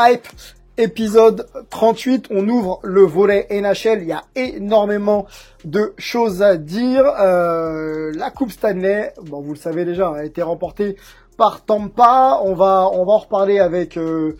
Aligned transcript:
Hype, 0.00 0.28
épisode 0.76 1.48
38, 1.70 2.28
on 2.30 2.48
ouvre 2.48 2.78
le 2.84 3.00
volet 3.00 3.48
NHL, 3.50 4.02
il 4.02 4.06
y 4.06 4.12
a 4.12 4.22
énormément 4.36 5.26
de 5.64 5.92
choses 5.98 6.40
à 6.40 6.56
dire. 6.56 7.04
Euh, 7.18 8.12
la 8.14 8.30
Coupe 8.30 8.52
Stanley, 8.52 9.12
bon 9.22 9.40
vous 9.40 9.54
le 9.54 9.58
savez 9.58 9.84
déjà, 9.84 10.12
a 10.12 10.22
été 10.22 10.40
remportée 10.40 10.94
par 11.36 11.64
Tampa. 11.64 12.38
On 12.44 12.54
va 12.54 12.88
on 12.92 13.04
va 13.04 13.14
en 13.14 13.18
reparler 13.18 13.58
avec 13.58 13.96
euh, 13.96 14.36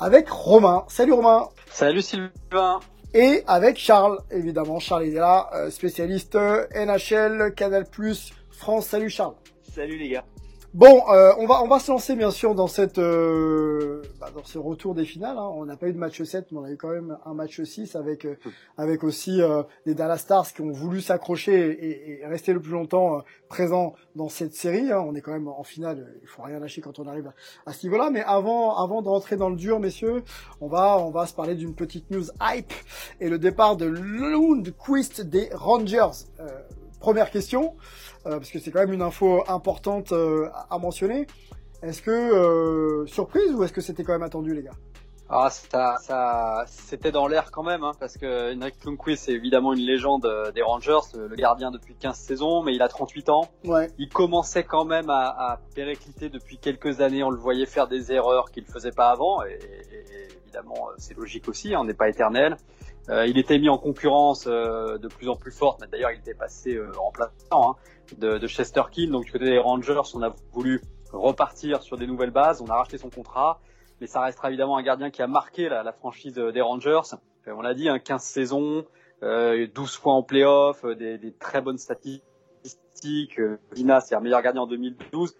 avec 0.00 0.28
Romain. 0.28 0.84
Salut 0.88 1.12
Romain. 1.12 1.50
Salut 1.70 2.02
Sylvain. 2.02 2.80
Et 3.14 3.44
avec 3.46 3.78
Charles, 3.78 4.18
évidemment. 4.32 4.80
Charles 4.80 5.04
est 5.04 5.10
là, 5.10 5.50
euh, 5.54 5.70
spécialiste 5.70 6.34
NHL, 6.34 7.54
Canal+, 7.54 7.86
France. 8.50 8.86
Salut 8.86 9.10
Charles. 9.10 9.36
Salut 9.72 9.98
les 9.98 10.08
gars. 10.08 10.24
Bon, 10.78 11.04
euh, 11.10 11.32
on 11.38 11.46
va 11.46 11.62
on 11.62 11.68
va 11.68 11.78
se 11.78 11.90
lancer 11.90 12.14
bien 12.16 12.30
sûr 12.30 12.54
dans 12.54 12.66
cette 12.66 12.98
euh, 12.98 14.02
bah, 14.20 14.28
dans 14.34 14.44
ce 14.44 14.58
retour 14.58 14.94
des 14.94 15.06
finales. 15.06 15.38
hein. 15.38 15.50
On 15.54 15.64
n'a 15.64 15.74
pas 15.78 15.88
eu 15.88 15.94
de 15.94 15.98
match 15.98 16.22
7, 16.22 16.52
mais 16.52 16.58
on 16.58 16.64
a 16.64 16.70
eu 16.70 16.76
quand 16.76 16.90
même 16.90 17.16
un 17.24 17.32
match 17.32 17.62
6 17.62 17.96
avec 17.96 18.26
euh, 18.26 18.36
avec 18.76 19.02
aussi 19.02 19.40
euh, 19.40 19.62
les 19.86 19.94
Dallas 19.94 20.18
Stars 20.18 20.52
qui 20.52 20.60
ont 20.60 20.70
voulu 20.72 21.00
s'accrocher 21.00 21.54
et, 21.70 22.20
et 22.20 22.26
rester 22.26 22.52
le 22.52 22.60
plus 22.60 22.72
longtemps 22.72 23.16
euh, 23.16 23.20
présents 23.48 23.94
dans 24.16 24.28
cette 24.28 24.54
série. 24.54 24.92
hein. 24.92 25.02
On 25.06 25.14
est 25.14 25.22
quand 25.22 25.32
même 25.32 25.48
en 25.48 25.62
finale, 25.62 26.14
il 26.20 26.28
faut 26.28 26.42
rien 26.42 26.58
lâcher 26.58 26.82
quand 26.82 26.98
on 26.98 27.06
arrive 27.06 27.28
à, 27.28 27.70
à 27.70 27.72
ce 27.72 27.86
niveau-là. 27.86 28.10
Mais 28.10 28.22
avant 28.24 28.76
avant 28.76 29.00
de 29.00 29.08
rentrer 29.08 29.36
dans 29.36 29.48
le 29.48 29.56
dur, 29.56 29.80
messieurs, 29.80 30.24
on 30.60 30.68
va 30.68 30.98
on 30.98 31.10
va 31.10 31.24
se 31.24 31.32
parler 31.32 31.54
d'une 31.54 31.74
petite 31.74 32.10
news 32.10 32.26
hype 32.42 32.74
et 33.20 33.30
le 33.30 33.38
départ 33.38 33.78
de 33.78 33.86
Lundqvist 33.86 35.22
des 35.22 35.48
Rangers. 35.54 36.26
Première 37.00 37.30
question 37.30 37.76
euh, 38.26 38.38
parce 38.38 38.50
que 38.50 38.58
c'est 38.58 38.70
quand 38.70 38.80
même 38.80 38.92
une 38.92 39.02
info 39.02 39.44
importante 39.48 40.12
euh, 40.12 40.48
à 40.70 40.78
mentionner. 40.78 41.26
Est-ce 41.82 42.02
que 42.02 42.10
euh, 42.10 43.06
surprise 43.06 43.52
ou 43.52 43.62
est-ce 43.64 43.72
que 43.72 43.80
c'était 43.82 44.02
quand 44.02 44.12
même 44.12 44.22
attendu, 44.22 44.54
les 44.54 44.62
gars? 44.62 44.72
Ah, 45.28 45.48
ça, 45.50 45.96
ça, 46.00 46.64
c'était 46.68 47.10
dans 47.10 47.26
l'air 47.26 47.50
quand 47.50 47.64
même, 47.64 47.82
hein, 47.82 47.90
parce 47.98 48.16
que 48.16 48.54
Henrik 48.56 48.76
Lundqvist 48.84 49.24
c'est 49.24 49.32
évidemment 49.32 49.72
une 49.72 49.80
légende 49.84 50.26
des 50.54 50.62
Rangers, 50.62 51.00
le 51.16 51.34
gardien 51.34 51.72
depuis 51.72 51.96
15 51.96 52.16
saisons, 52.16 52.62
mais 52.62 52.74
il 52.74 52.80
a 52.80 52.86
38 52.88 53.28
ans. 53.30 53.48
Ouais. 53.64 53.90
Il 53.98 54.08
commençait 54.08 54.62
quand 54.62 54.84
même 54.84 55.10
à, 55.10 55.30
à 55.30 55.60
péricliter 55.74 56.28
depuis 56.28 56.58
quelques 56.58 57.00
années. 57.00 57.24
On 57.24 57.30
le 57.30 57.38
voyait 57.40 57.66
faire 57.66 57.88
des 57.88 58.12
erreurs 58.12 58.52
qu'il 58.52 58.64
faisait 58.66 58.92
pas 58.92 59.10
avant, 59.10 59.42
et, 59.42 59.48
et- 59.50 59.96
et 59.96 60.28
évidemment 60.44 60.86
c'est 60.96 61.16
logique 61.16 61.48
aussi, 61.48 61.74
hein, 61.74 61.78
on 61.80 61.84
n'est 61.84 61.94
pas 61.94 62.08
éternel. 62.08 62.56
Euh, 63.08 63.26
il 63.26 63.38
était 63.38 63.58
mis 63.58 63.68
en 63.68 63.78
concurrence 63.78 64.46
euh, 64.46 64.98
de 64.98 65.08
plus 65.08 65.28
en 65.28 65.36
plus 65.36 65.52
forte, 65.52 65.80
mais 65.80 65.86
d'ailleurs 65.86 66.10
il 66.10 66.18
était 66.18 66.34
passé 66.34 66.74
euh, 66.74 66.90
remplaçant 66.96 67.70
hein, 67.70 67.74
de, 68.18 68.38
de 68.38 68.46
Chester 68.48 68.82
King. 68.90 69.10
Donc 69.10 69.24
du 69.24 69.32
côté 69.32 69.44
des 69.44 69.58
Rangers, 69.58 70.00
on 70.14 70.22
a 70.22 70.34
voulu 70.52 70.80
repartir 71.12 71.82
sur 71.82 71.96
des 71.96 72.06
nouvelles 72.06 72.30
bases. 72.30 72.60
On 72.60 72.66
a 72.66 72.74
racheté 72.74 72.98
son 72.98 73.10
contrat, 73.10 73.60
mais 74.00 74.06
ça 74.06 74.20
restera 74.20 74.48
évidemment 74.48 74.76
un 74.76 74.82
gardien 74.82 75.10
qui 75.10 75.22
a 75.22 75.26
marqué 75.26 75.68
la, 75.68 75.82
la 75.82 75.92
franchise 75.92 76.38
euh, 76.38 76.52
des 76.52 76.60
Rangers. 76.60 77.00
Euh, 77.46 77.54
On 77.56 77.62
l'a 77.62 77.74
dit, 77.74 77.88
hein, 77.88 77.98
15 77.98 78.22
saisons, 78.22 78.84
euh, 79.22 79.66
12 79.72 79.96
fois 79.96 80.14
en 80.14 80.22
playoff, 80.22 80.84
euh, 80.84 80.94
des, 80.94 81.18
des 81.18 81.32
très 81.32 81.60
bonnes 81.60 81.78
statistiques. 81.78 83.38
Euh, 83.38 83.58
Vina, 83.72 84.00
c'est 84.00 84.14
un 84.14 84.20
meilleur 84.20 84.42
gardien 84.42 84.62
en 84.62 84.66
2012. 84.66 85.36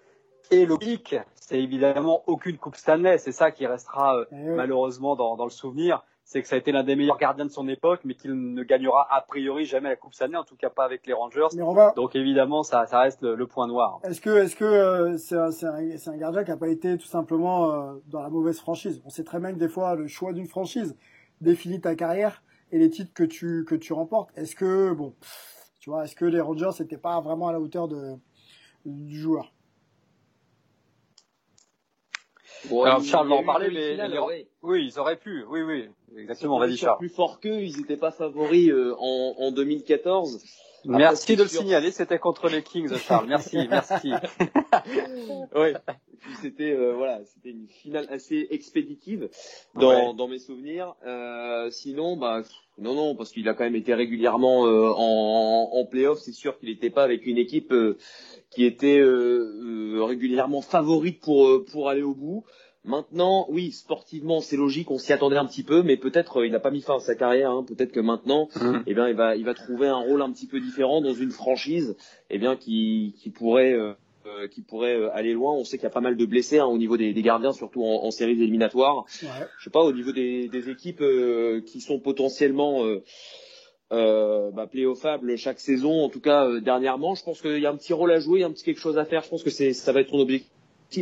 Et 0.53 0.65
le 0.65 0.77
pic, 0.77 1.16
c'est 1.34 1.60
évidemment 1.60 2.22
aucune 2.27 2.56
Coupe 2.56 2.77
Stanley. 2.77 3.19
C'est 3.19 3.33
ça 3.33 3.50
qui 3.50 3.66
restera 3.66 4.16
euh, 4.16 4.25
Eh 4.31 4.37
malheureusement 4.37 5.16
dans, 5.16 5.37
dans 5.37 5.44
le 5.44 5.50
souvenir. 5.50 6.04
C'est 6.28 6.42
que 6.42 6.48
ça 6.48 6.56
a 6.56 6.59
été 6.59 6.72
l'un 6.72 6.82
des 6.82 6.97
meilleurs 6.97 7.19
gardiens 7.19 7.44
de 7.44 7.53
son 7.53 7.69
époque, 7.69 8.00
mais 8.03 8.14
qu'il 8.14 8.34
ne 8.34 8.62
gagnera 8.64 9.06
a 9.14 9.20
priori 9.20 9.64
jamais 9.64 9.91
la 9.91 9.94
Coupe 9.94 10.12
Stanley, 10.12 10.37
en 10.37 10.42
tout 10.42 10.56
cas 10.56 10.70
pas 10.70 10.84
avec 10.84 11.06
les 11.06 11.12
Rangers. 11.12 11.47
Mais 11.54 11.62
on 11.62 11.72
va. 11.72 11.92
Donc 11.94 12.16
évidemment, 12.16 12.64
ça, 12.64 12.84
ça 12.87 12.98
reste 12.98 13.22
le, 13.22 13.37
le 13.37 13.47
point 13.47 13.69
noir. 13.69 14.00
Est-ce 14.03 14.20
que 14.20 14.31
est-ce 14.31 14.56
que 14.56 14.65
euh, 14.65 15.16
c'est 15.19 15.36
un, 15.36 15.50
un, 15.75 16.12
un 16.12 16.16
gardien 16.16 16.42
qui 16.42 16.50
a 16.50 16.56
pas 16.56 16.66
été 16.66 16.98
tout 16.98 17.06
simplement 17.06 17.70
euh, 17.70 17.94
dans 18.09 18.22
la 18.22 18.28
mauvaise 18.28 18.59
franchise? 18.59 19.00
On 19.04 19.09
sait 19.09 19.22
très 19.22 19.38
bien 19.38 19.53
que 19.53 19.59
des 19.59 19.69
fois 19.69 19.94
le 19.94 20.09
choix 20.09 20.32
d'une 20.32 20.48
franchise 20.48 20.97
définit 21.41 21.81
ta 21.81 21.94
carrière 21.94 22.42
et 22.72 22.78
les 22.81 22.91
titres 22.91 23.15
que 23.15 23.22
tu 23.22 23.65
que 23.65 23.76
tu 23.76 23.92
remportes. 23.92 24.31
Est-ce 24.36 24.56
que 24.56 24.92
bon, 24.94 25.15
tu 25.78 25.91
vois, 25.91 26.03
est-ce 26.06 26.16
que 26.16 26.25
les 26.25 26.41
Rangers 26.41 26.70
n'étaient 26.81 26.98
pas 26.98 27.20
vraiment 27.20 27.47
à 27.47 27.53
la 27.53 27.60
hauteur 27.60 27.86
de 27.86 28.15
du 28.84 29.16
joueur? 29.20 29.53
Bon, 32.68 32.82
Alors, 32.82 33.02
Charles 33.04 33.28
va 33.28 33.34
en 33.36 33.44
parler, 33.44 33.70
mais 33.72 33.92
finale, 33.92 34.12
les- 34.12 34.18
ouais. 34.18 34.48
Oui, 34.62 34.86
ils 34.92 34.98
auraient 34.98 35.16
pu. 35.18 35.44
Oui, 35.48 35.62
oui, 35.62 35.88
exactement. 36.16 36.58
Vas-y, 36.58 36.76
Charles. 36.76 36.98
plus 36.98 37.08
forts 37.08 37.38
qu'eux, 37.40 37.60
ils 37.62 37.76
n'étaient 37.78 37.96
pas 37.96 38.10
favoris 38.10 38.70
euh, 38.70 38.94
en, 38.98 39.34
en 39.38 39.50
2014. 39.52 40.42
Après, 40.88 40.98
Merci 40.98 41.36
de 41.36 41.42
le 41.42 41.48
sûr. 41.48 41.60
signaler. 41.60 41.91
C'était 41.91 42.19
contre 42.19 42.48
les 42.48 42.62
Kings, 42.62 42.94
Charles. 42.97 43.26
Merci, 43.28 43.56
merci. 43.70 44.12
ouais. 45.54 45.74
Puis 46.20 46.34
c'était 46.42 46.72
euh, 46.72 46.94
voilà, 46.94 47.20
c'était 47.24 47.50
une 47.50 47.69
finale 47.69 48.06
assez 48.10 48.48
expéditive 48.50 49.28
dans, 49.74 49.88
Ouais. 49.88 50.14
dans 50.16 50.28
mes 50.28 50.38
souvenirs. 50.38 50.94
Euh, 51.06 51.70
sinon, 51.70 52.16
bah 52.16 52.42
non 52.78 52.94
non, 52.94 53.14
parce 53.14 53.30
qu'il 53.32 53.48
a 53.48 53.54
quand 53.54 53.64
même 53.64 53.76
été 53.76 53.94
régulièrement 53.94 54.66
euh, 54.66 54.91
en, 54.97 55.70
en 55.72 55.86
playoff. 55.86 56.19
C'est 56.19 56.32
sûr 56.32 56.58
qu'il 56.58 56.69
n'était 56.70 56.91
pas 56.91 57.04
avec 57.04 57.26
une 57.26 57.38
équipe 57.38 57.72
euh, 57.72 57.97
qui 58.50 58.64
était 58.64 58.98
euh, 58.98 59.94
euh, 59.97 60.04
régulièrement 60.04 60.62
favorite 60.62 61.20
pour 61.20 61.47
euh, 61.48 61.64
pour 61.70 61.88
aller 61.88 62.03
au 62.03 62.14
bout. 62.14 62.44
Maintenant, 62.86 63.47
oui, 63.50 63.72
sportivement, 63.72 64.41
c'est 64.41 64.56
logique, 64.56 64.91
on 64.92 64.98
s'y 64.98 65.12
attendait 65.12 65.36
un 65.36 65.44
petit 65.47 65.64
peu, 65.64 65.82
mais 65.82 65.97
peut-être 65.97 66.38
euh, 66.38 66.47
il 66.47 66.52
n'a 66.52 66.60
pas 66.60 66.70
mis 66.70 66.80
fin 66.82 66.97
à 66.97 67.00
sa 67.00 67.14
carrière. 67.16 67.50
Hein, 67.50 67.64
peut-être 67.66 67.91
que 67.92 68.00
maintenant, 68.00 68.48
Mhm. 68.60 68.84
eh 68.86 68.94
bien, 68.94 69.08
il 69.08 69.16
va, 69.16 69.34
il 69.36 69.44
va 69.44 69.54
trouver 69.54 69.88
un 69.88 69.97
rôle 69.98 70.22
un 70.22 70.30
petit 70.30 70.47
peu 70.47 70.60
différent 70.60 71.00
dans 71.00 71.12
une 71.12 71.30
franchise, 71.32 71.97
eh 72.30 72.38
bien, 72.38 72.54
qui, 72.56 73.14
qui 73.19 73.30
pourrait, 73.30 73.72
euh, 73.72 73.92
euh, 74.26 74.47
qui 74.48 74.62
pourrait 74.62 74.94
euh, 74.97 75.10
aller 75.12 75.32
loin. 75.32 75.52
On 75.54 75.64
sait 75.64 75.78
qu'il 75.78 75.84
y 75.84 75.88
a 75.88 75.91
pas 75.91 76.00
mal 76.00 76.16
de 76.16 76.26
blessés 76.26 76.58
hein, 76.60 76.66
au 76.66 76.78
niveau 76.78 76.97
des, 76.97 77.12
des 77.12 77.22
gardiens, 77.22 77.52
surtout 77.52 77.82
en, 77.82 78.04
en 78.04 78.10
séries 78.12 78.32
éliminatoires. 78.41 79.04
Ouais. 79.22 79.28
Je 79.58 79.64
sais 79.64 79.70
pas, 79.70 79.82
au 79.82 79.92
niveau 79.92 80.12
des, 80.12 80.48
des 80.48 80.70
équipes 80.70 81.00
euh, 81.03 81.60
qui 81.62 81.80
sont 81.80 81.98
potentiellement 81.98 82.84
euh, 82.84 83.03
euh, 83.92 84.50
bah, 84.53 84.66
playoffables 84.66 85.36
chaque 85.36 85.60
saison, 85.60 86.03
en 86.03 86.08
tout 86.08 86.20
cas 86.20 86.47
euh, 86.47 86.60
dernièrement, 86.60 87.14
je 87.14 87.22
pense 87.24 87.41
qu'il 87.41 87.58
y 87.60 87.66
a 87.66 87.70
un 87.70 87.76
petit 87.76 87.92
rôle 87.92 88.10
à 88.12 88.18
jouer, 88.18 88.42
un 88.42 88.50
petit 88.50 88.64
quelque 88.64 88.80
chose 88.80 88.98
à 88.98 89.04
faire. 89.04 89.22
Je 89.22 89.28
pense 89.28 89.42
que 89.44 89.50
c'est, 89.50 89.72
ça 89.72 89.92
va 89.92 90.00
être 90.00 90.10
son 90.10 90.18
objectif 90.18 90.50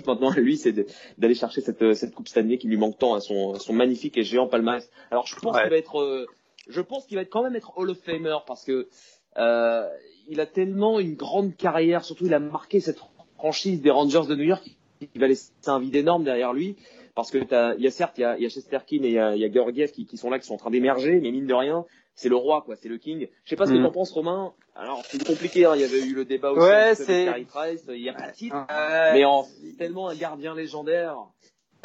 maintenant 0.06 0.30
lui, 0.36 0.56
c'est 0.56 0.72
d'aller 1.18 1.34
chercher 1.34 1.60
cette, 1.60 1.82
euh, 1.82 1.94
cette 1.94 2.14
coupe 2.14 2.28
cette 2.28 2.38
année 2.38 2.58
qui 2.58 2.68
lui 2.68 2.76
manque 2.76 2.98
tant 2.98 3.14
à 3.14 3.20
son, 3.20 3.54
à 3.54 3.58
son 3.58 3.72
magnifique 3.72 4.16
et 4.16 4.22
géant 4.24 4.46
palmarès. 4.46 4.90
Alors 5.10 5.26
je 5.26 5.36
pense 5.36 5.54
Ouais. 5.56 5.62
qu'il 5.62 5.70
va 5.70 5.76
être, 5.76 6.00
euh, 6.00 6.26
je 6.68 6.80
pense 6.80 7.06
qu'il 7.06 7.16
va 7.16 7.22
être 7.22 7.30
quand 7.30 7.42
même 7.42 7.56
être 7.56 7.76
Hall 7.76 7.90
of 7.90 7.98
Famer 7.98 8.36
parce 8.46 8.64
que 8.64 8.88
euh, 9.36 9.88
il 10.28 10.40
a 10.40 10.46
tellement 10.46 11.00
une 11.00 11.14
grande 11.14 11.56
carrière, 11.56 12.04
surtout 12.04 12.26
il 12.26 12.34
a 12.34 12.38
marqué 12.40 12.80
cette 12.80 12.98
franchise 13.36 13.80
des 13.82 13.90
Rangers 13.90 14.26
de 14.28 14.34
New 14.34 14.44
York 14.44 14.64
qui 15.00 15.18
va 15.18 15.26
laisser 15.28 15.50
un 15.66 15.78
vide 15.80 15.96
énorme 15.96 16.24
derrière 16.24 16.52
lui. 16.52 16.76
Parce 17.14 17.30
que 17.30 17.38
il 17.76 17.82
y 17.84 17.86
a 17.86 17.90
certes, 17.92 18.18
il 18.18 18.22
y 18.22 18.24
a, 18.24 18.36
y 18.38 18.44
a 18.46 18.48
Chesterkin 18.48 19.02
et 19.04 19.08
il 19.08 19.12
y 19.12 19.18
a, 19.18 19.36
y 19.36 19.44
a 19.44 19.52
Georgiev 19.52 19.92
qui, 19.92 20.04
qui 20.04 20.16
sont 20.16 20.30
là, 20.30 20.40
qui 20.40 20.46
sont 20.46 20.54
en 20.54 20.58
train 20.58 20.70
d'émerger, 20.70 21.20
mais 21.20 21.30
mine 21.30 21.46
de 21.46 21.54
rien, 21.54 21.84
c'est 22.14 22.28
le 22.28 22.36
roi, 22.36 22.62
quoi, 22.62 22.76
c'est 22.76 22.88
le 22.88 22.98
king. 22.98 23.28
Je 23.44 23.50
sais 23.50 23.56
pas 23.56 23.66
ce 23.66 23.72
que 23.72 23.78
Mm. 23.78 23.82
t'en 23.84 23.90
penses, 23.92 24.12
Romain. 24.12 24.52
Alors, 24.76 25.02
c'est 25.04 25.24
compliqué, 25.24 25.66
hein, 25.66 25.72
il 25.74 25.80
y 25.80 25.84
avait 25.84 26.02
eu 26.04 26.14
le 26.14 26.24
débat 26.24 26.50
aussi 26.52 26.60
Ouais, 26.66 26.72
avec 26.72 26.96
c'est- 26.96 27.24
Carey 27.26 27.44
Price, 27.48 27.84
il 27.88 28.00
y 28.02 28.08
a 28.08 28.14
pas 28.14 28.28
de 28.28 28.32
titre, 28.34 28.56
Ouais. 28.56 29.12
mais 29.14 29.24
en 29.24 29.46
tellement 29.78 30.08
un 30.08 30.14
gardien 30.14 30.54
légendaire. 30.54 31.16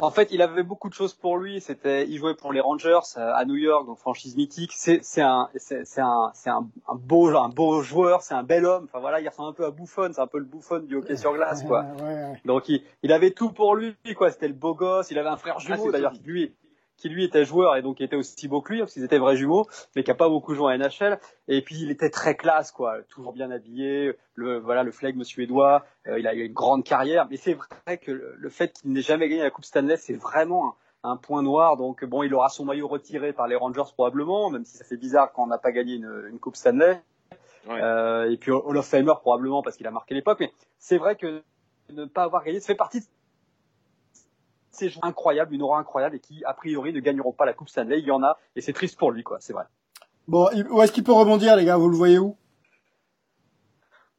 En 0.02 0.10
fait, 0.10 0.28
il 0.32 0.40
avait 0.40 0.62
beaucoup 0.62 0.88
de 0.88 0.94
choses 0.94 1.12
pour 1.12 1.36
lui. 1.36 1.60
C'était, 1.60 2.08
il 2.08 2.16
jouait 2.16 2.34
pour 2.34 2.54
les 2.54 2.60
Rangers 2.60 3.00
euh, 3.18 3.32
à 3.34 3.44
New 3.44 3.56
York, 3.56 3.84
donc 3.84 3.98
franchise 3.98 4.34
mythique. 4.34 4.72
C'est, 4.74 5.00
c'est 5.04 5.20
un, 5.20 5.50
c'est, 5.56 5.84
c'est 5.84 6.00
un, 6.00 6.30
c'est 6.32 6.48
un, 6.48 6.66
un 6.88 6.94
beau, 6.94 7.28
un 7.36 7.50
beau 7.50 7.82
joueur. 7.82 8.22
C'est 8.22 8.32
un 8.32 8.42
bel 8.42 8.64
homme. 8.64 8.84
Enfin 8.90 8.98
voilà, 9.00 9.20
il 9.20 9.28
ressemble 9.28 9.50
un 9.50 9.52
peu 9.52 9.66
à 9.66 9.70
Buffon. 9.70 10.08
C'est 10.14 10.20
un 10.22 10.26
peu 10.26 10.38
le 10.38 10.46
Buffon 10.46 10.78
du 10.78 10.96
hockey 10.96 11.16
sur 11.18 11.34
glace, 11.34 11.62
quoi. 11.64 11.82
Ouais, 11.82 12.02
ouais, 12.02 12.14
ouais. 12.14 12.40
Donc 12.46 12.70
il, 12.70 12.82
il 13.02 13.12
avait 13.12 13.32
tout 13.32 13.52
pour 13.52 13.74
lui, 13.76 13.94
quoi. 14.16 14.30
C'était 14.30 14.48
le 14.48 14.54
beau 14.54 14.74
gosse. 14.74 15.10
Il 15.10 15.18
avait 15.18 15.28
un 15.28 15.36
frère 15.36 15.58
jumeau 15.60 15.76
c'est 15.84 15.92
d'ailleurs, 15.92 16.14
lui, 16.24 16.54
qui 17.00 17.08
lui 17.08 17.24
était 17.24 17.44
joueur 17.44 17.76
et 17.76 17.82
donc 17.82 18.00
était 18.00 18.16
aussi 18.16 18.46
beau 18.46 18.60
que 18.60 18.72
lui, 18.72 18.80
parce 18.80 18.92
qu'ils 18.92 19.04
étaient 19.04 19.18
vrais 19.18 19.36
jumeaux, 19.36 19.66
mais 19.96 20.04
qui 20.04 20.10
a 20.10 20.14
pas 20.14 20.28
beaucoup 20.28 20.54
joué 20.54 20.72
en 20.72 20.78
NHL. 20.78 21.18
Et 21.48 21.62
puis 21.62 21.76
il 21.80 21.90
était 21.90 22.10
très 22.10 22.36
classe, 22.36 22.70
quoi, 22.70 23.02
toujours 23.08 23.32
bien 23.32 23.50
habillé, 23.50 24.12
le 24.34 24.58
voilà 24.58 24.82
le 24.82 24.92
flegme 24.92 25.24
suédois. 25.24 25.84
Euh, 26.06 26.18
il 26.18 26.26
a 26.26 26.34
eu 26.34 26.44
une 26.44 26.52
grande 26.52 26.84
carrière, 26.84 27.26
mais 27.30 27.36
c'est 27.36 27.54
vrai 27.54 27.98
que 27.98 28.12
le, 28.12 28.48
fait 28.50 28.72
qu'il 28.72 28.92
n'ait 28.92 29.00
jamais 29.00 29.28
gagné 29.28 29.42
la 29.42 29.50
Coupe 29.50 29.64
Stanley, 29.64 29.96
c'est 29.96 30.14
vraiment 30.14 30.76
un, 31.02 31.16
point 31.16 31.42
noir. 31.42 31.76
Donc 31.76 32.04
bon, 32.04 32.22
il 32.22 32.34
aura 32.34 32.50
son 32.50 32.64
maillot 32.66 32.86
retiré 32.86 33.32
par 33.32 33.48
les 33.48 33.56
Rangers 33.56 33.90
probablement, 33.94 34.50
même 34.50 34.64
si 34.64 34.76
ça 34.76 34.84
fait 34.84 34.98
bizarre 34.98 35.32
quand 35.32 35.44
on 35.44 35.48
n'a 35.48 35.58
pas 35.58 35.72
gagné 35.72 35.94
une, 35.94 36.26
une 36.30 36.38
Coupe 36.38 36.56
Stanley. 36.56 37.00
Euh, 37.68 38.30
et 38.30 38.36
puis 38.36 38.50
Hall 38.50 38.76
of 38.76 38.86
Famer 38.86 39.12
probablement 39.20 39.62
parce 39.62 39.76
qu'il 39.76 39.86
a 39.86 39.90
marqué 39.90 40.14
l'époque. 40.14 40.38
Mais 40.40 40.52
c'est 40.78 40.98
vrai 40.98 41.16
que 41.16 41.42
ne 41.90 42.04
pas 42.04 42.22
avoir 42.22 42.44
gagné, 42.44 42.60
ça 42.60 42.68
fait 42.68 42.74
partie 42.74 43.02
joueurs 44.72 45.04
incroyables, 45.04 45.54
une 45.54 45.62
aura 45.62 45.78
incroyable 45.78 46.16
et 46.16 46.20
qui 46.20 46.44
a 46.44 46.54
priori 46.54 46.92
ne 46.92 47.00
gagneront 47.00 47.32
pas 47.32 47.44
la 47.44 47.52
Coupe 47.52 47.68
Stanley. 47.68 48.00
Il 48.00 48.06
y 48.06 48.10
en 48.10 48.22
a 48.22 48.38
et 48.56 48.60
c'est 48.60 48.72
triste 48.72 48.98
pour 48.98 49.10
lui, 49.10 49.22
quoi. 49.22 49.38
C'est 49.40 49.52
vrai. 49.52 49.64
Bon, 50.28 50.48
où 50.70 50.82
est-ce 50.82 50.92
qu'il 50.92 51.04
peut 51.04 51.12
rebondir, 51.12 51.56
les 51.56 51.64
gars? 51.64 51.76
Vous 51.76 51.88
le 51.88 51.96
voyez 51.96 52.18
où? 52.18 52.36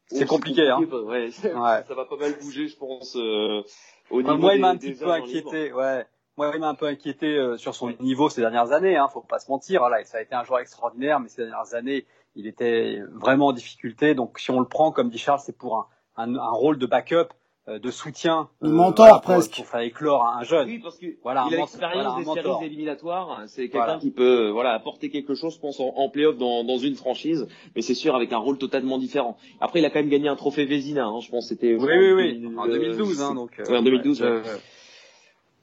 C'est 0.08 0.26
compliqué, 0.26 0.70
hein. 0.70 0.80
Ouais, 0.80 1.32
ça, 1.32 1.50
va 1.50 2.06
pas 2.06 2.18
mal 2.18 2.34
bouger, 2.42 2.68
je 2.68 2.78
pense. 2.78 3.16
Euh, 3.16 3.64
au 4.10 4.22
niveau 4.22 4.38
moi, 4.38 4.56
il 4.56 4.62
m'a 4.62 4.70
un 4.70 4.78
petit 4.78 4.94
peu 4.94 5.10
inquiété. 5.10 5.72
Ouais. 5.72 6.06
Moi, 6.38 6.52
il 6.54 6.60
m'a 6.60 6.70
un 6.70 6.76
peu 6.76 6.88
inquiété 6.88 7.28
euh, 7.28 7.58
sur 7.58 7.76
son 7.76 7.94
niveau 8.00 8.30
ces 8.30 8.42
dernières 8.42 8.72
années. 8.72 8.98
Hein, 8.98 9.08
faut 9.08 9.22
pas 9.22 9.40
se 9.40 9.50
mentir. 9.50 9.80
Voilà, 9.80 10.04
ça 10.04 10.18
a 10.18 10.22
été 10.22 10.36
un 10.36 10.44
joueur 10.44 10.60
extraordinaire, 10.60 11.20
mais 11.20 11.30
ces 11.30 11.44
dernières 11.44 11.74
années, 11.74 12.06
il 12.36 12.48
était 12.48 13.00
vraiment 13.14 13.48
en 13.48 13.54
difficulté. 13.54 14.16
Donc, 14.16 14.40
si 14.40 14.52
on 14.52 14.60
le 14.60 14.68
prend, 14.68 14.92
comme 14.92 15.10
dit 15.10 15.18
Charles, 15.18 15.42
c'est 15.44 15.58
pour 15.58 15.78
un, 15.78 15.88
un, 16.18 16.36
un, 16.36 16.52
rôle 16.52 16.78
de 16.78 16.86
backup 16.86 17.16
euh, 17.16 17.28
de 17.68 17.92
soutien, 17.92 18.50
de 18.62 18.68
euh, 18.68 18.72
mentor 18.72 19.22
presque, 19.22 19.56
pour 19.56 19.68
faire 19.68 19.82
éclore 19.82 20.26
un 20.26 20.44
jeune. 20.44 20.68
Oui, 20.68 20.80
parce 20.80 20.98
que 20.98 21.06
voilà, 21.22 21.46
il 21.48 21.54
a 21.54 21.58
l'expérience 21.58 22.18
des 22.18 22.26
séries 22.26 22.66
éliminatoires. 22.66 23.44
C'est 23.48 23.70
quelqu'un 23.70 24.00
qui 24.00 24.10
peut, 24.10 24.48
euh, 24.48 24.52
voilà, 24.52 24.74
apporter 24.74 25.10
quelque 25.10 25.36
chose, 25.36 25.56
je 25.56 25.60
pense, 25.60 25.80
en, 25.80 25.94
en 25.96 26.10
playoff 26.10 26.38
dans, 26.38 26.64
dans 26.64 26.78
une 26.78 26.96
franchise, 26.96 27.48
mais 27.76 27.82
c'est 27.82 27.94
sûr 27.94 28.16
avec 28.16 28.34
un 28.34 28.40
rôle 28.40 28.58
totalement 28.58 28.98
différent. 28.98 29.38
Après, 29.60 29.80
il 29.80 29.86
a 29.86 29.90
quand 29.90 30.00
même 30.00 30.10
gagné 30.10 30.28
un 30.28 30.36
trophée 30.36 30.66
Vézina, 30.66 31.06
hein, 31.06 31.20
je 31.22 31.30
pense, 31.30 31.50
c'était. 31.50 31.76
Oui, 31.76 31.88
oui, 31.88 32.14
oui, 32.14 32.56
en 32.58 32.68
2012, 32.68 33.22
hein, 33.22 33.36
donc. 33.36 33.62
Oui, 33.70 33.78
en 33.78 33.84
2012. 33.84 34.22
Ouais. 34.22 34.42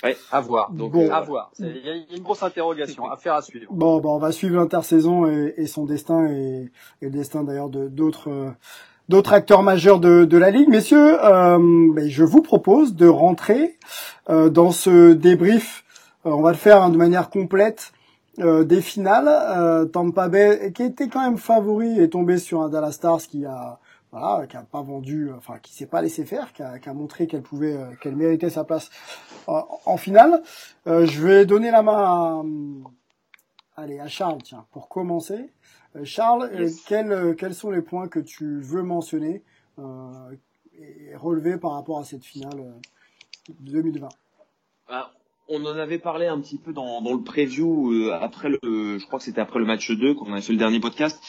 Ouais, 0.04 0.16
à 0.30 0.40
voir. 0.40 0.70
Donc, 0.70 0.92
bon, 0.92 1.10
à 1.10 1.20
voir. 1.20 1.50
Il 1.58 1.66
y, 1.84 1.90
a 1.90 2.16
une 2.16 2.22
grosse 2.22 2.44
interrogation, 2.44 3.10
affaire 3.10 3.34
à 3.34 3.42
suivre. 3.42 3.66
Bon, 3.70 3.98
bon, 3.98 4.14
on 4.14 4.18
va 4.20 4.30
suivre 4.30 4.54
l'intersaison 4.54 5.26
et, 5.26 5.54
et, 5.56 5.66
son 5.66 5.86
destin 5.86 6.28
et, 6.28 6.70
et 7.02 7.06
le 7.06 7.10
destin 7.10 7.42
d'ailleurs 7.42 7.68
de 7.68 7.88
d'autres 7.88 8.54
d'autres 9.08 9.32
acteurs 9.32 9.62
majeurs 9.62 10.00
de, 10.00 10.24
de, 10.24 10.38
la 10.38 10.50
ligue. 10.50 10.68
Messieurs, 10.68 11.24
euh, 11.24 11.58
ben, 11.94 12.08
je 12.08 12.24
vous 12.24 12.42
propose 12.42 12.94
de 12.94 13.06
rentrer 13.06 13.78
euh, 14.28 14.50
dans 14.50 14.70
ce 14.70 15.12
débrief. 15.12 15.84
Euh, 16.26 16.30
on 16.30 16.42
va 16.42 16.50
le 16.50 16.56
faire 16.56 16.82
hein, 16.82 16.90
de 16.90 16.96
manière 16.96 17.30
complète 17.30 17.92
euh, 18.40 18.64
des 18.64 18.82
finales. 18.82 19.88
Tampa 19.92 20.28
Bay, 20.28 20.72
qui 20.74 20.82
était 20.82 21.08
quand 21.08 21.22
même 21.22 21.38
favori, 21.38 21.98
est 21.98 22.08
tombé 22.08 22.38
sur 22.38 22.62
un 22.62 22.68
Dallas 22.68 22.92
Stars 22.92 23.22
qui 23.22 23.44
a 23.44 23.78
voilà, 24.10 24.46
qui 24.46 24.56
a 24.56 24.62
pas 24.62 24.80
vendu, 24.80 25.30
enfin 25.36 25.56
qui 25.62 25.74
s'est 25.74 25.84
pas 25.84 26.00
laissé 26.00 26.24
faire, 26.24 26.54
qui 26.54 26.62
a, 26.62 26.78
qui 26.78 26.88
a 26.88 26.94
montré 26.94 27.26
qu'elle 27.26 27.42
pouvait, 27.42 27.76
qu'elle 28.00 28.16
méritait 28.16 28.48
sa 28.48 28.64
place 28.64 28.88
en 29.46 29.98
finale. 29.98 30.40
je 30.86 31.20
vais 31.20 31.44
donner 31.44 31.70
la 31.70 31.82
main 31.82 32.42
allez, 33.78 34.00
à 34.00 34.08
Charles, 34.08 34.42
tiens, 34.42 34.66
pour 34.72 34.88
commencer. 34.88 35.50
Euh, 35.96 36.04
Charles, 36.04 36.50
euh, 36.52 36.68
quels, 36.86 37.12
euh, 37.12 37.34
quels, 37.34 37.54
sont 37.54 37.70
les 37.70 37.82
points 37.82 38.08
que 38.08 38.18
tu 38.18 38.60
veux 38.60 38.82
mentionner 38.82 39.42
et 40.80 41.14
relever 41.14 41.56
par 41.56 41.72
rapport 41.72 42.00
à 42.00 42.04
cette 42.04 42.24
finale 42.24 42.74
2020 43.60 44.08
ah, 44.88 45.12
on 45.48 45.64
en 45.64 45.76
avait 45.76 46.00
parlé 46.00 46.26
un 46.26 46.40
petit 46.40 46.58
peu 46.58 46.72
dans, 46.72 47.00
dans 47.00 47.12
le 47.12 47.22
preview 47.22 48.10
après 48.10 48.48
le, 48.48 48.98
je 48.98 49.06
crois 49.06 49.20
que 49.20 49.24
c'était 49.24 49.40
après 49.40 49.60
le 49.60 49.66
match 49.66 49.88
2 49.88 50.14
quand 50.14 50.24
on 50.26 50.32
a 50.32 50.40
fait 50.40 50.52
le 50.52 50.58
dernier 50.58 50.80
podcast 50.80 51.22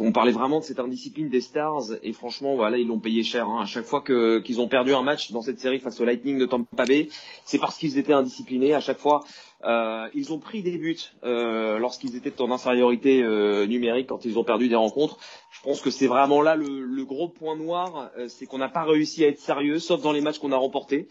on 0.00 0.12
parlait 0.12 0.32
vraiment 0.32 0.60
de 0.60 0.64
cette 0.64 0.80
indiscipline 0.80 1.28
des 1.28 1.40
Stars 1.40 1.84
et 2.02 2.12
franchement 2.12 2.56
voilà 2.56 2.78
ils 2.78 2.86
l'ont 2.86 2.98
payé 2.98 3.22
cher 3.22 3.48
hein. 3.48 3.60
à 3.62 3.66
chaque 3.66 3.84
fois 3.84 4.00
que 4.00 4.38
qu'ils 4.38 4.60
ont 4.60 4.68
perdu 4.68 4.94
un 4.94 5.02
match 5.02 5.32
dans 5.32 5.42
cette 5.42 5.60
série 5.60 5.80
face 5.80 6.00
au 6.00 6.04
Lightning 6.04 6.38
de 6.38 6.46
Tampa 6.46 6.84
Bay 6.86 7.08
c'est 7.44 7.58
parce 7.58 7.76
qu'ils 7.76 7.98
étaient 7.98 8.12
indisciplinés. 8.12 8.74
À 8.74 8.80
chaque 8.80 8.98
fois 8.98 9.24
euh, 9.64 10.08
ils 10.14 10.32
ont 10.32 10.38
pris 10.38 10.62
des 10.62 10.78
buts 10.78 10.96
euh, 11.24 11.78
lorsqu'ils 11.78 12.16
étaient 12.16 12.40
en 12.40 12.50
infériorité 12.50 13.22
euh, 13.22 13.66
numérique 13.66 14.08
quand 14.08 14.24
ils 14.24 14.38
ont 14.38 14.44
perdu 14.44 14.68
des 14.68 14.76
rencontres. 14.76 15.18
Je 15.50 15.60
pense 15.62 15.80
que 15.80 15.90
c'est 15.90 16.06
vraiment 16.06 16.42
là 16.42 16.56
le, 16.56 16.82
le, 16.82 17.04
gros 17.04 17.28
point 17.28 17.56
noir 17.56 18.10
euh, 18.18 18.28
c'est 18.28 18.46
qu'on 18.46 18.58
n'a 18.58 18.68
pas 18.68 18.84
réussi 18.84 19.24
à 19.24 19.28
être 19.28 19.40
sérieux 19.40 19.78
sauf 19.78 20.02
dans 20.02 20.12
les 20.12 20.20
matchs 20.20 20.38
qu'on 20.38 20.52
a 20.52 20.56
remportés 20.56 21.08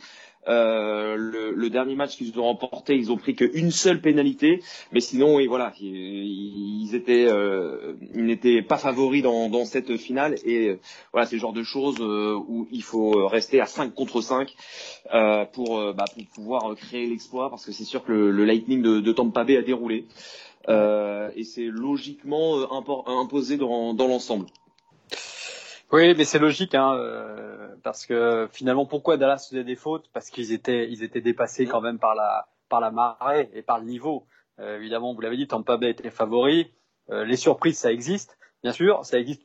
euh, 0.47 1.15
le, 1.17 1.69
dernier 1.69 1.95
match 1.95 2.15
qu'ils 2.15 2.37
ont 2.39 2.43
remporté, 2.43 2.95
ils 2.95 3.11
ont 3.11 3.17
pris 3.17 3.35
qu'une 3.35 3.71
seule 3.71 3.99
pénalité, 3.99 4.61
mais 4.91 4.99
sinon, 4.99 5.35
oui, 5.35 5.47
voilà, 5.47 5.73
ils, 5.81 6.93
étaient, 6.93 7.25
euh, 7.27 7.93
n'étaient 8.13 8.61
pas 8.61 8.77
favoris 8.77 9.23
dans, 9.23 9.65
cette 9.65 9.97
finale, 9.97 10.35
et 10.45 10.69
euh, 10.69 10.79
voilà, 11.11 11.25
c'est 11.25 11.35
le 11.35 11.41
genre 11.41 11.53
de 11.53 11.63
choses 11.63 11.99
où 11.99 12.67
il 12.71 12.83
faut 12.83 13.27
rester 13.27 13.59
à 13.59 13.65
5 13.65 13.93
contre 13.93 14.21
5 14.21 14.53
euh, 15.13 15.45
pour, 15.45 15.93
bah, 15.93 16.05
pour 16.13 16.25
pouvoir 16.27 16.75
créer 16.75 17.07
l'exploit, 17.07 17.49
parce 17.49 17.65
que 17.65 17.71
c'est 17.71 17.83
sûr 17.83 18.03
que 18.03 18.11
le, 18.11 18.45
Lightning 18.45 18.81
de, 18.81 19.11
Tampa 19.11 19.43
Bay 19.43 19.57
a 19.57 19.61
déroulé, 19.63 20.05
et 20.69 21.43
c'est 21.43 21.65
logiquement 21.65 22.71
imposé 23.07 23.57
dans 23.57 23.93
l'ensemble. 23.97 24.45
Oui, 25.91 26.15
mais 26.15 26.23
c'est 26.23 26.39
logique, 26.39 26.73
hein, 26.73 26.95
euh, 26.95 27.75
parce 27.83 28.05
que 28.05 28.47
finalement, 28.51 28.85
pourquoi 28.85 29.17
Dallas 29.17 29.47
faisait 29.49 29.63
des 29.63 29.75
fautes? 29.75 30.09
Parce 30.13 30.29
qu'ils 30.29 30.51
étaient, 30.51 30.89
ils 30.89 31.03
étaient 31.03 31.21
dépassés 31.21 31.67
quand 31.67 31.81
même 31.81 31.99
par 31.99 32.15
la, 32.15 32.47
par 32.69 32.79
la 32.79 32.91
marée 32.91 33.49
et 33.53 33.61
par 33.61 33.79
le 33.79 33.85
niveau. 33.85 34.25
Euh, 34.59 34.77
évidemment, 34.77 35.13
vous 35.13 35.21
l'avez 35.21 35.37
dit, 35.37 35.47
Tampa 35.47 35.77
Bay 35.77 35.91
était 35.91 36.09
favori. 36.09 36.71
Euh, 37.11 37.23
les 37.23 37.35
surprises, 37.35 37.77
ça 37.77 37.91
existe, 37.91 38.37
bien 38.63 38.71
sûr. 38.71 39.05
Ça 39.05 39.19
existe 39.19 39.43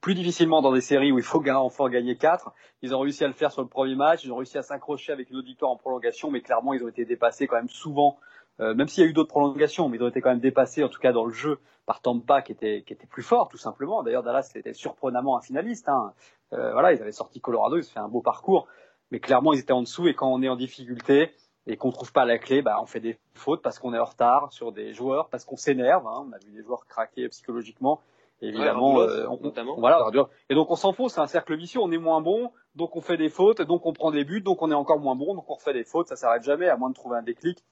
plus 0.00 0.14
difficilement 0.14 0.62
dans 0.62 0.72
des 0.72 0.80
séries 0.80 1.10
où 1.10 1.18
il 1.18 1.24
faut 1.24 1.42
enfin 1.48 1.88
gagner 1.90 2.16
4. 2.16 2.52
Ils 2.82 2.94
ont 2.94 3.00
réussi 3.00 3.24
à 3.24 3.28
le 3.28 3.34
faire 3.34 3.50
sur 3.50 3.62
le 3.62 3.68
premier 3.68 3.96
match. 3.96 4.24
Ils 4.24 4.32
ont 4.32 4.36
réussi 4.36 4.58
à 4.58 4.62
s'accrocher 4.62 5.12
avec 5.12 5.28
une 5.30 5.36
autre 5.36 5.48
victoire 5.48 5.72
en 5.72 5.76
prolongation, 5.76 6.30
mais 6.30 6.40
clairement, 6.40 6.72
ils 6.72 6.84
ont 6.84 6.88
été 6.88 7.04
dépassés 7.04 7.48
quand 7.48 7.56
même 7.56 7.68
souvent 7.68 8.16
euh, 8.60 8.74
même 8.74 8.88
s'il 8.88 9.02
y 9.04 9.06
a 9.06 9.10
eu 9.10 9.12
d'autres 9.12 9.30
prolongations, 9.30 9.88
mais 9.88 9.96
ils 9.96 10.02
ont 10.02 10.08
été 10.08 10.20
quand 10.20 10.30
même 10.30 10.40
dépassés, 10.40 10.84
en 10.84 10.88
tout 10.88 11.00
cas 11.00 11.12
dans 11.12 11.24
le 11.24 11.32
jeu, 11.32 11.58
par 11.86 12.00
Tampa 12.00 12.42
qui 12.42 12.52
était, 12.52 12.82
qui 12.86 12.92
était 12.92 13.06
plus 13.06 13.22
fort, 13.22 13.48
tout 13.48 13.56
simplement. 13.56 14.02
D'ailleurs, 14.02 14.22
Dallas 14.22 14.50
était 14.54 14.74
surprenamment 14.74 15.36
un 15.36 15.40
finaliste. 15.40 15.88
Hein. 15.88 16.12
Euh, 16.52 16.72
voilà, 16.72 16.92
ils 16.92 17.00
avaient 17.00 17.12
sorti 17.12 17.40
Colorado, 17.40 17.76
ils 17.76 17.86
ont 17.86 17.90
fait 17.90 18.00
un 18.00 18.08
beau 18.08 18.20
parcours, 18.20 18.68
mais 19.10 19.18
clairement, 19.18 19.52
ils 19.52 19.60
étaient 19.60 19.72
en 19.72 19.82
dessous. 19.82 20.06
Et 20.08 20.14
quand 20.14 20.30
on 20.30 20.42
est 20.42 20.48
en 20.48 20.56
difficulté 20.56 21.32
et 21.66 21.76
qu'on 21.76 21.90
trouve 21.90 22.12
pas 22.12 22.24
la 22.24 22.38
clé, 22.38 22.62
bah, 22.62 22.78
on 22.82 22.86
fait 22.86 23.00
des 23.00 23.18
fautes 23.34 23.62
parce 23.62 23.78
qu'on 23.78 23.94
est 23.94 23.98
en 23.98 24.04
retard 24.04 24.52
sur 24.52 24.72
des 24.72 24.92
joueurs, 24.92 25.28
parce 25.30 25.44
qu'on 25.44 25.56
s'énerve. 25.56 26.06
Hein. 26.06 26.26
On 26.28 26.32
a 26.32 26.38
vu 26.38 26.52
des 26.52 26.62
joueurs 26.62 26.86
craquer 26.86 27.28
psychologiquement. 27.28 28.00
Évidemment, 28.42 29.00
euh, 29.00 29.26
notamment. 29.42 29.76
voilà. 29.78 30.06
Et 30.48 30.54
donc 30.54 30.70
on 30.70 30.76
s'en 30.76 30.94
fout, 30.94 31.10
c'est 31.10 31.20
un 31.20 31.26
cercle 31.26 31.56
vicieux. 31.56 31.80
On 31.82 31.92
est 31.92 31.98
moins 31.98 32.22
bon, 32.22 32.50
donc 32.74 32.96
on 32.96 33.02
fait 33.02 33.18
des 33.18 33.28
fautes, 33.28 33.60
donc 33.60 33.84
on 33.84 33.92
prend 33.92 34.10
des 34.10 34.24
buts, 34.24 34.40
donc 34.40 34.62
on 34.62 34.70
est 34.70 34.74
encore 34.74 34.98
moins 34.98 35.14
bon, 35.14 35.34
donc 35.34 35.50
on 35.50 35.54
refait 35.54 35.74
des 35.74 35.84
fautes. 35.84 36.08
Ça 36.08 36.16
s'arrête 36.16 36.42
jamais, 36.42 36.68
à 36.68 36.76
moins 36.78 36.88
de 36.88 36.94
trouver 36.94 37.18
un 37.18 37.22
déclic. 37.22 37.62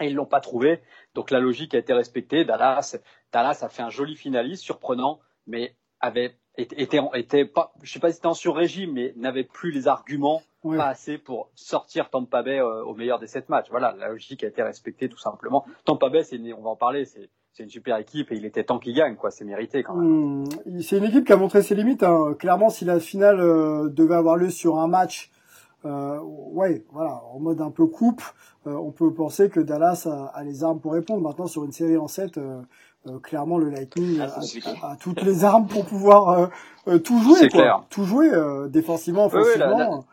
Et 0.00 0.06
ils 0.06 0.14
l'ont 0.14 0.26
pas 0.26 0.40
trouvé. 0.40 0.80
Donc 1.14 1.30
la 1.30 1.38
logique 1.38 1.74
a 1.74 1.78
été 1.78 1.92
respectée. 1.92 2.44
Dallas, 2.44 2.96
Dallas 3.32 3.58
a 3.62 3.68
fait 3.68 3.82
un 3.82 3.90
joli 3.90 4.16
finaliste, 4.16 4.62
surprenant, 4.62 5.20
mais 5.46 5.76
avait 6.00 6.36
était, 6.56 7.00
était 7.14 7.44
pas, 7.44 7.72
je 7.82 7.92
sais 7.92 8.00
pas 8.00 8.08
si 8.08 8.16
c'était 8.16 8.26
en 8.26 8.34
sur-régime, 8.34 8.92
mais 8.92 9.12
n'avait 9.16 9.44
plus 9.44 9.70
les 9.70 9.88
arguments 9.88 10.42
pas 10.62 10.86
assez 10.86 11.18
pour 11.18 11.50
sortir 11.54 12.10
Tampa 12.10 12.42
Bay 12.42 12.60
euh, 12.60 12.84
au 12.84 12.94
meilleur 12.94 13.18
des 13.18 13.26
sept 13.26 13.48
matchs. 13.48 13.68
Voilà, 13.70 13.94
la 13.98 14.08
logique 14.08 14.44
a 14.44 14.46
été 14.46 14.62
respectée 14.62 15.08
tout 15.08 15.18
simplement. 15.18 15.64
Tampa 15.84 16.08
Bay, 16.08 16.22
c'est, 16.22 16.38
on 16.52 16.62
va 16.62 16.70
en 16.70 16.76
parler, 16.76 17.04
c'est 17.04 17.30
c'est 17.52 17.64
une 17.64 17.68
super 17.68 17.98
équipe 17.98 18.32
et 18.32 18.36
il 18.36 18.46
était 18.46 18.64
temps 18.64 18.78
qu'il 18.78 18.94
gagne, 18.94 19.14
quoi. 19.14 19.30
C'est 19.30 19.44
mérité 19.44 19.82
quand 19.82 19.94
même. 19.94 20.44
Hmm, 20.44 20.80
c'est 20.80 20.98
une 20.98 21.04
équipe 21.04 21.26
qui 21.26 21.32
a 21.32 21.36
montré 21.36 21.62
ses 21.62 21.74
limites. 21.74 22.02
Hein. 22.02 22.34
Clairement, 22.38 22.70
si 22.70 22.84
la 22.84 22.98
finale 22.98 23.40
euh, 23.40 23.88
devait 23.90 24.14
avoir 24.14 24.36
lieu 24.36 24.50
sur 24.50 24.78
un 24.78 24.88
match 24.88 25.30
euh, 25.84 26.18
ouais, 26.20 26.84
voilà, 26.92 27.22
en 27.32 27.38
mode 27.40 27.60
un 27.60 27.70
peu 27.70 27.86
coupe, 27.86 28.22
euh, 28.66 28.74
on 28.74 28.92
peut 28.92 29.12
penser 29.12 29.50
que 29.50 29.60
Dallas 29.60 30.06
a, 30.06 30.42
les 30.44 30.62
armes 30.62 30.80
pour 30.80 30.92
répondre. 30.92 31.20
Maintenant, 31.20 31.46
sur 31.46 31.64
une 31.64 31.72
série 31.72 31.96
en 31.96 32.06
7, 32.06 32.38
euh, 32.38 32.60
euh, 33.08 33.18
clairement, 33.18 33.58
le 33.58 33.70
Lightning 33.70 34.20
ah, 34.20 34.90
a, 34.90 34.96
toutes 34.96 35.22
les 35.22 35.44
armes 35.44 35.66
pour 35.66 35.84
pouvoir 35.84 36.50
tout 37.04 37.20
jouer, 37.20 37.48
quoi. 37.48 37.84
Tout 37.90 38.04
jouer, 38.04 38.30
défensivement, 38.68 39.26
offensivement. 39.26 40.04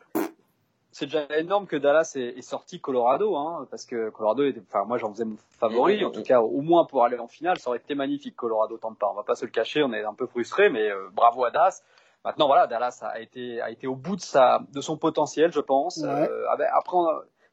c'est 0.91 1.05
déjà 1.05 1.25
énorme 1.37 1.67
que 1.67 1.75
Dallas 1.75 2.13
ait, 2.15 2.41
sorti 2.41 2.79
Colorado, 2.79 3.35
hein, 3.35 3.67
parce 3.69 3.85
que 3.85 4.09
Colorado 4.09 4.43
était, 4.45 4.61
enfin, 4.67 4.85
moi, 4.85 4.97
j'en 4.97 5.11
faisais 5.11 5.25
mon 5.25 5.37
favori, 5.59 6.03
en 6.03 6.09
tout 6.09 6.23
cas, 6.23 6.41
au 6.41 6.61
moins 6.61 6.85
pour 6.85 7.05
aller 7.05 7.19
en 7.19 7.27
finale, 7.27 7.59
ça 7.59 7.69
aurait 7.69 7.79
été 7.79 7.93
magnifique, 7.93 8.35
Colorado 8.35 8.77
Tampa. 8.77 9.07
On 9.11 9.15
va 9.15 9.23
pas 9.23 9.35
se 9.35 9.45
le 9.45 9.51
cacher, 9.51 9.83
on 9.83 9.93
est 9.93 10.03
un 10.03 10.15
peu 10.15 10.25
frustré, 10.25 10.69
mais 10.71 10.89
bravo 11.13 11.45
à 11.45 11.51
Dallas. 11.51 11.83
Maintenant, 12.25 12.47
voilà, 12.47 12.67
Dallas 12.67 12.99
a 13.01 13.19
été, 13.19 13.61
a 13.61 13.69
été 13.69 13.87
au 13.87 13.95
bout 13.95 14.15
de, 14.15 14.21
sa, 14.21 14.61
de 14.73 14.81
son 14.81 14.97
potentiel, 14.97 15.51
je 15.51 15.61
pense. 15.61 16.03
Euh, 16.03 16.45
après, 16.73 16.97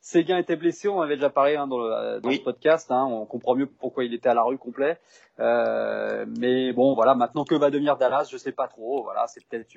Séguin 0.01 0.39
était 0.39 0.57
blessé, 0.57 0.89
on 0.89 1.01
avait 1.01 1.17
déjà 1.17 1.31
parlé 1.31 1.57
hein, 1.57 1.67
dans, 1.67 1.79
le, 1.79 2.21
dans 2.21 2.31
podcast. 2.45 2.91
Hein, 2.91 3.05
on 3.11 3.27
comprend 3.27 3.55
mieux 3.55 3.67
pourquoi 3.67 4.05
il 4.05 4.15
était 4.15 4.29
à 4.29 4.35
la 4.35 4.43
rue 4.43 4.59
complet. 4.59 5.01
Euh, 5.41 6.27
mais 6.39 6.73
bon, 6.73 6.95
voilà, 6.95 7.15
maintenant 7.15 7.45
que 7.45 7.55
va 7.55 7.71
devenir 7.71 7.97
Dallas, 7.97 8.29
je 8.31 8.37
sais 8.37 8.53
pas 8.53 8.69
trop. 8.69 9.03
Voilà, 9.03 9.27
c'est 9.27 9.45
peut-être 9.47 9.77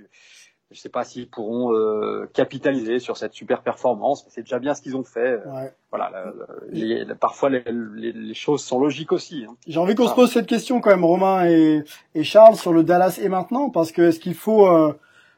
Je 0.72 0.78
ne 0.78 0.82
sais 0.82 0.90
pas 0.90 1.04
s'ils 1.04 1.28
pourront 1.28 1.74
euh, 1.74 2.30
capitaliser 2.32 3.00
sur 3.00 3.18
cette 3.18 3.34
super 3.34 3.64
performance, 3.64 4.24
mais 4.24 4.32
c'est 4.32 4.42
déjà 4.44 4.60
bien 4.60 4.76
ce 4.76 4.84
qu'ils 4.84 4.96
ont 4.96 5.04
fait. 5.04 5.42
Ouais. 5.48 5.74
Voilà, 5.90 6.12
la- 6.12 6.26
la- 6.26 6.32
les- 6.70 7.06
la- 7.06 7.16
parfois 7.16 7.50
les, 7.50 7.64
les- 7.96 8.12
les 8.12 8.34
choses 8.36 8.62
sont 8.64 8.80
logiques 8.80 9.12
aussi. 9.12 9.46
hein. 9.50 9.56
J'ai 9.66 9.80
envie 9.80 9.96
qu'on 9.96 10.06
se 10.06 10.12
Ah. 10.12 10.16
pose 10.16 10.32
cette 10.32 10.46
question 10.46 10.80
quand 10.80 10.92
même, 10.92 11.04
Romain 11.06 11.48
et, 11.48 11.84
et 12.14 12.24
Charles, 12.24 12.56
sur 12.56 12.72
le 12.72 12.84
Dallas 12.84 13.18
et 13.20 13.30
maintenant, 13.30 13.72
parce 13.72 13.92
que 13.92 14.04
est-ce 14.04 14.20
qu'il 14.20 14.36
faut, 14.36 14.68
euh, 14.68 14.94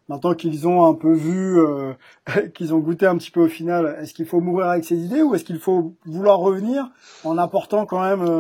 maintenant 0.10 0.34
qu'ils 0.34 0.68
ont 0.68 0.86
un 0.86 0.94
peu 0.96 1.14
vu, 1.14 1.58
euh, 1.62 1.94
qu'ils 2.54 2.74
ont 2.74 2.80
goûté 2.80 3.06
un 3.06 3.18
petit 3.18 3.32
peu 3.32 3.46
au 3.46 3.48
final, 3.48 3.96
est-ce 4.02 4.14
qu'il 4.14 4.26
faut 4.26 4.42
mourir 4.42 4.66
avec 4.68 4.84
ces 4.84 4.98
idées 4.98 5.22
ou 5.22 5.34
est-ce 5.34 5.46
qu'il 5.46 5.60
faut 5.60 5.94
vouloir 6.06 6.40
revenir 6.40 6.90
en 7.24 7.38
apportant 7.38 7.86
quand 7.86 8.02
même 8.04 8.22
euh, 8.28 8.40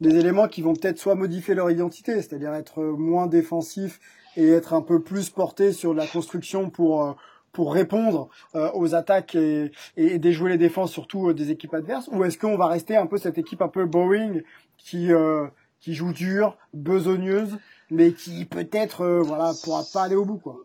des 0.00 0.16
éléments 0.16 0.48
qui 0.48 0.62
vont 0.62 0.72
peut-être 0.72 0.96
soit 0.98 1.16
modifier 1.16 1.54
leur 1.54 1.70
identité, 1.70 2.14
c'est-à-dire 2.14 2.54
être 2.54 2.80
moins 2.82 3.26
défensif 3.26 4.00
et 4.36 4.48
être 4.48 4.72
un 4.74 4.82
peu 4.82 5.00
plus 5.02 5.30
porté 5.30 5.72
sur 5.72 5.94
la 5.94 6.06
construction 6.06 6.70
pour 6.70 7.04
euh, 7.04 7.12
pour 7.52 7.74
répondre 7.74 8.28
euh, 8.54 8.70
aux 8.74 8.94
attaques 8.94 9.34
et, 9.34 9.72
et 9.96 10.18
déjouer 10.18 10.50
les 10.50 10.58
défenses 10.58 10.92
surtout 10.92 11.28
euh, 11.28 11.34
des 11.34 11.50
équipes 11.50 11.74
adverses 11.74 12.08
ou 12.12 12.24
est-ce 12.24 12.38
qu'on 12.38 12.56
va 12.56 12.66
rester 12.66 12.96
un 12.96 13.06
peu 13.06 13.18
cette 13.18 13.38
équipe 13.38 13.62
un 13.62 13.68
peu 13.68 13.86
boring 13.86 14.42
qui 14.78 15.12
euh, 15.12 15.46
qui 15.80 15.94
joue 15.94 16.12
dur, 16.12 16.56
besogneuse, 16.74 17.58
mais 17.90 18.12
qui 18.12 18.44
peut-être 18.44 19.00
euh, 19.02 19.22
voilà 19.22 19.52
pourra 19.64 19.82
pas 19.92 20.02
aller 20.02 20.14
au 20.14 20.24
bout 20.24 20.38
quoi. 20.38 20.58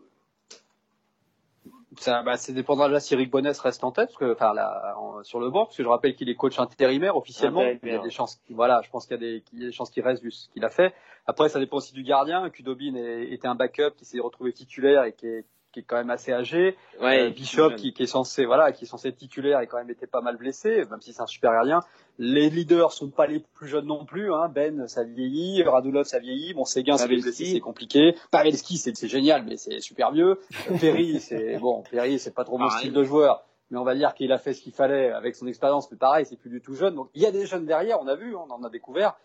Ça, 1.98 2.22
bah, 2.22 2.36
ça 2.36 2.52
dépendra 2.52 2.88
déjà 2.88 3.00
si 3.00 3.14
Rick 3.16 3.30
Bonnes 3.30 3.46
reste 3.46 3.82
en 3.84 3.90
tête, 3.92 4.08
parce 4.08 4.18
que, 4.18 4.32
enfin, 4.32 4.52
là, 4.54 4.94
en- 4.98 5.22
sur 5.22 5.40
le 5.40 5.50
banc, 5.50 5.64
parce 5.66 5.76
que 5.76 5.82
je 5.82 5.88
rappelle 5.88 6.14
qu'il 6.14 6.28
est 6.28 6.34
coach 6.34 6.58
intérimaire 6.58 7.16
officiellement. 7.16 7.60
Intérimaire. 7.60 7.80
Il 7.84 7.92
y 7.92 7.98
a 7.98 8.02
des 8.02 8.10
chances, 8.10 8.40
voilà, 8.50 8.80
je 8.84 8.90
pense 8.90 9.06
qu'il 9.06 9.14
y 9.16 9.18
a 9.18 9.20
des, 9.20 9.40
qu'il 9.42 9.60
y 9.60 9.62
a 9.64 9.66
des 9.66 9.72
chances 9.72 9.90
qu'il 9.90 10.02
reste 10.02 10.22
vu 10.22 10.30
ce 10.30 10.48
qu'il 10.50 10.64
a 10.64 10.68
fait. 10.70 10.94
Après, 11.26 11.48
ça 11.48 11.58
dépend 11.58 11.78
aussi 11.78 11.92
du 11.94 12.02
gardien. 12.02 12.48
Kudobin 12.50 12.94
est- 12.94 13.32
était 13.32 13.48
un 13.48 13.54
backup 13.54 13.92
qui 13.96 14.04
s'est 14.04 14.20
retrouvé 14.20 14.52
titulaire 14.52 15.04
et 15.04 15.12
qui 15.12 15.26
est, 15.26 15.44
qui 15.76 15.80
est 15.80 15.82
quand 15.82 15.96
même 15.96 16.08
assez 16.08 16.32
âgé. 16.32 16.74
Euh, 17.02 17.28
Bishop 17.28 17.74
qui, 17.76 17.92
qui 17.92 18.04
est 18.04 18.06
censé, 18.06 18.46
voilà, 18.46 18.72
qui 18.72 18.84
est 18.84 18.88
censé 18.88 19.08
être 19.08 19.16
titulaire 19.18 19.60
et 19.60 19.66
quand 19.66 19.76
même 19.76 19.90
été 19.90 20.06
pas 20.06 20.22
mal 20.22 20.38
blessé, 20.38 20.86
même 20.90 21.02
si 21.02 21.12
c'est 21.12 21.20
un 21.20 21.26
super 21.26 21.52
gardien. 21.52 21.80
Les 22.18 22.48
leaders 22.48 22.92
sont 22.92 23.10
pas 23.10 23.26
les 23.26 23.40
plus 23.40 23.68
jeunes 23.68 23.84
non 23.84 24.06
plus, 24.06 24.32
hein. 24.32 24.48
Ben, 24.48 24.88
ça 24.88 25.04
vieillit, 25.04 25.62
Radulov, 25.64 26.06
ça 26.06 26.18
vieillit. 26.18 26.54
Bon, 26.54 26.64
Seguin, 26.64 26.96
c'est 26.96 27.08
blessé, 27.08 27.44
c'est 27.44 27.60
compliqué. 27.60 28.16
Pavelski, 28.30 28.78
c'est, 28.78 29.06
génial, 29.06 29.44
mais 29.44 29.58
c'est 29.58 29.80
super 29.80 30.12
vieux. 30.12 30.40
Perry, 30.80 31.20
c'est, 31.20 31.58
bon, 31.58 31.82
Perry, 31.90 32.18
c'est 32.18 32.34
pas 32.34 32.44
trop 32.44 32.56
mon 32.56 32.70
style 32.70 32.94
de 32.94 33.04
joueur. 33.04 33.44
Mais 33.70 33.78
on 33.78 33.84
va 33.84 33.94
dire 33.94 34.14
qu'il 34.14 34.32
a 34.32 34.38
fait 34.38 34.54
ce 34.54 34.62
qu'il 34.62 34.72
fallait 34.72 35.10
avec 35.10 35.34
son 35.34 35.46
expérience, 35.46 35.90
mais 35.90 35.98
pareil, 35.98 36.24
c'est 36.24 36.36
plus 36.36 36.50
du 36.50 36.62
tout 36.62 36.74
jeune. 36.74 36.94
Donc, 36.94 37.10
il 37.14 37.20
y 37.20 37.26
a 37.26 37.32
des 37.32 37.44
jeunes 37.44 37.66
derrière, 37.66 38.00
on 38.00 38.06
a 38.06 38.14
vu, 38.14 38.34
on 38.34 38.50
en 38.50 38.62
a 38.62 38.70
découvert. 38.70 39.18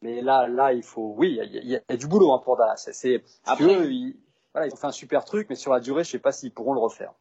Mais 0.00 0.20
là, 0.20 0.48
là, 0.48 0.72
il 0.72 0.82
faut, 0.82 1.14
oui, 1.16 1.28
il 1.28 1.36
y 1.36 1.40
a, 1.40 1.44
il 1.44 1.94
y 1.94 1.96
du 1.96 2.08
boulot, 2.08 2.32
hein, 2.32 2.40
pour 2.42 2.56
Dallas. 2.56 2.88
C'est, 2.90 2.92
si 2.92 3.20
Après- 3.44 3.64
veux, 3.66 4.14
voilà, 4.54 4.68
ils 4.68 4.72
ont 4.72 4.76
fait 4.76 4.86
un 4.86 4.92
super 4.92 5.24
truc, 5.24 5.46
mais 5.50 5.56
sur 5.56 5.72
la 5.72 5.80
durée, 5.80 6.04
je 6.04 6.10
sais 6.10 6.18
pas 6.18 6.32
s'ils 6.32 6.52
pourront 6.52 6.74
le 6.74 6.80
refaire. 6.80 7.12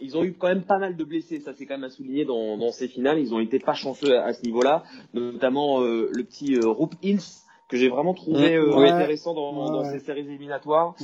Ils 0.00 0.16
ont 0.16 0.24
eu 0.24 0.34
quand 0.34 0.48
même 0.48 0.64
pas 0.64 0.78
mal 0.78 0.96
de 0.96 1.04
blessés, 1.04 1.40
ça 1.40 1.52
c'est 1.56 1.66
quand 1.66 1.74
même 1.74 1.84
à 1.84 1.90
souligner 1.90 2.24
dans, 2.24 2.56
dans 2.56 2.72
ces 2.72 2.88
finales. 2.88 3.18
Ils 3.18 3.34
ont 3.34 3.40
été 3.40 3.58
pas 3.58 3.74
chanceux 3.74 4.16
à, 4.18 4.24
à 4.24 4.32
ce 4.32 4.42
niveau-là, 4.42 4.84
notamment 5.14 5.80
euh, 5.82 6.08
le 6.12 6.24
petit 6.24 6.56
euh, 6.56 6.68
Roop 6.68 6.94
Hintz 7.04 7.44
que 7.68 7.76
j'ai 7.76 7.88
vraiment 7.88 8.14
trouvé 8.14 8.54
euh, 8.54 8.74
Ouais. 8.74 8.90
intéressant 8.90 9.34
dans, 9.34 9.84
ces 9.84 10.00
séries 10.00 10.20
éliminatoires. 10.20 10.94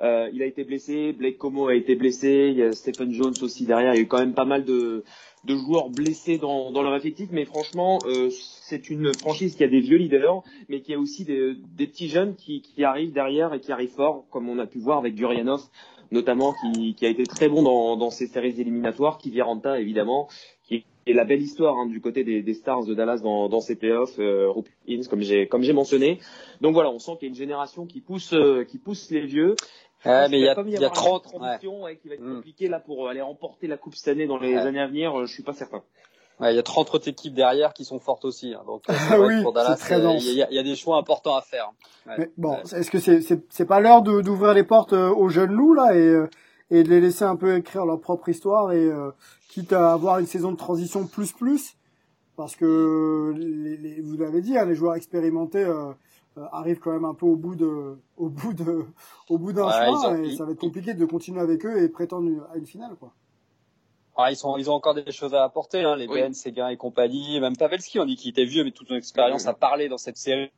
Euh, 0.00 0.30
il 0.32 0.42
a 0.42 0.46
été 0.46 0.64
blessé, 0.64 1.12
Blake 1.12 1.36
Como 1.38 1.68
a 1.68 1.74
été 1.74 1.96
blessé, 1.96 2.48
il 2.50 2.56
y 2.58 2.62
a 2.62 2.72
Stephen 2.72 3.12
Jones 3.12 3.34
aussi 3.42 3.66
derrière. 3.66 3.92
Il 3.94 3.96
y 3.96 4.00
a 4.00 4.02
eu 4.02 4.06
quand 4.08 4.18
même 4.20 4.34
pas 4.34 4.46
mal 4.46 4.64
de, 4.64 5.04
de 5.44 5.56
joueurs 5.56 5.90
blessés 5.90 6.38
dans, 6.38 6.70
dans 6.70 6.82
leur 6.82 6.96
effectif, 6.96 7.28
mais 7.30 7.44
franchement, 7.44 7.98
euh, 8.06 8.30
c'est 8.30 8.88
une 8.88 9.12
franchise 9.14 9.56
qui 9.56 9.64
a 9.64 9.68
des 9.68 9.80
vieux 9.80 9.98
leaders, 9.98 10.42
mais 10.68 10.80
qui 10.80 10.94
a 10.94 10.98
aussi 10.98 11.24
des, 11.24 11.54
des 11.76 11.86
petits 11.86 12.08
jeunes 12.08 12.34
qui, 12.34 12.62
qui 12.62 12.82
arrivent 12.84 13.12
derrière 13.12 13.52
et 13.52 13.60
qui 13.60 13.70
arrivent 13.72 13.94
fort, 13.94 14.24
comme 14.30 14.48
on 14.48 14.58
a 14.58 14.66
pu 14.66 14.78
voir 14.78 14.98
avec 14.98 15.14
Gurianov, 15.14 15.62
notamment 16.10 16.54
qui, 16.54 16.94
qui 16.94 17.04
a 17.06 17.08
été 17.08 17.24
très 17.24 17.48
bon 17.48 17.62
dans, 17.62 17.96
dans 17.96 18.10
ces 18.10 18.26
séries 18.26 18.58
éliminatoires, 18.60 19.18
qui 19.18 19.30
Viranta 19.30 19.80
évidemment, 19.80 20.28
qui 20.66 20.84
est 21.06 21.12
la 21.12 21.24
belle 21.24 21.42
histoire 21.42 21.76
hein, 21.78 21.86
du 21.86 22.00
côté 22.00 22.24
des, 22.24 22.42
des 22.42 22.54
Stars 22.54 22.86
de 22.86 22.94
Dallas 22.94 23.18
dans, 23.18 23.48
dans 23.48 23.60
ces 23.60 23.76
playoffs, 23.76 24.18
euh, 24.18 24.50
comme 25.10 25.20
j'ai 25.20 25.46
comme 25.46 25.62
j'ai 25.62 25.72
mentionné. 25.74 26.18
Donc 26.62 26.72
voilà, 26.72 26.90
on 26.90 26.98
sent 26.98 27.12
qu'il 27.18 27.26
y 27.26 27.30
a 27.30 27.32
une 27.32 27.38
génération 27.38 27.84
qui 27.84 28.00
pousse 28.00 28.32
euh, 28.32 28.64
qui 28.64 28.78
pousse 28.78 29.10
les 29.10 29.26
vieux. 29.26 29.56
Ouais, 30.06 30.20
pense 30.22 30.30
mais 30.30 30.38
il 30.38 30.44
y 30.44 30.48
a, 30.48 30.54
il 30.60 30.70
y 30.70 30.74
a 30.74 30.78
avoir 30.78 30.92
30, 30.92 31.24
une 31.32 31.38
transition 31.40 31.82
ouais, 31.82 31.96
qui 31.96 32.08
va 32.08 32.14
être 32.14 32.20
Mm. 32.22 32.36
compliquée 32.36 32.68
là 32.68 32.80
pour 32.80 33.08
aller 33.08 33.20
remporter 33.22 33.66
la 33.66 33.76
coupe 33.76 33.94
cette 33.94 34.08
année 34.08 34.26
dans 34.26 34.38
les 34.38 34.54
Ouais. 34.54 34.60
années 34.60 34.80
à 34.80 34.86
venir. 34.86 35.18
euh, 35.18 35.26
Je 35.26 35.32
suis 35.32 35.42
pas 35.42 35.52
certain. 35.52 35.82
Ouais, 36.40 36.52
il 36.52 36.56
y 36.56 36.58
a 36.58 36.62
30 36.64 36.92
autres 36.94 37.08
équipes 37.08 37.34
derrière 37.34 37.72
qui 37.74 37.84
sont 37.84 38.00
fortes 38.00 38.24
aussi. 38.24 38.54
hein. 38.54 38.62
Donc, 38.66 38.82
euh, 38.90 38.94
Ah 39.10 39.20
oui, 39.20 39.40
pour 39.42 39.52
Dallas, 39.52 39.76
très 39.76 40.00
euh, 40.00 40.02
dense. 40.02 40.24
il 40.26 40.34
y, 40.34 40.42
a- 40.42 40.48
il 40.50 40.56
y 40.56 40.58
a 40.58 40.62
des 40.64 40.74
choix 40.74 40.96
importants 40.98 41.36
à 41.36 41.42
faire. 41.42 41.70
Ouais. 42.06 42.14
Mais 42.18 42.30
bon, 42.36 42.54
Ouais. 42.54 42.78
est-ce 42.80 42.90
que 42.90 42.98
c'est 42.98 43.20
c'est 43.20 43.40
c'est 43.50 43.66
pas 43.66 43.78
l'heure 43.80 44.02
de- 44.02 44.20
d'ouvrir 44.20 44.52
les 44.52 44.64
portes 44.64 44.92
aux 44.92 45.28
jeunes 45.28 45.52
loups 45.52 45.74
là 45.74 45.94
et 45.96 46.24
et 46.70 46.82
de 46.82 46.88
les 46.88 47.00
laisser 47.00 47.24
un 47.24 47.36
peu 47.36 47.56
écrire 47.56 47.86
leur 47.86 48.00
propre 48.00 48.28
histoire 48.30 48.72
et 48.72 48.84
euh, 48.84 49.10
quitte 49.48 49.72
à 49.72 49.92
avoir 49.92 50.18
une 50.18 50.26
saison 50.26 50.50
de 50.50 50.56
transition 50.56 51.06
plus 51.06 51.32
plus? 51.32 51.76
Parce 52.36 52.56
que 52.56 53.32
les, 53.36 53.76
les- 53.76 54.00
vous 54.00 54.16
l'avez 54.16 54.40
dit 54.40 54.58
hein, 54.58 54.64
les 54.66 54.74
joueurs 54.74 54.96
expérimentés 54.96 55.62
euh, 55.62 55.92
arrivent 56.52 56.78
quand 56.80 56.92
même 56.92 57.04
un 57.04 57.14
peu 57.14 57.26
au 57.26 57.36
bout 57.36 57.54
de 57.54 57.96
au 58.16 58.28
bout 58.28 58.52
de 58.54 58.84
au 59.28 59.38
bout 59.38 59.52
d'un 59.52 59.66
Ouais, 59.66 59.72
chemin 59.72 60.16
et 60.22 60.26
ils- 60.28 60.36
ça 60.36 60.44
va 60.44 60.52
être 60.52 60.58
compliqué 60.60 60.94
de 60.94 61.04
continuer 61.04 61.40
avec 61.40 61.64
eux 61.64 61.82
et 61.82 61.88
prétendre 61.88 62.30
à 62.52 62.56
une 62.56 62.66
finale 62.66 62.94
quoi. 62.96 63.12
Ah, 64.16 64.30
ils, 64.30 64.36
sont, 64.36 64.56
ils 64.56 64.70
ont 64.70 64.74
encore 64.74 64.94
des 64.94 65.10
choses 65.10 65.34
à 65.34 65.42
apporter, 65.42 65.80
hein, 65.82 65.96
les 65.96 66.06
Oui. 66.06 66.20
Ben, 66.20 66.32
Seguin 66.34 66.68
et 66.68 66.76
compagnie. 66.76 67.40
Même 67.40 67.56
Pavelski, 67.56 67.98
on 67.98 68.04
dit 68.04 68.14
qu'il 68.14 68.30
était 68.30 68.44
vieux, 68.44 68.62
mais 68.62 68.70
toute 68.70 68.86
son 68.86 68.94
expérience 68.94 69.48
a 69.48 69.54
parlé 69.54 69.88
dans 69.88 69.98
cette 69.98 70.16
série. 70.16 70.50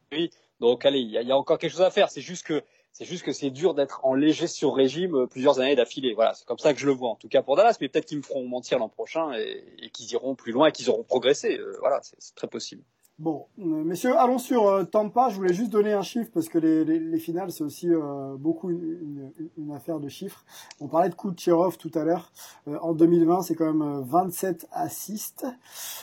Donc, 0.61 0.85
allez, 0.85 0.99
il 1.01 1.11
y, 1.11 1.17
a- 1.17 1.23
il 1.23 1.29
y 1.29 1.33
a 1.33 1.37
encore 1.39 1.57
quelque 1.57 1.71
chose 1.73 1.81
à 1.81 1.91
faire. 1.91 2.11
C'est 2.11 2.21
juste 2.21 2.45
que 2.47 2.63
c'est 2.93 3.07
juste 3.07 3.25
que 3.25 3.33
c'est 3.33 3.49
dur 3.51 3.73
d'être 3.73 4.01
en 4.05 4.13
léger 4.15 4.47
sur 4.47 4.75
régime 4.75 5.15
euh, 5.15 5.27
plusieurs 5.27 5.59
années 5.59 5.75
d'affilée. 5.75 6.13
Voilà, 6.13 6.35
c'est 6.35 6.47
comme 6.47 6.59
ça 6.59 6.75
que 6.75 6.81
je 6.81 6.87
le 6.87 6.93
vois, 6.93 7.09
en 7.11 7.15
tout 7.17 7.29
cas 7.29 7.41
pour 7.43 7.57
Dallas. 7.57 7.79
Mais 7.81 7.89
peut-être 7.89 8.05
qu'ils 8.05 8.19
me 8.19 8.23
feront 8.23 8.47
mentir 8.47 8.79
l'an 8.79 8.91
prochain 8.91 9.33
et, 9.33 9.65
et 9.83 9.89
qu'ils 9.91 10.11
iront 10.13 10.35
plus 10.35 10.53
loin 10.53 10.67
et 10.69 10.73
qu'ils 10.73 10.91
auront 10.91 11.05
progressé. 11.05 11.57
Euh, 11.59 11.77
voilà, 11.81 12.01
c'est 12.03 12.35
très 12.35 12.49
possible. 12.49 12.83
Bon, 13.19 13.47
euh, 13.59 13.63
messieurs, 13.83 14.15
allons 14.19 14.37
sur 14.37 14.69
euh, 14.69 14.85
Tampa. 14.85 15.31
Je 15.31 15.37
voulais 15.37 15.55
juste 15.55 15.71
donner 15.71 15.95
un 15.95 16.03
chiffre 16.03 16.31
parce 16.35 16.51
que 16.51 16.59
les, 16.59 16.85
les, 16.85 16.99
les 16.99 17.19
finales, 17.19 17.51
c'est 17.51 17.65
aussi 17.65 17.89
euh, 17.89 18.37
beaucoup 18.37 18.69
une, 18.69 19.33
affaire 19.75 20.01
de 20.01 20.09
chiffres. 20.11 20.45
On 20.81 20.89
parlait 20.89 21.09
de 21.09 21.15
Kucherov 21.15 21.79
tout 21.79 21.91
à 21.95 22.05
l'heure. 22.05 22.31
Euh, 22.69 22.79
en 22.83 22.93
2020, 22.93 23.41
c'est 23.41 23.55
quand 23.55 23.73
même 23.73 23.81
euh, 23.81 24.03
27 24.03 24.69
assists 24.71 25.47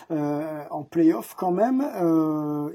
en 0.09 0.83
playoff 0.83 1.35
quand 1.35 1.51
même. 1.51 1.81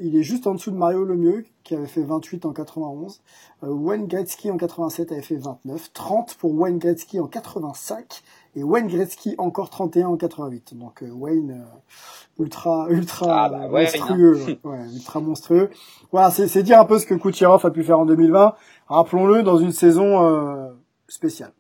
Il 0.01 0.17
est 0.17 0.23
juste 0.23 0.47
en 0.47 0.55
dessous 0.55 0.71
de 0.71 0.77
Mario 0.77 1.05
Lemieux 1.05 1.45
qui 1.69 1.75
avait 1.75 1.87
fait 1.87 2.03
28 2.03 2.47
en 2.47 2.53
91. 2.55 3.21
Euh, 3.63 3.69
Wayne 3.69 4.07
Gretzky 4.07 4.51
en 4.51 4.57
87 4.57 5.13
avait 5.13 5.21
fait 5.21 5.37
29. 5.37 5.93
30 5.93 6.35
pour 6.37 6.55
Wayne 6.55 6.79
Gretzky 6.79 7.21
en 7.21 7.27
85 7.27 8.23
et 8.59 8.65
Wayne 8.65 8.89
Gretzky 8.89 9.35
encore 9.39 9.71
31 9.71 10.09
en 10.09 10.17
88. 10.17 10.77
Donc 10.77 11.03
euh, 11.03 11.11
Wayne 11.11 11.63
euh, 11.63 12.43
ultra 12.43 12.89
ultra 12.91 13.45
Ah, 13.45 13.49
bah, 13.49 13.69
ouais, 13.69 13.85
monstrueux, 13.85 14.59
ouais, 14.65 14.85
ultra 14.93 15.21
monstrueux. 15.21 15.71
Voilà, 16.11 16.31
c'est 16.31 16.49
c'est 16.49 16.65
dire 16.65 16.81
un 16.81 16.85
peu 16.85 16.99
ce 16.99 17.07
que 17.07 17.15
Kucherov 17.15 17.65
a 17.65 17.71
pu 17.71 17.85
faire 17.85 18.01
en 18.01 18.07
2020. 18.07 18.55
Rappelons-le 18.89 19.43
dans 19.43 19.59
une 19.59 19.73
saison 19.73 20.25
euh, 20.25 20.71
spéciale. 21.07 21.53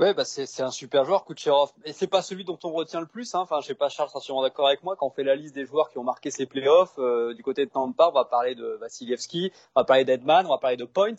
Ouais, 0.00 0.14
bah 0.14 0.24
c'est 0.24 0.46
c'est 0.46 0.62
un 0.62 0.70
super 0.70 1.04
joueur, 1.04 1.26
Kucherov. 1.26 1.70
Et 1.84 1.92
c'est 1.92 2.06
pas 2.06 2.22
celui 2.22 2.44
dont 2.44 2.58
on 2.64 2.72
retient 2.72 3.00
le 3.00 3.06
plus. 3.06 3.34
Hein. 3.34 3.40
Enfin, 3.40 3.60
je 3.60 3.66
sais 3.66 3.74
pas, 3.74 3.88
Charles 3.88 4.08
sera 4.08 4.20
sûrement 4.20 4.42
d'accord 4.42 4.66
avec 4.66 4.82
moi. 4.82 4.96
Quand 4.96 5.06
on 5.06 5.10
fait 5.10 5.24
la 5.24 5.36
liste 5.36 5.54
des 5.54 5.66
joueurs 5.66 5.90
qui 5.90 5.98
ont 5.98 6.04
marqué 6.04 6.30
ces 6.30 6.46
playoffs, 6.46 6.98
euh, 6.98 7.34
du 7.34 7.42
côté 7.42 7.66
de 7.66 7.70
Tampa, 7.70 8.08
on 8.08 8.12
va 8.12 8.24
parler 8.24 8.54
de 8.54 8.78
Vassilievski, 8.80 9.52
on 9.76 9.80
va 9.80 9.84
parler 9.84 10.04
d'Edman, 10.06 10.46
on 10.46 10.50
va 10.50 10.58
parler 10.58 10.78
de 10.78 10.86
Point. 10.86 11.16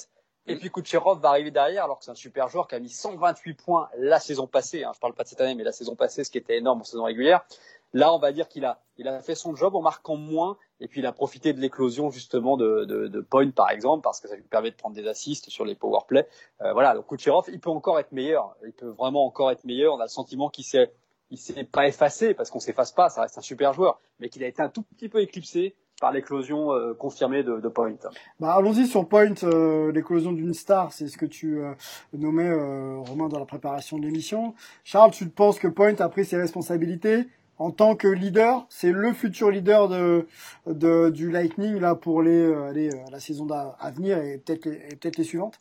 Et 0.47 0.55
puis 0.55 0.71
Kucherov 0.71 1.19
va 1.19 1.29
arriver 1.29 1.51
derrière, 1.51 1.83
alors 1.83 1.99
que 1.99 2.05
c'est 2.05 2.11
un 2.11 2.15
super 2.15 2.49
joueur 2.49 2.67
qui 2.67 2.75
a 2.75 2.79
mis 2.79 2.89
128 2.89 3.53
points 3.53 3.89
la 3.97 4.19
saison 4.19 4.47
passée. 4.47 4.83
Hein. 4.83 4.91
Je 4.95 4.99
parle 4.99 5.13
pas 5.13 5.23
de 5.23 5.29
cette 5.29 5.41
année, 5.41 5.53
mais 5.53 5.63
la 5.63 5.71
saison 5.71 5.95
passée, 5.95 6.23
ce 6.23 6.31
qui 6.31 6.39
était 6.39 6.57
énorme 6.57 6.81
en 6.81 6.83
saison 6.83 7.03
régulière. 7.03 7.45
Là, 7.93 8.13
on 8.13 8.19
va 8.19 8.31
dire 8.31 8.47
qu'il 8.47 8.65
a, 8.65 8.81
il 8.97 9.07
a 9.07 9.21
fait 9.21 9.35
son 9.35 9.55
job 9.55 9.75
en 9.75 9.81
marquant 9.81 10.15
moins, 10.15 10.57
et 10.79 10.87
puis 10.87 11.01
il 11.01 11.05
a 11.05 11.11
profité 11.11 11.53
de 11.53 11.59
l'éclosion 11.59 12.09
justement 12.09 12.55
de, 12.55 12.85
de, 12.85 13.07
de 13.07 13.21
Point, 13.21 13.51
par 13.51 13.69
exemple, 13.69 14.01
parce 14.01 14.21
que 14.21 14.27
ça 14.27 14.35
lui 14.35 14.43
permet 14.43 14.71
de 14.71 14.75
prendre 14.75 14.95
des 14.95 15.07
assists 15.07 15.49
sur 15.49 15.65
les 15.65 15.75
power 15.75 15.99
play. 16.07 16.27
Euh, 16.61 16.73
voilà, 16.73 16.95
donc 16.95 17.07
Kucherov, 17.07 17.45
il 17.49 17.59
peut 17.59 17.69
encore 17.69 17.99
être 17.99 18.13
meilleur. 18.13 18.55
Il 18.65 18.71
peut 18.71 18.87
vraiment 18.87 19.25
encore 19.25 19.51
être 19.51 19.65
meilleur. 19.65 19.93
On 19.93 19.99
a 19.99 20.05
le 20.05 20.09
sentiment 20.09 20.49
qu'il 20.49 20.63
s'est, 20.63 20.91
il 21.29 21.37
s'est 21.37 21.65
pas 21.65 21.87
effacé 21.87 22.33
parce 22.33 22.49
qu'on 22.49 22.59
s'efface 22.59 22.93
pas. 22.93 23.09
Ça 23.09 23.21
reste 23.21 23.37
un 23.37 23.41
super 23.41 23.73
joueur, 23.73 23.99
mais 24.19 24.29
qu'il 24.29 24.43
a 24.43 24.47
été 24.47 24.61
un 24.61 24.69
tout 24.69 24.83
petit 24.83 25.09
peu 25.09 25.21
éclipsé 25.21 25.75
par 26.01 26.11
l'éclosion 26.11 26.73
euh, 26.73 26.93
confirmée 26.93 27.43
de, 27.43 27.61
de 27.61 27.69
Point. 27.69 27.93
Bah, 28.39 28.55
allons-y 28.55 28.87
sur 28.87 29.07
Point, 29.07 29.35
euh, 29.43 29.91
l'éclosion 29.93 30.33
d'une 30.33 30.53
star, 30.53 30.91
c'est 30.91 31.07
ce 31.07 31.17
que 31.17 31.27
tu 31.27 31.59
euh, 31.59 31.71
nommais 32.11 32.49
euh, 32.49 32.97
Romain 32.97 33.29
dans 33.29 33.39
la 33.39 33.45
préparation 33.45 33.97
de 33.97 34.03
l'émission. 34.03 34.53
Charles, 34.83 35.11
tu 35.11 35.27
penses 35.29 35.59
que 35.59 35.69
Point 35.69 35.95
a 35.99 36.09
pris 36.09 36.25
ses 36.25 36.37
responsabilités 36.37 37.27
en 37.57 37.69
tant 37.69 37.95
que 37.95 38.07
leader? 38.07 38.65
C'est 38.69 38.91
le 38.91 39.13
futur 39.13 39.51
leader 39.51 39.87
de, 39.87 40.27
de 40.65 41.11
du 41.11 41.29
Lightning 41.29 41.79
là 41.79 41.93
pour 41.95 42.23
les, 42.23 42.31
euh, 42.31 42.69
aller, 42.69 42.89
euh, 42.89 42.97
la 43.11 43.19
saison 43.19 43.47
à 43.51 43.91
venir 43.91 44.17
et 44.17 44.39
peut-être 44.39 44.65
les, 44.65 44.77
peut-être 44.95 45.17
les 45.17 45.23
suivantes? 45.23 45.57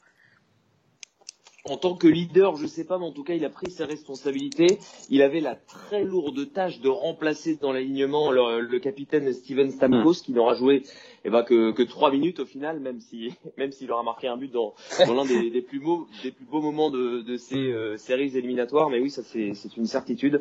En 1.64 1.76
tant 1.76 1.94
que 1.94 2.06
leader, 2.06 2.56
je 2.56 2.66
sais 2.66 2.84
pas, 2.84 2.98
mais 2.98 3.04
en 3.04 3.12
tout 3.12 3.22
cas, 3.22 3.34
il 3.34 3.44
a 3.44 3.50
pris 3.50 3.70
ses 3.70 3.84
responsabilités. 3.84 4.78
Il 5.10 5.20
avait 5.20 5.40
la 5.40 5.56
très 5.56 6.04
lourde 6.04 6.50
tâche 6.52 6.80
de 6.80 6.88
remplacer 6.88 7.56
dans 7.56 7.72
l'alignement 7.72 8.30
le, 8.30 8.60
le 8.60 8.78
capitaine 8.78 9.30
Steven 9.32 9.70
Stamkos, 9.70 10.22
qui 10.24 10.32
n'aura 10.32 10.54
joué 10.54 10.82
et 11.24 11.30
ben 11.30 11.42
que 11.42 11.72
que 11.72 11.82
trois 11.82 12.10
minutes 12.10 12.40
au 12.40 12.44
final, 12.44 12.80
même 12.80 13.00
si 13.00 13.32
même 13.58 13.72
s'il 13.72 13.90
aura 13.92 14.02
marqué 14.02 14.28
un 14.28 14.36
but 14.36 14.50
dans, 14.50 14.74
dans 15.06 15.14
l'un 15.14 15.24
des, 15.24 15.62
plus 15.62 15.80
beaux 15.80 16.06
des 16.22 16.30
plus 16.30 16.44
beaux 16.44 16.60
moments 16.60 16.90
de, 16.90 17.22
de 17.22 17.36
ces 17.36 17.56
euh, 17.72 17.96
séries 17.96 18.36
éliminatoires. 18.36 18.90
Mais 18.90 19.00
oui, 19.00 19.10
ça 19.10 19.22
c'est 19.22 19.76
une 19.76 19.86
certitude. 19.86 20.40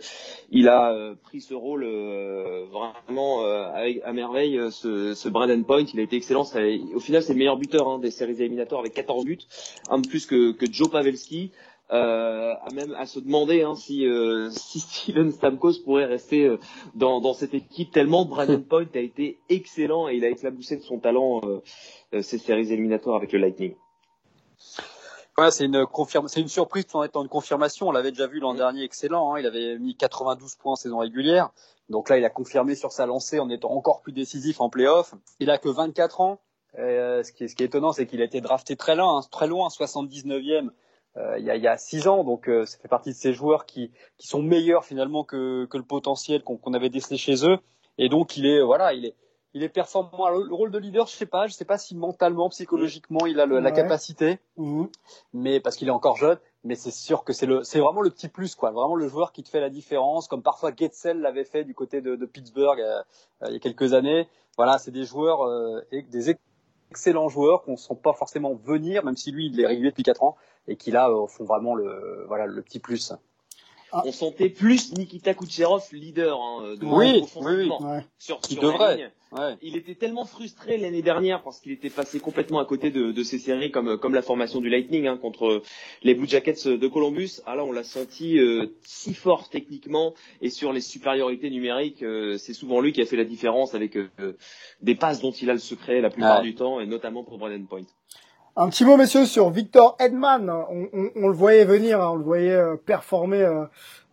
Il 0.52 0.68
a 0.68 0.94
euh, 0.94 1.16
pris 1.22 1.42
ce 1.42 1.54
rôle 1.54 1.84
euh, 1.84 2.66
vraiment 2.72 3.44
avec 3.74 4.02
à 4.04 4.14
merveille. 4.14 4.60
Ce, 4.72 5.14
ce 5.14 5.30
Brandon 5.30 5.62
Point, 5.64 5.86
il 5.94 6.00
a 6.00 6.04
été 6.04 6.16
excellent. 6.16 6.44
Au 6.44 7.00
final, 7.00 7.24
c'est 7.24 7.34
le 7.34 7.40
meilleur 7.40 7.58
buteur 7.58 7.88
hein, 7.88 8.00
des 8.00 8.12
séries 8.12 8.42
éliminatoires 8.42 8.82
avec 8.82 8.94
14 8.94 9.26
buts, 9.26 9.40
un 9.90 10.00
de 10.00 10.08
plus 10.08 10.26
que 10.26 10.52
que 10.52 10.72
Joe 10.72 10.90
Pavelski 10.90 11.52
euh, 11.92 12.54
à 12.54 12.72
même 12.74 12.94
à 12.96 13.06
se 13.06 13.20
demander 13.20 13.64
hein, 13.64 13.76
si, 13.76 14.06
euh, 14.06 14.50
si 14.52 14.80
Steven 14.80 15.32
Stamkos 15.32 15.80
pourrait 15.84 16.06
rester 16.06 16.46
euh, 16.46 16.60
dans, 16.96 17.20
dans 17.20 17.34
cette 17.34 17.54
équipe 17.54 17.92
tellement 17.92 18.26
Brandon 18.26 18.62
Point 18.70 18.88
a 18.94 19.00
été 19.00 19.40
excellent 19.50 20.08
et 20.08 20.16
il 20.16 20.26
a 20.26 20.30
éclaboussé 20.30 20.78
de 20.78 20.84
son 20.84 21.00
talent 21.00 21.42
ces 22.22 22.38
séries 22.38 22.72
éliminatoires 22.72 23.16
avec 23.16 23.32
le 23.32 23.40
Lightning. 23.40 23.76
Ouais, 25.38 25.52
c'est 25.52 25.66
une 25.66 25.86
confirme, 25.86 26.28
c'est 26.28 26.42
une 26.42 26.50
surprise 26.50 26.86
en 26.94 27.04
étant 27.04 27.22
une 27.24 27.30
confirmation. 27.30 27.88
On 27.88 27.92
l'avait 27.92 28.12
déjà 28.12 28.28
vu 28.28 28.40
l'an 28.40 28.54
dernier, 28.54 28.84
excellent. 28.84 29.34
Hein. 29.34 29.40
Il 29.40 29.46
avait 29.46 29.80
mis 29.80 29.96
92 29.96 30.56
points 30.56 30.74
en 30.74 30.76
saison 30.76 30.98
régulière. 30.98 31.52
Donc 31.88 32.10
là, 32.10 32.18
il 32.18 32.26
a 32.26 32.30
confirmé 32.30 32.76
sur 32.76 32.92
sa 32.92 33.06
lancée 33.06 33.40
en 33.40 33.50
étant 33.50 33.72
encore 33.72 34.02
plus 34.02 34.12
décisif 34.12 34.60
en 34.60 34.70
playoff. 34.70 35.16
Il 35.40 35.50
a 35.50 35.58
que 35.58 35.70
24 35.70 36.22
ans. 36.22 36.40
Euh, 36.78 37.24
ce, 37.24 37.32
qui 37.32 37.46
est, 37.46 37.48
ce 37.48 37.56
qui 37.56 37.64
est 37.64 37.68
étonnant, 37.68 37.94
c'est 37.94 38.06
qu'il 38.06 38.22
a 38.22 38.26
été 38.26 38.42
drafté 38.42 38.76
très 38.76 38.96
loin, 38.96 39.20
hein, 39.20 39.22
très 39.32 39.48
loin, 39.48 39.70
79e 39.70 40.68
euh, 40.68 40.70
il, 41.16 41.44
y 41.44 41.50
a, 41.50 41.56
il 41.56 41.62
y 41.62 41.68
a 41.68 41.78
six 41.78 42.08
ans. 42.08 42.24
Donc 42.24 42.48
euh, 42.48 42.66
ça 42.66 42.78
fait 42.78 42.88
partie 42.88 43.10
de 43.10 43.16
ces 43.16 43.34
joueurs 43.34 43.66
qui, 43.66 43.92
qui 44.18 44.28
sont 44.28 44.42
meilleurs 44.42 44.86
finalement 44.86 45.24
que, 45.24 45.66
que 45.66 45.78
le 45.78 45.84
potentiel 45.84 46.44
qu'on 46.44 46.74
avait 46.74 46.90
décelé 46.90 47.18
chez 47.18 47.46
eux. 47.46 47.58
Et 47.98 48.10
donc 48.10 48.38
il 48.38 48.46
est 48.46 48.62
voilà, 48.62 48.94
il 48.94 49.06
est 49.06 49.16
il 49.54 49.64
est 49.64 49.70
performant. 49.70 50.30
le, 50.30 50.54
rôle 50.54 50.72
de 50.72 50.78
leader, 50.78 51.08
je 51.08 51.16
sais 51.16 51.26
pas, 51.26 51.48
je 51.48 51.54
sais 51.54 51.66
pas 51.66 51.78
si 51.78 51.96
mentalement, 51.96 52.50
psychologiquement, 52.50 53.26
il 53.26 53.40
a 53.40 53.46
le, 53.46 53.60
la 53.60 53.72
capacité, 53.72 54.40
mmh. 54.58 54.86
mais 55.34 55.60
parce 55.60 55.76
qu'il 55.76 55.88
est 55.88 55.92
encore 55.92 56.18
jeune. 56.18 56.38
Mais 56.66 56.76
c'est 56.76 56.92
sûr 56.92 57.24
que 57.24 57.32
c'est 57.32 57.46
le, 57.46 57.64
c'est 57.64 57.80
vraiment 57.80 58.02
le 58.02 58.10
petit 58.10 58.28
plus, 58.28 58.54
quoi. 58.56 58.72
Vraiment 58.72 58.96
le 58.96 59.08
joueur 59.08 59.32
qui 59.32 59.44
te 59.44 59.50
fait 59.50 59.62
la 59.62 59.70
différence, 59.70 60.28
comme 60.28 60.44
parfois 60.44 60.72
Getzel 60.76 61.22
l'avait 61.22 61.46
fait 61.46 61.64
du 61.64 61.74
côté 61.74 62.02
de, 62.02 62.16
de 62.16 62.26
Pittsburgh 62.26 62.80
euh, 62.82 63.02
il 63.48 63.54
y 63.54 63.56
a 63.56 63.60
quelques 63.60 63.94
années. 63.94 64.28
Voilà, 64.58 64.78
c'est 64.78 64.92
des 64.92 65.06
joueurs, 65.06 65.44
euh, 65.44 65.82
des 65.92 66.38
excellents 66.92 67.30
joueurs 67.30 67.62
qu'on 67.62 67.72
ne 67.72 67.78
sent 67.78 67.98
pas 68.04 68.12
forcément 68.12 68.56
venir, 68.56 69.06
même 69.06 69.16
si 69.16 69.32
lui 69.32 69.48
il 69.48 69.60
est 69.60 69.66
régulier 69.66 69.92
depuis 69.92 70.04
quatre 70.04 70.22
ans 70.22 70.36
et 70.68 70.76
qui 70.76 70.92
là 70.92 71.10
euh, 71.10 71.28
font 71.28 71.46
vraiment 71.46 71.76
le 71.76 72.26
voilà 72.28 72.46
le 72.46 72.62
petit 72.62 72.80
plus. 72.80 73.14
Ah. 73.92 74.04
On 74.06 74.12
sentait 74.12 74.50
plus 74.50 74.94
Nikita 74.94 75.34
Kucherov 75.34 75.84
leader 75.92 76.40
hein, 76.40 76.76
de 76.80 76.86
oui, 76.86 77.24
oui, 77.42 77.70
sur, 78.20 78.40
sur 78.46 78.62
devrait. 78.62 79.12
Ouais. 79.32 79.58
Il 79.64 79.76
était 79.76 79.96
tellement 79.96 80.26
frustré 80.26 80.78
l'année 80.78 81.02
dernière 81.02 81.42
parce 81.42 81.60
qu'il 81.60 81.72
était 81.72 81.90
passé 81.90 82.20
complètement 82.20 82.60
à 82.60 82.66
côté 82.66 82.92
de, 82.92 83.12
de 83.12 83.24
ces 83.24 83.40
séries 83.40 83.72
comme 83.72 83.98
comme 83.98 84.14
la 84.14 84.22
formation 84.22 84.60
du 84.60 84.70
Lightning 84.70 85.08
hein, 85.08 85.18
contre 85.18 85.64
les 86.04 86.14
Blue 86.14 86.28
Jackets 86.28 86.68
de 86.68 86.88
Columbus. 86.88 87.42
Ah 87.48 87.56
là, 87.56 87.66
on 87.66 87.72
l'a 87.72 87.84
senti 87.84 88.38
euh, 88.38 88.68
si 88.84 89.16
fort 89.16 89.50
techniquement 89.50 90.14
et 90.42 90.52
sur 90.52 90.72
les 90.72 90.82
supériorités 90.82 91.50
numériques, 91.50 92.04
euh, 92.04 92.38
c'est 92.38 92.54
souvent 92.54 92.82
lui 92.82 92.92
qui 92.94 93.02
a 93.02 93.06
fait 93.06 93.18
la 93.18 93.26
différence 93.26 93.74
avec 93.74 93.98
des 94.82 94.96
passes 94.96 95.20
dont 95.22 95.32
il 95.32 95.50
a 95.50 95.54
le 95.54 95.60
secret 95.60 96.00
la 96.00 96.12
plupart 96.12 96.44
du 96.44 96.54
temps 96.54 96.80
et 96.80 96.86
notamment 96.86 97.24
pour 97.24 97.40
Braden 97.40 97.66
Point. 97.66 97.86
Un 98.62 98.68
petit 98.68 98.84
mot, 98.84 98.98
messieurs, 98.98 99.26
sur 99.26 99.52
Victor 99.52 99.96
Edman. 100.02 100.50
On, 100.50 100.90
on, 100.92 101.12
on 101.16 101.28
le 101.30 101.34
voyait 101.34 101.64
venir, 101.64 102.02
hein, 102.02 102.10
on 102.12 102.16
le 102.18 102.26
voyait 102.26 102.52
euh, 102.52 102.76
performer 102.76 103.42
euh, 103.42 103.64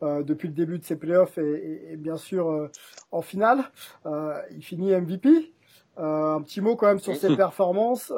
euh, 0.04 0.22
depuis 0.22 0.46
le 0.46 0.54
début 0.54 0.78
de 0.78 0.84
ses 0.84 0.94
playoffs 0.94 1.36
et, 1.36 1.42
et, 1.42 1.92
et 1.94 1.96
bien 1.96 2.16
sûr 2.16 2.70
en 3.10 3.22
finale. 3.22 3.64
il 4.04 4.62
finit 4.62 4.94
MVP. 4.94 5.52
un 5.96 6.40
petit 6.42 6.60
mot 6.60 6.76
quand 6.76 6.86
même 6.86 7.00
sur 7.00 7.16
ses 7.16 7.34
performances. 7.34 8.12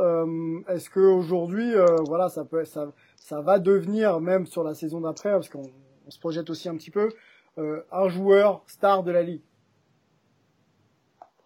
Est-ce 0.69 0.91
que 0.91 1.01
aujourd'hui, 1.01 1.73
voilà, 2.07 2.29
ça 2.29 2.45
peut, 2.45 2.63
ça, 2.67 2.89
ça 3.17 3.41
va 3.41 3.59
devenir 3.59 4.21
même 4.21 4.45
sur 4.45 4.65
la 4.65 4.75
saison 4.75 5.01
d'après, 5.01 5.31
parce 5.31 5.49
qu'on 5.49 5.71
se 6.09 6.21
projette 6.21 6.51
aussi 6.51 6.69
un 6.69 6.77
petit 6.77 6.91
peu, 6.91 7.09
un 7.57 8.09
joueur 8.11 8.65
star 8.67 9.03
de 9.03 9.13
la 9.13 9.23
ligue? 9.23 9.48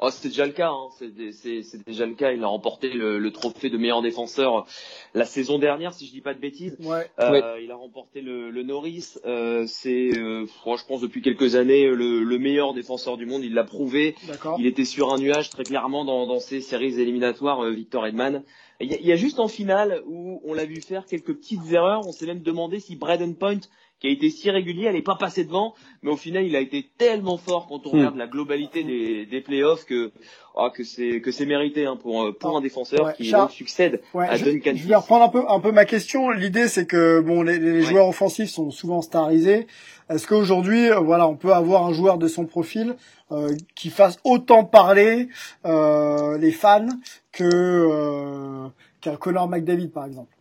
Oh, 0.05 0.11
c'est 0.11 0.29
déjà 0.29 0.47
le 0.47 0.53
cas. 0.53 0.71
Hein. 0.71 0.89
C'est 0.99 1.87
déjà 1.87 2.07
le 2.07 2.15
cas. 2.15 2.33
Il 2.33 2.43
a 2.43 2.49
remporté 2.49 2.89
le, 2.89 3.21
le, 3.21 3.31
trophée 3.31 3.71
de 3.71 3.79
meilleur 3.79 4.03
défenseur 4.03 4.67
la 5.15 5.25
saison 5.25 5.61
dernière, 5.61 5.95
si 5.95 6.07
je 6.07 6.11
dis 6.11 6.21
pas 6.21 6.35
de 6.35 6.41
bêtises. 6.41 6.77
Ouais. 6.81 7.09
Euh, 7.21 7.61
Il 7.63 7.71
a 7.71 7.77
remporté 7.77 8.21
le, 8.21 8.51
le 8.51 8.63
Norris. 8.65 9.15
Euh, 9.25 9.65
c'est, 9.69 10.11
euh, 10.19 10.45
je 10.47 10.87
pense, 10.87 11.01
depuis 11.01 11.23
quelques 11.23 11.55
années, 11.55 11.87
le, 11.87 12.25
le 12.25 12.39
meilleur 12.41 12.75
défenseur 12.75 13.17
du 13.17 13.27
monde. 13.27 13.45
Il 13.45 13.55
l'a 13.55 13.63
prouvé. 13.63 14.17
Il 14.59 14.67
était 14.67 14.85
sur 14.85 15.13
un 15.13 15.19
nuage 15.19 15.51
très 15.51 15.63
clairement 15.63 16.05
dans, 16.05 16.27
dans 16.27 16.41
ces 16.41 16.61
séries 16.61 17.01
éliminatoires, 17.01 17.61
euh, 17.61 17.71
Victor 17.71 18.05
Edman. 18.05 18.43
Il 18.81 18.91
y, 18.91 18.95
a, 18.95 18.99
il 18.99 19.07
y, 19.07 19.13
a, 19.13 19.17
juste 19.17 19.39
en 19.39 19.47
finale 19.47 20.03
où 20.07 20.41
on 20.45 20.55
l'a 20.55 20.65
vu 20.65 20.81
faire 20.81 21.07
quelques 21.07 21.35
petites 21.35 21.71
erreurs. 21.71 22.05
On 22.09 22.11
s'est 22.11 22.27
même 22.27 22.43
demandé 22.43 22.81
si 22.81 22.97
Braden 22.97 23.37
Point 23.37 23.61
qui 24.03 24.09
a 24.09 24.11
été 24.11 24.31
si 24.31 24.51
régulier, 24.51 24.87
elle 24.87 24.97
n'est 24.97 25.03
pas 25.03 25.15
passée 25.15 25.45
devant, 25.45 25.75
mais 26.03 26.11
au 26.11 26.17
final, 26.17 26.45
il 26.45 26.57
a 26.57 26.61
été 26.61 26.91
tellement 26.99 27.37
fort 27.37 27.69
quand 27.69 27.87
on 27.87 27.95
hmm. 27.95 27.99
regarde 27.99 28.17
la 28.17 28.27
globalité 28.27 28.83
des, 28.83 29.27
des 29.27 29.41
playoffs 29.41 29.85
que 29.85 30.11
oh, 30.57 30.69
que 30.75 30.83
c'est 30.83 31.21
que 31.21 31.31
c'est 31.31 31.47
mérité 31.47 31.87
hein, 31.87 31.97
pour 31.97 32.37
pour 32.37 32.57
un 32.57 32.61
défenseur 32.61 33.15
qui 33.15 33.33
succède 33.51 34.03
à 34.15 34.37
Duncan. 34.39 34.73
Je 34.75 34.89
vais 34.89 34.97
reprendre 34.97 35.25
un 35.25 35.29
peu 35.29 35.45
un 35.49 35.61
peu 35.61 35.71
ma 35.71 35.85
question. 35.85 36.31
L'idée, 36.31 36.67
c'est 36.67 36.87
que 36.87 37.21
bon, 37.21 37.43
les, 37.43 37.61
les 37.61 37.83
joueurs 37.83 38.09
offensifs 38.09 38.51
sont 38.51 38.73
souvent 38.73 39.03
starisés. 39.03 39.69
Est-ce 40.11 40.27
qu'aujourd'hui, 40.27 40.91
euh, 40.91 40.99
voilà, 40.99 41.29
on 41.29 41.37
peut 41.37 41.53
avoir 41.53 41.87
un 41.87 41.93
joueur 41.93 42.19
de 42.19 42.27
son 42.27 42.45
profil 42.45 42.97
euh, 43.31 43.55
qui 43.77 43.89
fasse 43.89 44.19
autant 44.25 44.65
parler 44.65 45.29
euh, 45.65 46.37
les 46.39 46.51
fans 46.51 46.89
que 47.31 47.45
euh, 47.45 48.69
qu'un 49.01 49.17
Connor 49.17 49.49
McDavid, 49.49 49.89
par 49.89 50.07
exemple? 50.07 50.35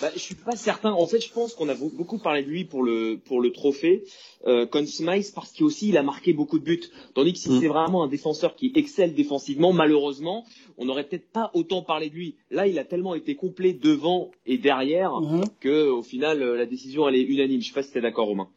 Bah, 0.00 0.10
je 0.14 0.18
suis 0.18 0.34
pas 0.34 0.56
certain. 0.56 0.92
En 0.92 1.06
fait, 1.06 1.20
je 1.20 1.32
pense 1.32 1.54
qu'on 1.54 1.68
a 1.68 1.74
beaucoup 1.74 2.18
parlé 2.18 2.42
de 2.42 2.48
lui 2.48 2.64
pour 2.64 2.82
le 2.82 3.18
pour 3.24 3.40
le 3.40 3.52
trophée 3.52 4.04
euh, 4.46 4.66
Conn 4.66 4.86
Smythe 4.86 5.32
parce 5.34 5.52
qu'aussi 5.52 5.88
il 5.88 5.96
a 5.96 6.02
marqué 6.02 6.32
beaucoup 6.32 6.58
de 6.58 6.64
buts. 6.64 6.84
Tandis 7.14 7.32
que 7.32 7.38
si 7.38 7.50
mm. 7.50 7.60
c'est 7.60 7.68
vraiment 7.68 8.04
un 8.04 8.08
défenseur 8.08 8.54
qui 8.54 8.72
excelle 8.74 9.14
défensivement, 9.14 9.72
malheureusement, 9.72 10.44
on 10.78 10.84
n'aurait 10.84 11.04
peut-être 11.04 11.30
pas 11.30 11.50
autant 11.54 11.82
parlé 11.82 12.10
de 12.10 12.14
lui. 12.14 12.36
Là, 12.50 12.66
il 12.66 12.78
a 12.78 12.84
tellement 12.84 13.14
été 13.14 13.34
complet 13.34 13.72
devant 13.72 14.30
et 14.46 14.58
derrière 14.58 15.10
mm-hmm. 15.10 15.44
que 15.60 15.88
au 15.88 16.02
final 16.02 16.42
euh, 16.42 16.56
la 16.56 16.66
décision 16.66 17.08
elle 17.08 17.16
est 17.16 17.22
unanime. 17.22 17.60
Je 17.60 17.68
sais 17.68 17.74
pas 17.74 17.82
si 17.82 17.92
t'es 17.92 18.00
d'accord, 18.00 18.26
Romain. 18.26 18.48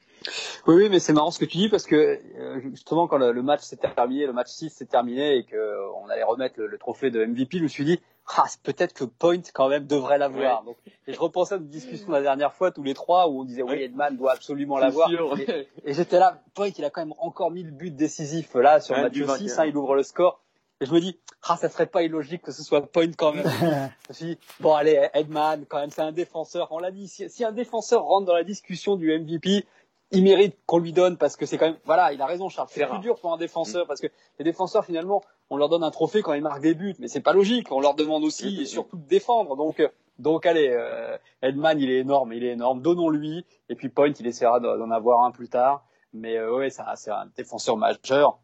Oui, 0.67 0.76
oui, 0.76 0.89
mais 0.89 1.00
c'est 1.00 1.13
marrant 1.13 1.32
ce 1.32 1.39
que 1.39 1.45
tu 1.45 1.58
dis 1.58 1.69
parce 1.69 1.86
que 1.86 1.95
euh, 1.95 2.60
justement 2.71 3.08
quand 3.08 3.17
le, 3.17 3.41
match 3.41 3.62
s'est 3.62 3.78
terminé, 3.78 4.26
le 4.26 4.34
match 4.34 4.50
6 4.50 4.69
s'est 4.69 4.86
terminé 4.86 5.38
et 5.38 5.43
que 5.43 5.56
euh, 5.56 6.12
allait 6.12 6.23
remettre 6.23 6.60
le, 6.60 6.78
trophée 6.78 7.12
de 7.12 7.23
MVP, 7.26 7.60
je 7.60 7.63
me 7.63 7.67
suis 7.67 7.86
dit 7.86 8.00
ah, 8.36 8.46
peut-être 8.63 8.94
que 8.94 9.06
Point 9.06 9.42
quand 9.54 9.70
même 9.70 9.88
devrait 9.88 10.18
l'avoir. 10.18 10.63
Donc, 10.63 10.78
et 11.08 11.13
je 11.13 11.20
repensais 11.20 11.56
à 11.56 11.58
une 11.58 11.70
discussion 11.70 12.12
la 12.12 12.22
dernière 12.22 12.54
fois 12.54 12.72
tous 12.72 12.84
les 12.84 12.94
trois 12.94 13.30
où 13.30 13.42
on 13.42 13.46
disait 13.46 13.63
oui, 13.63 13.82
Edman 13.82 14.18
doit 14.18 14.34
absolument 14.34 14.78
l'avoir. 14.78 15.10
Et, 15.40 15.68
et 15.86 15.94
j'étais 15.94 16.20
là, 16.20 16.42
Point, 16.54 16.70
il 16.78 16.84
a 16.84 16.90
quand 16.90 17.02
même 17.02 17.13
encore 17.20 17.52
mis 17.52 17.63
le 17.63 17.72
but 17.72 17.96
décisif 17.96 18.54
là 18.56 18.82
sur 18.82 18.98
match 18.98 19.13
6, 19.13 19.60
hein, 19.60 19.66
il 19.66 19.78
ouvre 19.78 19.96
le 19.96 20.04
score. 20.04 20.42
Et 20.80 20.86
je 20.86 20.94
me 20.94 21.00
dis, 21.00 21.18
ah, 21.48 21.58
ça 21.58 21.70
serait 21.70 21.88
pas 21.88 22.04
illogique 22.04 22.42
que 22.44 22.52
ce 22.52 22.63
soit 22.63 22.86
Point 22.86 23.12
quand 23.18 23.34
même. 23.34 23.48
je 23.62 24.10
me 24.10 24.13
suis 24.13 24.26
dit, 24.26 24.38
bon, 24.60 24.76
allez, 24.76 25.08
Edman, 25.13 25.66
quand 25.68 25.80
même, 25.80 25.90
c'est 25.90 26.02
un 26.02 26.12
défenseur. 26.12 26.68
On 26.72 26.80
l'a 26.80 26.92
dit, 26.92 27.08
si, 27.08 27.30
si, 27.30 27.44
un 27.44 27.52
défenseur 27.52 28.04
rentre 28.04 28.28
dans 28.28 28.36
la 28.36 28.44
discussion 28.44 28.96
du 28.96 29.18
MVP, 29.18 29.66
il 30.12 30.24
mérite 30.24 30.58
qu'on 30.65 30.80
lui 30.80 30.93
donne 30.93 31.17
parce 31.17 31.36
que 31.36 31.46
c'est 31.46 31.58
quand 31.58 31.65
même 31.65 31.78
voilà 31.86 32.13
il 32.13 32.22
a 32.22 32.26
raison 32.26 32.50
Charles. 32.50 32.67
C'est 32.72 32.86
plus 32.86 33.00
dur 33.00 33.20
pour 33.20 33.34
un 33.34 33.38
défenseur 33.38 33.86
mm. 33.86 33.88
parce 33.88 34.00
que 34.00 34.08
les 34.39 34.46
défenseurs 34.46 34.86
finalement 34.86 35.24
on 35.50 35.58
leur 35.58 35.70
donne 35.70 35.84
un 35.84 35.91
trophée 35.91 36.22
quand 36.22 36.34
ils 36.34 36.41
marquent 36.41 36.62
des 36.62 36.76
buts 36.76 36.96
mais 37.00 37.08
c'est 37.08 37.22
pas 37.22 37.34
logique. 37.34 37.72
On 37.72 37.82
leur 37.82 37.96
demande 37.96 38.24
aussi 38.24 38.62
et 38.62 38.65
surtout 38.65 38.98
de 38.98 39.08
défendre. 39.08 39.56
Donc 39.56 39.80
euh, 39.80 39.89
donc 40.20 40.46
allez 40.46 40.70
euh, 40.70 41.17
Edman 41.41 41.80
il 41.80 41.89
est 41.89 42.00
énorme 42.00 42.34
il 42.34 42.43
est 42.43 42.52
énorme. 42.52 42.82
Donnons-lui. 42.82 43.46
Et 43.70 43.76
puis 43.76 43.89
Point 43.89 44.13
il 44.20 44.28
essaiera 44.28 44.60
d'en 44.60 44.91
avoir 44.91 45.24
un 45.26 45.32
plus 45.32 45.50
tard. 45.50 45.86
Mais 46.13 46.38
euh, 46.38 46.56
ouais 46.56 46.70
c'est 46.70 47.12
un 47.12 47.26
défenseur 47.36 47.76
majeur 47.78 48.39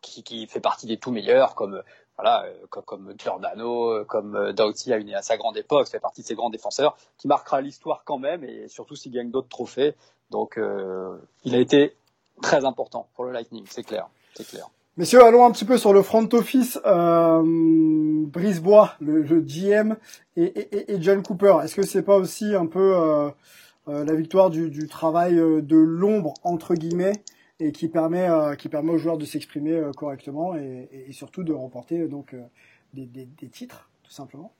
qui, 0.00 0.22
qui 0.22 0.46
fait 0.46 0.60
partie 0.60 0.86
des 0.86 0.96
tout 0.96 1.10
meilleurs 1.10 1.54
comme 1.54 1.82
voilà, 2.16 2.44
euh, 2.44 2.66
comme, 2.68 2.84
comme 2.84 3.14
Giordano, 3.18 4.04
comme 4.04 4.52
Doughty 4.52 4.92
à, 4.92 4.98
à 5.16 5.22
sa 5.22 5.36
grande 5.36 5.56
époque, 5.56 5.86
ça 5.86 5.92
fait 5.92 6.00
partie 6.00 6.22
de 6.22 6.26
ces 6.26 6.34
grands 6.34 6.50
défenseurs, 6.50 6.96
qui 7.16 7.26
marquera 7.26 7.60
l'histoire 7.60 8.02
quand 8.04 8.18
même, 8.18 8.44
et 8.44 8.68
surtout 8.68 8.96
s'il 8.96 9.12
gagne 9.12 9.30
d'autres 9.30 9.48
trophées, 9.48 9.94
donc, 10.32 10.58
euh, 10.58 11.16
il 11.44 11.54
a 11.54 11.58
été 11.58 11.94
très 12.40 12.64
important 12.64 13.06
pour 13.14 13.24
le 13.24 13.32
Lightning, 13.32 13.64
c'est 13.70 13.84
clair, 13.84 14.08
c'est 14.34 14.46
clair. 14.46 14.68
Messieurs, 14.98 15.24
allons 15.24 15.46
un 15.46 15.50
petit 15.52 15.64
peu 15.64 15.78
sur 15.78 15.94
le 15.94 16.02
front 16.02 16.28
office. 16.32 16.78
Euh, 16.84 17.42
Brisebois, 18.26 18.94
le, 19.00 19.22
le 19.22 19.40
GM, 19.40 19.96
et, 20.36 20.96
John 21.00 21.22
Cooper. 21.22 21.56
Est-ce 21.64 21.74
que 21.74 21.82
c'est 21.82 22.02
pas 22.02 22.16
aussi 22.16 22.54
un 22.54 22.66
peu 22.66 22.94
euh, 22.94 23.30
euh, 23.88 24.04
la 24.04 24.14
victoire 24.14 24.50
du, 24.50 24.88
travail 24.88 25.36
de 25.36 25.76
l'ombre 25.76 26.34
entre 26.42 26.74
guillemets 26.74 27.22
et 27.58 27.72
qui 27.72 27.88
permet 27.88 28.28
qui 28.58 28.68
permet 28.68 28.92
aux 28.92 28.98
joueurs 28.98 29.18
de 29.18 29.24
s'exprimer 29.24 29.80
correctement 29.96 30.56
et, 30.56 31.08
surtout 31.12 31.42
de 31.42 31.52
remporter 31.52 32.06
donc 32.08 32.34
des 32.92 33.48
titres 33.50 33.88
tout 34.02 34.12
simplement? 34.12 34.52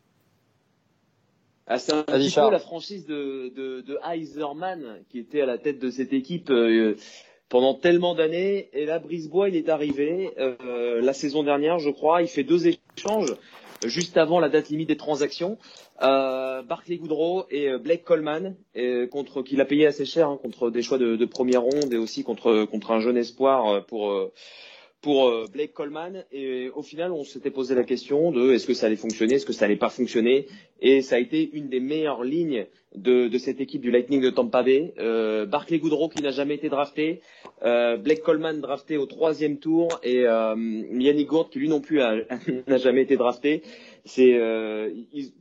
Ah, 1.67 1.79
c'est 1.79 1.93
un 1.93 2.03
petit 2.03 2.35
peu 2.35 2.51
la 2.51 2.59
franchise 2.59 3.07
de, 3.07 3.53
de, 3.55 3.81
de 3.83 3.99
Heiserman 4.05 5.01
qui 5.11 5.19
était 5.19 5.41
à 5.41 5.47
la 5.47 5.59
tête 5.59 5.79
de 5.79 5.91
cette 5.91 6.13
équipe 6.13 6.51
euh, 6.51 6.97
pendant 7.49 7.75
tellement 7.75 8.15
d'années. 8.15 8.69
Et 8.73 8.87
là, 8.87 8.99
Brisebois, 8.99 9.49
il 9.49 9.57
est 9.57 9.69
arrivé 9.69 10.31
euh, 10.39 11.01
la 11.01 11.13
saison 11.13 11.43
dernière, 11.43 11.79
je 11.79 11.91
crois. 11.91 12.23
Il 12.23 12.29
fait 12.29 12.45
deux 12.45 12.67
échanges 12.67 13.35
juste 13.85 14.17
avant 14.17 14.41
la 14.41 14.49
date 14.49 14.71
limite 14.71 14.89
des 14.89 14.97
transactions. 14.97 15.59
Euh, 16.03 16.63
Barclay 16.63 16.97
Goodrow 16.97 17.45
et 17.51 17.69
euh, 17.69 17.79
Blake 17.79 18.05
Coleman, 18.05 18.57
et 18.75 19.07
contre 19.11 19.43
qu'il 19.43 19.61
a 19.61 19.65
payé 19.65 19.87
assez 19.87 20.05
cher 20.05 20.29
hein, 20.29 20.39
contre 20.43 20.71
des 20.71 20.83
choix 20.83 20.99
de, 20.99 21.15
de, 21.15 21.25
première 21.27 21.63
ronde 21.63 21.93
et 21.93 21.99
aussi 21.99 22.25
contre 22.25 22.65
contre 22.65 22.91
un 22.91 23.01
jeune 23.01 23.17
espoir 23.17 23.85
pour 23.87 24.33
pour 25.03 25.31
Blake 25.53 25.75
Coleman. 25.75 26.25
Et 26.33 26.71
au 26.71 26.83
final, 26.83 27.13
on 27.13 27.25
s'était 27.25 27.51
posé 27.51 27.75
la 27.75 27.85
question 27.85 28.31
de 28.33 28.53
est-ce 28.53 28.67
que 28.67 28.75
ça 28.75 28.87
allait 28.87 28.97
fonctionner, 28.97 29.35
est-ce 29.35 29.47
que 29.47 29.53
ça 29.53 29.67
allait 29.67 29.77
pas 29.77 29.91
fonctionner. 29.91 30.47
Et 30.81 31.03
ça 31.03 31.17
a 31.17 31.19
été 31.19 31.51
une 31.53 31.69
des 31.69 31.81
meilleures 31.81 32.25
lignes 32.25 32.67
de, 32.95 33.29
de 33.29 33.39
cette 33.39 33.61
équipe 33.61 33.81
du 33.83 33.91
Lightning 33.91 34.21
de 34.21 34.31
Tampa 34.31 34.63
Bay. 34.63 34.95
Euh, 34.99 35.47
Barclay 35.47 35.79
Goodrow 35.79 36.09
qui 36.09 36.23
n'a 36.23 36.31
jamais 36.31 36.55
été 36.55 36.69
drafté, 36.69 37.21
euh, 37.63 37.97
Blake 37.97 38.23
Coleman 38.23 38.61
drafté 38.61 38.97
au 38.97 39.07
troisième 39.07 39.59
tour 39.59 40.01
et 40.03 40.27
euh, 40.27 40.55
Yannick 40.93 41.29
Gourde 41.29 41.51
qui 41.51 41.59
lui 41.59 41.69
non 41.69 41.81
plus 41.81 41.99
n'a 42.67 42.77
jamais 42.79 43.03
été 43.03 43.17
drafté. 43.17 43.63
C'est 44.05 44.35
euh, 44.35 44.91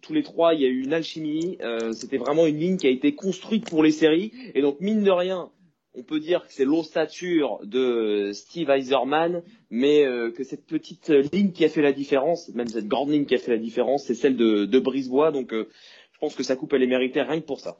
tous 0.02 0.13
les 0.13 0.24
trois, 0.24 0.54
il 0.54 0.62
y 0.62 0.65
a 0.65 0.69
eu 0.69 0.84
une 0.84 0.93
alchimie. 0.93 1.58
Euh, 1.62 1.93
c'était 1.93 2.17
vraiment 2.17 2.45
une 2.45 2.60
ligne 2.60 2.78
qui 2.78 2.88
a 2.88 2.91
été 2.91 3.15
construite 3.15 3.69
pour 3.69 3.84
les 3.84 3.91
séries. 3.91 4.32
Et 4.54 4.62
donc 4.62 4.80
mine 4.80 5.04
de 5.04 5.12
rien, 5.12 5.50
on 5.95 6.04
peut 6.04 6.19
dire 6.19 6.47
que 6.47 6.54
c'est 6.54 6.65
l'ossature 6.65 7.60
de 7.63 8.32
Steve 8.34 8.69
Eiserman, 8.69 9.43
mais 9.69 10.06
euh, 10.06 10.32
que 10.32 10.43
cette 10.43 10.65
petite 10.65 11.10
ligne 11.10 11.51
qui 11.51 11.65
a 11.65 11.69
fait 11.69 11.82
la 11.82 11.91
différence, 11.91 12.49
même 12.49 12.67
cette 12.67 12.88
grande 12.88 13.10
ligne 13.10 13.25
qui 13.25 13.36
a 13.36 13.38
fait 13.38 13.51
la 13.51 13.58
différence, 13.58 14.06
c'est 14.06 14.15
celle 14.15 14.38
de, 14.38 14.65
de 14.65 14.80
Brisebois. 14.80 15.32
Donc 15.32 15.51
je 15.51 16.19
pense 16.19 16.36
que 16.36 16.43
sa 16.43 16.56
coupe, 16.56 16.73
elle 16.73 16.84
est 16.84 16.88
méritée 16.88 17.21
rien 17.21 17.41
que 17.41 17.45
pour 17.45 17.60
ça. 17.60 17.77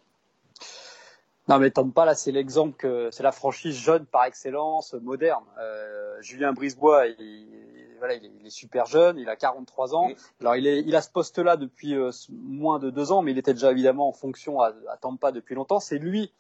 Non, 1.48 1.60
mais 1.60 1.72
pas 1.72 2.06
là, 2.06 2.16
c'est 2.16 2.32
l'exemple 2.32 2.78
que 2.78 3.10
c'est 3.12 3.24
la 3.24 3.32
franchise 3.32 3.76
jeune 3.76 4.06
par 4.06 4.26
excellence, 4.26 4.94
moderne. 4.94 5.44
Euh, 5.60 6.22
Julien 6.22 6.54
Brisebois, 6.54 7.08
il, 7.08 7.48
voilà, 7.98 8.14
il 8.14 8.46
est, 8.46 8.50
super 8.50 8.86
jeune, 8.86 9.18
il 9.18 9.28
a 9.28 9.36
43 9.36 9.96
ans. 9.96 10.12
Alors, 10.40 10.56
il, 10.56 10.68
est, 10.68 10.80
il 10.80 10.96
a 10.96 11.02
ce 11.02 11.10
poste-là 11.10 11.58
depuis 11.58 11.96
euh, 11.96 12.12
moins 12.30 12.80
de 12.80 12.90
deux 12.90 13.12
ans, 13.12 13.22
mais 13.22 13.32
il 13.32 13.38
était 13.38 13.54
déjà 13.54 13.72
évidemment 13.72 14.08
en 14.08 14.14
fonction 14.14 14.62
à, 14.62 14.74
à 14.90 14.98
Tampa 14.98 15.32
depuis 15.32 15.56
longtemps. 15.56 15.80
C'est 15.80 15.98
lui 15.98 16.32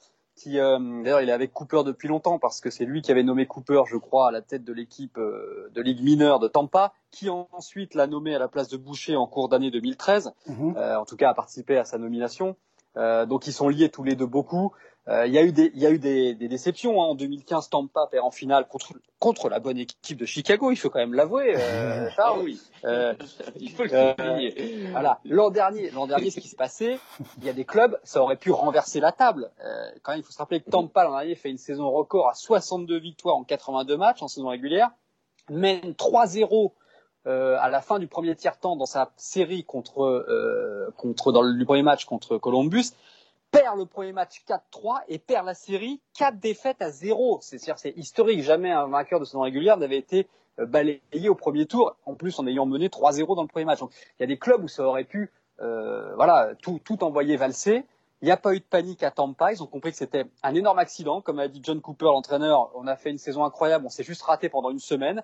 qui, 0.41 0.59
euh, 0.59 1.03
d'ailleurs, 1.03 1.21
il 1.21 1.29
est 1.29 1.33
avec 1.33 1.53
Cooper 1.53 1.83
depuis 1.85 2.07
longtemps 2.07 2.39
parce 2.39 2.61
que 2.61 2.71
c'est 2.71 2.85
lui 2.85 3.01
qui 3.01 3.11
avait 3.11 3.21
nommé 3.21 3.45
Cooper, 3.45 3.83
je 3.87 3.97
crois, 3.97 4.29
à 4.29 4.31
la 4.31 4.41
tête 4.41 4.63
de 4.63 4.73
l'équipe 4.73 5.17
euh, 5.19 5.69
de 5.75 5.81
Ligue 5.81 6.01
mineure 6.03 6.39
de 6.39 6.47
Tampa, 6.47 6.93
qui 7.11 7.29
ensuite 7.29 7.93
l'a 7.93 8.07
nommé 8.07 8.33
à 8.33 8.39
la 8.39 8.47
place 8.47 8.67
de 8.67 8.77
Boucher 8.77 9.15
en 9.15 9.27
cours 9.27 9.49
d'année 9.49 9.69
2013. 9.69 10.33
Mhm. 10.47 10.73
Euh, 10.77 10.99
en 10.99 11.05
tout 11.05 11.15
cas, 11.15 11.29
a 11.29 11.33
participé 11.35 11.77
à 11.77 11.85
sa 11.85 11.99
nomination. 11.99 12.55
Donc, 12.95 13.47
ils 13.47 13.53
sont 13.53 13.69
liés 13.69 13.89
tous 13.89 14.03
les 14.03 14.15
deux 14.15 14.25
beaucoup. 14.25 14.73
Euh, 15.07 15.25
il 15.25 15.33
y 15.33 15.39
a 15.39 15.43
eu 15.43 15.51
des, 15.51 15.71
il 15.73 15.81
y 15.81 15.87
a 15.87 15.89
eu 15.89 15.97
des, 15.97 16.35
des 16.35 16.47
déceptions 16.47 17.01
hein. 17.01 17.07
en 17.07 17.15
2015. 17.15 17.69
Tampa 17.69 18.07
perd 18.11 18.23
en 18.23 18.29
finale 18.29 18.67
contre 18.67 18.93
contre 19.17 19.49
la 19.49 19.59
bonne 19.59 19.79
équipe 19.79 20.17
de 20.17 20.25
Chicago. 20.25 20.71
Il 20.71 20.75
faut 20.75 20.91
quand 20.91 20.99
même 20.99 21.15
l'avouer. 21.15 21.55
Euh, 21.57 22.07
ah 22.19 22.35
oui. 22.37 22.61
Euh, 22.85 23.15
il 23.59 23.71
faut 23.71 23.83
le 23.83 23.89
euh, 23.93 24.91
Voilà. 24.91 25.19
L'an 25.25 25.49
dernier, 25.49 25.89
l'an 25.89 26.05
dernier, 26.05 26.29
ce 26.29 26.39
qui 26.39 26.47
s'est 26.47 26.55
passé, 26.55 26.99
il 27.39 27.45
y 27.45 27.49
a 27.49 27.53
des 27.53 27.65
clubs, 27.65 27.99
ça 28.03 28.21
aurait 28.21 28.35
pu 28.35 28.51
renverser 28.51 28.99
la 28.99 29.11
table. 29.11 29.49
Euh, 29.65 29.89
quand 30.03 30.11
même, 30.11 30.21
il 30.21 30.23
faut 30.23 30.31
se 30.31 30.37
rappeler 30.37 30.61
que 30.61 30.69
Tampa 30.69 31.03
l'an 31.03 31.17
dernier 31.17 31.35
fait 31.35 31.49
une 31.49 31.57
saison 31.57 31.89
record 31.89 32.29
à 32.29 32.35
62 32.35 32.99
victoires 32.99 33.35
en 33.35 33.43
82 33.43 33.97
matchs 33.97 34.21
en 34.21 34.27
saison 34.27 34.49
régulière, 34.49 34.91
mène 35.49 35.93
3-0 35.93 36.73
euh, 37.27 37.57
à 37.59 37.69
la 37.69 37.81
fin 37.81 37.99
du 37.99 38.07
premier 38.07 38.35
tiers 38.35 38.57
temps 38.57 38.75
dans 38.75 38.85
sa 38.85 39.11
série 39.15 39.63
contre 39.63 40.03
euh, 40.03 40.91
contre 40.97 41.31
dans 41.31 41.41
le 41.41 41.65
premier 41.65 41.83
match 41.83 42.05
contre 42.05 42.37
Columbus 42.37 42.93
perd 43.51 43.77
le 43.77 43.85
premier 43.85 44.13
match 44.13 44.43
4-3 44.47 45.01
et 45.09 45.19
perd 45.19 45.45
la 45.45 45.53
série 45.53 46.01
4 46.17 46.39
défaites 46.39 46.81
à 46.81 46.89
0. 46.89 47.39
C'est-à-dire 47.41 47.77
c'est 47.77 47.95
historique, 47.97 48.41
jamais 48.41 48.71
un 48.71 48.87
vainqueur 48.87 49.19
de 49.19 49.25
saison 49.25 49.41
régulière 49.41 49.77
n'avait 49.77 49.97
été 49.97 50.27
euh, 50.59 50.65
balayé 50.65 51.29
au 51.29 51.35
premier 51.35 51.65
tour, 51.65 51.95
en 52.05 52.15
plus 52.15 52.39
en 52.39 52.47
ayant 52.47 52.65
mené 52.65 52.87
3-0 52.87 53.35
dans 53.35 53.41
le 53.43 53.47
premier 53.47 53.65
match. 53.65 53.79
Donc 53.79 53.91
il 54.19 54.21
y 54.21 54.23
a 54.23 54.27
des 54.27 54.37
clubs 54.37 54.63
où 54.63 54.67
ça 54.67 54.83
aurait 54.83 55.03
pu 55.03 55.31
euh, 55.61 56.15
voilà, 56.15 56.53
tout, 56.61 56.79
tout 56.83 57.03
envoyer 57.03 57.37
valser. 57.37 57.83
Il 58.21 58.25
n'y 58.25 58.31
a 58.31 58.37
pas 58.37 58.53
eu 58.53 58.59
de 58.59 58.65
panique 58.65 59.01
à 59.01 59.09
Tampa. 59.09 59.51
Ils 59.51 59.63
ont 59.63 59.67
compris 59.67 59.91
que 59.91 59.97
c'était 59.97 60.25
un 60.43 60.53
énorme 60.53 60.77
accident. 60.77 61.21
Comme 61.21 61.39
a 61.39 61.47
dit 61.47 61.59
John 61.63 61.81
Cooper, 61.81 62.05
l'entraîneur, 62.05 62.71
on 62.75 62.85
a 62.85 62.95
fait 62.95 63.09
une 63.09 63.17
saison 63.17 63.43
incroyable. 63.43 63.85
On 63.85 63.89
s'est 63.89 64.03
juste 64.03 64.21
raté 64.21 64.47
pendant 64.47 64.69
une 64.69 64.79
semaine. 64.79 65.23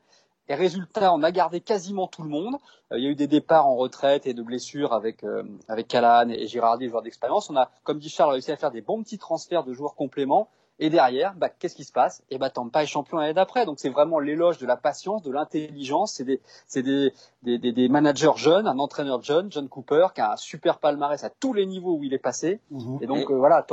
Et 0.50 0.56
résultat, 0.56 1.14
on 1.14 1.22
a 1.24 1.32
gardé 1.32 1.62
quasiment 1.62 2.08
tout 2.08 2.24
le 2.24 2.30
monde. 2.30 2.56
Euh, 2.92 2.98
il 2.98 3.04
y 3.04 3.08
a 3.08 3.10
eu 3.12 3.16
des 3.16 3.28
départs 3.28 3.68
en 3.68 3.76
retraite 3.76 4.26
et 4.26 4.34
de 4.34 4.42
blessures 4.42 4.94
avec 4.94 5.24
euh, 5.24 5.44
avec 5.68 5.94
et 5.94 6.48
Girardi, 6.48 6.86
le 6.86 6.90
joueur 6.90 7.04
d'expérience. 7.04 7.50
On 7.50 7.58
a, 7.58 7.70
comme 7.84 8.00
dit 8.00 8.10
Charles, 8.10 8.32
réussi 8.32 8.52
à 8.52 8.58
faire 8.58 8.72
des 8.72 8.82
bons 8.82 9.04
petits 9.04 9.18
transferts 9.18 9.64
de 9.64 9.74
joueurs 9.74 9.96
compléments. 9.96 10.50
Et 10.80 10.90
derrière, 10.90 11.34
bah, 11.36 11.50
qu'est-ce 11.50 11.76
qui 11.76 11.84
se 11.84 11.92
passe? 11.92 12.24
Et 12.30 12.38
bah, 12.38 12.50
Tampa 12.50 12.84
est 12.84 12.86
champion 12.86 13.18
l'année 13.18 13.34
d'après. 13.34 13.66
Donc 13.66 13.80
c'est 13.80 13.90
vraiment 13.90 14.20
l'éloge 14.20 14.60
de 14.60 14.68
la 14.68 14.78
patience, 14.78 15.24
de 15.24 15.32
l'intelligence. 15.32 16.14
C'est 16.14 16.24
des, 16.24 16.40
c'est 16.68 16.84
des, 16.84 17.12
des, 17.44 17.58
des, 17.58 17.90
managers 17.90 18.36
jeunes, 18.36 18.68
un 18.68 18.78
entraîneur 18.78 19.24
jeune, 19.24 19.52
John 19.52 19.68
Cooper, 19.70 20.08
qui 20.14 20.22
a 20.22 20.34
un 20.34 20.38
super 20.38 20.78
palmarès 20.78 21.24
à 21.24 21.30
tous 21.30 21.54
les 21.54 21.66
niveaux 21.66 21.98
où 21.98 22.04
il 22.04 22.14
est 22.14 22.20
passé. 22.20 22.60
Mhm. 22.70 23.00
Et 23.02 23.08
donc 23.08 23.32
euh, 23.32 23.36
voilà, 23.36 23.66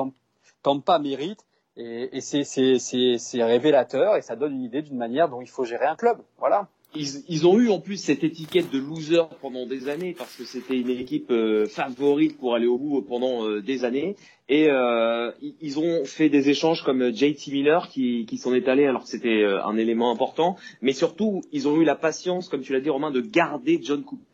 Tampa 0.63 0.99
mérite. 0.99 1.45
Et, 1.77 2.17
et 2.17 2.21
c'est 2.21 3.43
révélateur 3.43 4.17
et 4.17 4.23
ça 4.23 4.37
donne 4.37 4.53
une 4.55 4.63
idée 4.63 4.81
d'une 4.81 4.97
manière 4.97 5.29
dont 5.29 5.41
il 5.41 5.49
faut 5.49 5.65
gérer 5.65 5.87
un 5.87 5.97
club. 5.97 6.19
Voilà. 6.39 6.69
Ils, 6.95 7.25
ils, 7.29 7.47
ont 7.47 7.59
eu 7.59 7.71
en 7.71 7.81
plus 7.81 7.97
cette 7.97 8.23
étiquette 8.25 8.71
de 8.71 8.79
loser 8.79 9.23
pendant 9.41 9.67
des 9.67 9.89
années 9.89 10.15
parce 10.17 10.35
que 10.37 10.45
c'était 10.45 10.79
une 10.79 10.91
équipe 10.91 11.31
euh, 11.31 11.67
favorite 11.67 12.39
pour 12.39 12.55
aller 12.55 12.67
au 12.67 12.79
bout 12.79 13.03
pendant 13.03 13.49
euh, 13.49 13.61
des 13.61 13.85
années 13.85 14.17
et 14.49 14.71
euh, 14.71 15.33
ils 15.61 15.79
ont 15.79 16.05
fait 16.05 16.29
des 16.29 16.51
échanges 16.51 16.83
comme 16.83 17.15
JT 17.15 17.51
Miller 17.51 17.89
qui, 17.89 18.27
qui 18.27 18.39
s'en 18.39 18.55
est 18.55 18.69
allé 18.69 18.87
alors 18.87 19.03
que 19.03 19.09
c'était 19.09 19.43
euh, 19.43 19.65
un 19.65 19.77
élément 19.77 20.11
important 20.13 20.57
mais 20.83 20.93
surtout 20.93 21.43
ils 21.53 21.67
ont 21.67 21.81
eu 21.81 21.85
la 21.85 21.97
patience 21.97 22.49
comme 22.49 22.63
tu 22.63 22.73
l'as 22.73 22.81
dit 22.81 22.91
Romain 22.91 23.11
de 23.11 23.21
garder 23.21 23.81
John 23.83 24.05
Cooper 24.05 24.25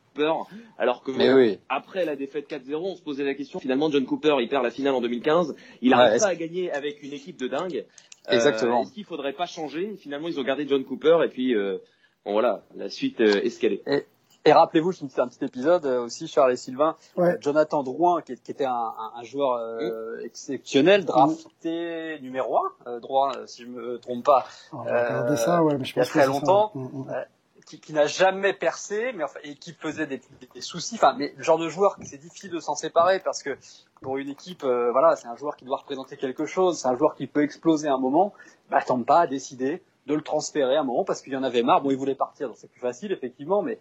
alors 0.79 1.03
que 1.03 1.57
après 1.68 2.05
la 2.05 2.16
défaite 2.16 2.51
4-0, 2.51 2.75
on 2.77 2.96
se 2.96 3.03
posait 3.03 3.25
la 3.25 3.35
question. 3.35 3.59
Finalement, 3.59 3.90
John 3.90 4.05
Cooper, 4.05 4.37
il 4.40 4.49
perd 4.49 4.64
la 4.64 4.70
finale 4.70 4.94
en 4.94 5.01
2015. 5.01 5.55
Il 5.83 5.94
a 5.94 6.18
pas 6.18 6.27
à 6.27 6.35
gagner 6.35 6.70
avec 6.70 7.03
une 7.03 7.12
équipe 7.12 7.38
de 7.38 7.49
dingue. 7.49 7.85
Euh, 8.29 8.35
Exactement. 8.35 8.83
Est-ce 8.83 8.92
qu'il 8.92 9.05
faudrait 9.05 9.33
pas 9.33 9.46
changer? 9.46 9.96
Finalement, 9.96 10.29
ils 10.29 10.38
ont 10.38 10.44
gardé 10.44 10.66
John 10.68 10.85
Cooper 10.85 11.18
et 11.25 11.29
puis 11.29 11.55
euh, 11.55 11.79
bon 12.24 12.33
voilà, 12.33 12.62
la 12.74 12.88
suite 12.88 13.20
euh, 13.20 13.42
escalée. 13.42 13.83
Et, 13.87 14.06
et 14.44 14.52
rappelez-vous, 14.52 14.92
je 14.92 15.04
un 15.18 15.28
petit 15.28 15.44
épisode 15.44 15.85
euh, 15.85 16.02
aussi, 16.02 16.26
Charles 16.26 16.52
et 16.52 16.56
Sylvain, 16.56 16.96
Jonathan 17.40 17.83
Drouin, 17.83 18.22
qui, 18.22 18.37
qui 18.37 18.50
était 18.50 18.64
un, 18.64 18.92
un, 19.14 19.22
joueur 19.22 19.56
euh, 19.56 20.18
exceptionnel, 20.24 21.04
drafté 21.04 22.18
numéro 22.20 22.59
1, 22.87 23.00
Drouin, 23.00 23.33
si 23.46 23.62
je 23.62 23.68
me 23.68 23.98
trompe 23.98 24.24
pas. 24.24 24.46
On 24.72 24.83
va 24.83 25.37
ça, 25.37 25.62
ouais, 25.62 25.76
mais 25.76 25.85
je 25.85 25.94
pense 25.94 26.14
il 26.14 26.16
y 26.16 26.20
a 26.20 26.24
très 26.24 26.26
longtemps. 26.26 26.72
Mm, 26.74 27.00
mm 27.00 27.24
qui, 27.70 27.78
qui 27.78 27.92
n'a 27.92 28.06
jamais 28.06 28.52
percé, 28.52 29.12
mais 29.14 29.22
enfin, 29.22 29.38
et 29.44 29.54
qui 29.54 29.72
faisait 29.72 30.06
des, 30.06 30.20
des, 30.54 30.61
soucis. 30.61 30.96
Enfin, 30.96 31.14
mais 31.16 31.33
le 31.37 31.42
genre 31.42 31.59
de 31.59 31.68
joueur 31.68 31.96
c'est 32.02 32.18
difficile 32.18 32.50
de 32.50 32.59
s'en 32.59 32.74
séparer 32.74 33.20
parce 33.20 33.44
que 33.44 33.56
pour 34.02 34.18
une 34.18 34.28
équipe, 34.28 34.64
euh, 34.64 34.90
voilà, 34.90 35.14
c'est 35.14 35.28
un 35.28 35.37
joueur 35.37 35.56
qui 35.56 35.64
doit 35.64 35.76
représenter 35.76 36.16
quelque 36.16 36.46
chose, 36.46 36.80
c'est 36.80 36.88
un 36.88 36.96
joueur 36.96 37.14
qui 37.14 37.28
peut 37.28 37.42
exploser 37.42 37.87
à 37.87 37.94
un 37.94 37.98
moment. 37.98 38.33
Bah, 38.70 38.80
pas 39.06 39.20
à 39.20 39.26
décider 39.26 39.83
de 40.11 40.14
le 40.16 40.23
transférer 40.23 40.77
à 40.77 40.81
un 40.81 40.85
moment 40.85 41.05
parce 41.05 41.23
qu'il 41.23 41.33
y 41.33 41.37
en 41.37 41.42
avait 41.42 41.62
marre. 41.62 41.81
Bon, 41.81 41.90
il 41.90 41.96
voulait 41.96 42.14
partir, 42.14 42.49
donc 42.49 42.57
c'est 42.59 42.70
plus 42.70 42.81
facile 42.81 43.12
effectivement, 43.12 43.62
mais 43.62 43.79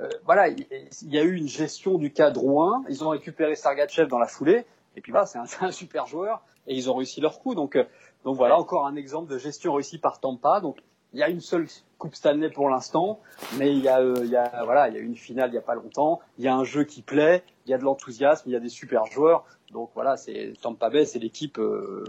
euh, 0.00 0.08
voilà, 0.24 0.48
il, 0.48 0.66
y 1.02 1.18
a 1.18 1.22
eu 1.22 1.34
une 1.34 1.48
gestion 1.48 1.98
du 1.98 2.12
cas 2.12 2.30
Drouin. 2.30 2.84
Ils 2.88 3.04
ont 3.04 3.08
récupéré 3.08 3.54
Sargachev 3.54 4.08
dans 4.08 4.18
la 4.18 4.26
foulée, 4.26 4.64
et 4.96 5.00
puis 5.00 5.12
voilà, 5.12 5.26
c'est 5.26 5.38
un, 5.38 5.70
super 5.70 6.06
joueur 6.06 6.42
et 6.66 6.74
ils 6.74 6.90
ont 6.90 6.94
réussi 6.94 7.20
leur 7.20 7.40
coup. 7.40 7.54
Donc, 7.54 7.76
euh, 7.76 7.84
donc 8.24 8.36
voilà, 8.36 8.58
encore 8.58 8.86
un 8.86 8.96
exemple 8.96 9.30
de 9.30 9.38
gestion 9.38 9.74
réussie 9.74 9.98
par 9.98 10.20
Tampa. 10.20 10.60
Donc 10.60 10.78
il 11.14 11.20
y 11.20 11.22
a 11.22 11.30
une 11.30 11.40
seule 11.40 11.66
Coupe 11.96 12.14
Stanley 12.14 12.50
pour 12.50 12.68
l'instant, 12.68 13.20
mais 13.58 13.72
il 13.72 13.80
y 13.80 13.88
a, 13.88 14.00
euh, 14.00 14.20
il 14.22 14.30
y 14.30 14.36
a, 14.36 14.62
voilà, 14.64 14.88
il 14.88 14.94
y 14.94 14.98
a 14.98 15.00
une 15.00 15.16
finale 15.16 15.50
il 15.50 15.54
y 15.54 15.58
a 15.58 15.62
pas 15.62 15.74
longtemps. 15.74 16.20
Il 16.38 16.44
y 16.44 16.48
a 16.48 16.54
un 16.54 16.64
jeu 16.64 16.84
qui 16.84 17.02
plaît, 17.02 17.42
il 17.66 17.70
y 17.70 17.74
a 17.74 17.78
de 17.78 17.84
l'enthousiasme, 17.84 18.48
il 18.48 18.52
y 18.52 18.56
a 18.56 18.60
des 18.60 18.68
super 18.68 19.06
joueurs. 19.06 19.44
Donc 19.72 19.90
voilà, 19.94 20.16
c'est 20.16 20.52
Tampa 20.60 20.90
Bay, 20.90 21.04
c'est 21.04 21.18
l'équipe 21.18 21.58
euh, 21.58 22.04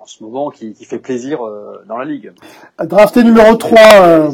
en 0.00 0.06
ce 0.06 0.22
moment 0.22 0.50
qui, 0.50 0.72
qui 0.72 0.84
fait 0.84 0.98
plaisir 0.98 1.44
euh, 1.44 1.84
dans 1.86 1.98
la 1.98 2.04
ligue. 2.04 2.32
Drafté 2.82 3.22
numéro 3.22 3.54
3. 3.54 3.78
Euh, 3.80 4.30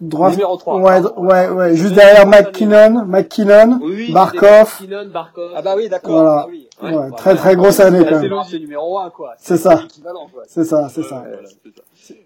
draft... 0.00 0.36
Numéro 0.36 0.56
3. 0.56 0.78
Ouais, 0.78 1.00
ouais, 1.16 1.48
ouais, 1.48 1.76
juste 1.76 1.94
derrière 1.94 2.26
McKinnon, 2.26 3.04
McKinnon, 3.04 3.80
oui, 3.82 4.12
Barkov. 4.12 4.80
McKinnon, 4.80 5.08
Barkov. 5.08 5.52
Ah 5.56 5.62
bah 5.62 5.74
oui, 5.76 5.88
d'accord. 5.88 6.12
Voilà. 6.12 6.40
Ah 6.44 6.46
oui. 6.48 6.68
Ouais, 6.82 6.96
ouais, 6.96 7.10
très 7.16 7.34
très 7.34 7.56
grosse 7.56 7.80
année 7.80 8.04
quand 8.04 8.20
même. 8.20 8.42
C'est 8.48 8.58
numéro 8.58 8.98
1 8.98 9.10
quoi. 9.10 9.34
C'est 9.38 9.56
ça. 9.56 9.82
C'est 10.46 10.64
ça, 10.64 10.88
c'est 10.88 11.02
ça. 11.02 11.24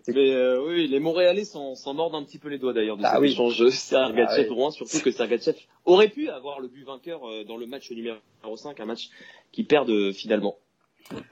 Mais 0.08 0.32
euh, 0.32 0.66
oui, 0.66 0.88
les 0.88 0.98
Montréalais 0.98 1.44
s'en 1.44 1.94
mordent 1.94 2.16
un 2.16 2.24
petit 2.24 2.38
peu 2.38 2.48
les 2.48 2.58
doigts 2.58 2.72
d'ailleurs 2.72 2.96
de 2.96 3.04
ah 3.04 3.12
cet 3.12 3.20
oui. 3.20 3.28
échange 3.30 3.68
Sergachev 3.68 4.48
ah, 4.50 4.70
surtout 4.72 5.00
que 5.00 5.10
Sergachev 5.12 5.56
aurait 5.84 6.08
pu 6.08 6.28
avoir 6.30 6.58
le 6.58 6.66
but 6.66 6.84
vainqueur 6.84 7.20
euh, 7.24 7.44
dans 7.44 7.56
le 7.56 7.66
match 7.66 7.90
numéro 7.92 8.18
5, 8.56 8.80
un 8.80 8.84
match 8.86 9.10
qui 9.52 9.62
perd 9.62 9.88
finalement. 10.12 10.56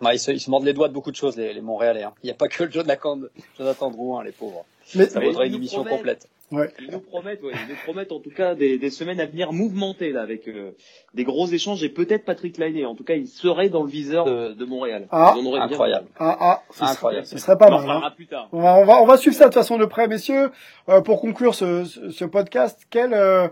Ouais, 0.00 0.16
ils, 0.16 0.18
se, 0.18 0.30
ils 0.30 0.40
se 0.40 0.50
mordent 0.50 0.64
les 0.64 0.72
doigts 0.72 0.88
de 0.88 0.94
beaucoup 0.94 1.10
de 1.10 1.16
choses, 1.16 1.36
les, 1.36 1.52
les 1.52 1.60
Montréalais. 1.60 2.02
Hein. 2.02 2.12
Il 2.22 2.26
n'y 2.26 2.32
a 2.32 2.34
pas 2.34 2.48
que 2.48 2.64
le 2.64 2.70
Jonathan, 2.70 3.18
Jonathan 3.58 3.90
Drouin, 3.90 4.24
les 4.24 4.32
pauvres. 4.32 4.64
Mais, 4.94 5.06
ça 5.06 5.20
vaudrait 5.20 5.48
une 5.48 5.54
émission 5.54 5.84
complète. 5.84 6.28
Ouais. 6.52 6.72
Ils 6.80 6.92
nous 6.92 7.00
promettent, 7.00 7.42
ouais, 7.42 7.52
ils 7.52 7.70
nous 7.70 7.78
promettent 7.82 8.12
en 8.12 8.20
tout 8.20 8.30
cas 8.30 8.54
des, 8.54 8.78
des 8.78 8.90
semaines 8.90 9.18
à 9.18 9.26
venir 9.26 9.52
mouvementées 9.52 10.12
là, 10.12 10.22
avec 10.22 10.46
euh, 10.46 10.70
des 11.12 11.24
gros 11.24 11.48
échanges 11.48 11.82
et 11.82 11.88
peut-être 11.88 12.24
Patrick 12.24 12.56
Lainé. 12.56 12.86
En 12.86 12.94
tout 12.94 13.02
cas, 13.02 13.14
il 13.14 13.26
serait 13.26 13.68
dans 13.68 13.82
le 13.82 13.90
viseur 13.90 14.26
de, 14.26 14.52
de 14.52 14.64
Montréal. 14.64 15.08
Ah, 15.10 15.34
incroyable. 15.60 16.06
Ah, 16.20 16.36
ah, 16.40 16.62
ce 16.70 16.84
incroyable. 16.84 17.26
Serait, 17.26 17.38
ce 17.38 17.44
serait 17.44 17.58
pas 17.58 17.68
mal. 17.68 17.90
Hein. 17.90 18.12
Plus 18.14 18.28
tard. 18.28 18.48
On, 18.52 18.60
va, 18.62 18.76
on, 18.76 18.84
va, 18.84 19.02
on 19.02 19.06
va 19.06 19.16
suivre 19.16 19.34
ça 19.34 19.48
de 19.48 19.54
façon 19.54 19.76
de 19.76 19.86
près, 19.86 20.06
messieurs. 20.06 20.52
Euh, 20.88 21.00
pour 21.00 21.20
conclure 21.20 21.56
ce, 21.56 21.84
ce, 21.84 22.10
ce 22.10 22.24
podcast, 22.24 22.86
quel 22.90 23.12
euh, 23.12 23.48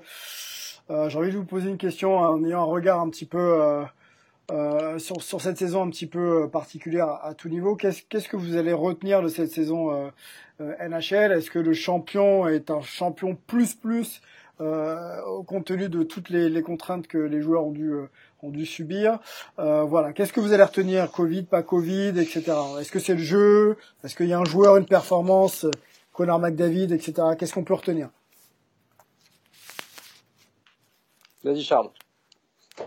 Euh, 0.91 1.09
J'ai 1.09 1.19
envie 1.19 1.33
de 1.33 1.37
vous 1.37 1.47
poser 1.47 1.71
une 1.71 1.79
question 1.79 2.17
en 2.19 2.45
ayant 2.45 2.61
un 2.61 2.65
regard 2.65 3.01
un 3.01 3.09
petit 3.09 3.25
peu 3.25 3.83
euh, 4.51 4.85
euh, 4.95 4.99
sur, 4.99 5.23
sur 5.23 5.41
cette 5.41 5.59
saison 5.59 5.83
un 5.83 5.91
petit 5.91 6.07
peu 6.07 6.49
particulière 6.51 7.09
à, 7.09 7.29
à 7.29 7.35
tout 7.35 7.49
niveau. 7.49 7.77
Qu'est-ce 7.77 8.03
qu'est-ce 8.09 8.29
que 8.29 8.37
vous 8.37 8.57
allez 8.57 8.73
retenir 8.73 9.23
de 9.23 9.29
cette 9.29 9.51
saison 9.51 10.11
euh, 10.61 10.89
NHL 10.89 11.33
Est-ce 11.33 11.51
que 11.51 11.59
le 11.59 11.75
champion 11.75 12.47
est 12.49 12.71
un 12.71 12.81
champion 12.83 13.37
plus 13.47 13.75
plus 13.75 14.21
euh, 14.61 15.43
compte 15.47 15.65
tenu 15.67 15.89
de 15.89 16.03
toutes 16.05 16.31
les, 16.31 16.49
les, 16.49 16.63
contraintes 16.63 17.09
que 17.09 17.19
les 17.19 17.41
joueurs 17.41 17.65
ont 17.65 17.73
dû, 17.73 17.93
ont 18.43 18.51
dû 18.51 18.67
subir? 18.67 19.19
Euh, 19.59 19.83
voilà, 19.83 20.13
qu'est-ce 20.13 20.33
que 20.33 20.41
vous 20.41 20.53
allez 20.53 20.63
retenir? 20.63 21.11
Covid, 21.11 21.43
pas 21.45 21.63
Covid, 21.63 22.19
etc. 22.21 22.53
Est-ce 22.81 22.93
que 22.93 23.01
c'est 23.01 23.15
le 23.15 23.23
jeu? 23.23 23.77
Est-ce 24.05 24.15
qu'il 24.15 24.29
y 24.29 24.33
a 24.33 24.39
un 24.39 24.45
joueur, 24.45 24.77
une 24.77 24.87
performance 24.87 25.67
Connor 26.13 26.39
McDavid, 26.39 26.93
etc. 26.93 27.15
Qu'est-ce 27.39 27.53
qu'on 27.53 27.65
peut 27.65 27.75
retenir? 27.75 28.11
Vas-y 31.43 31.63
Charles. 31.63 31.91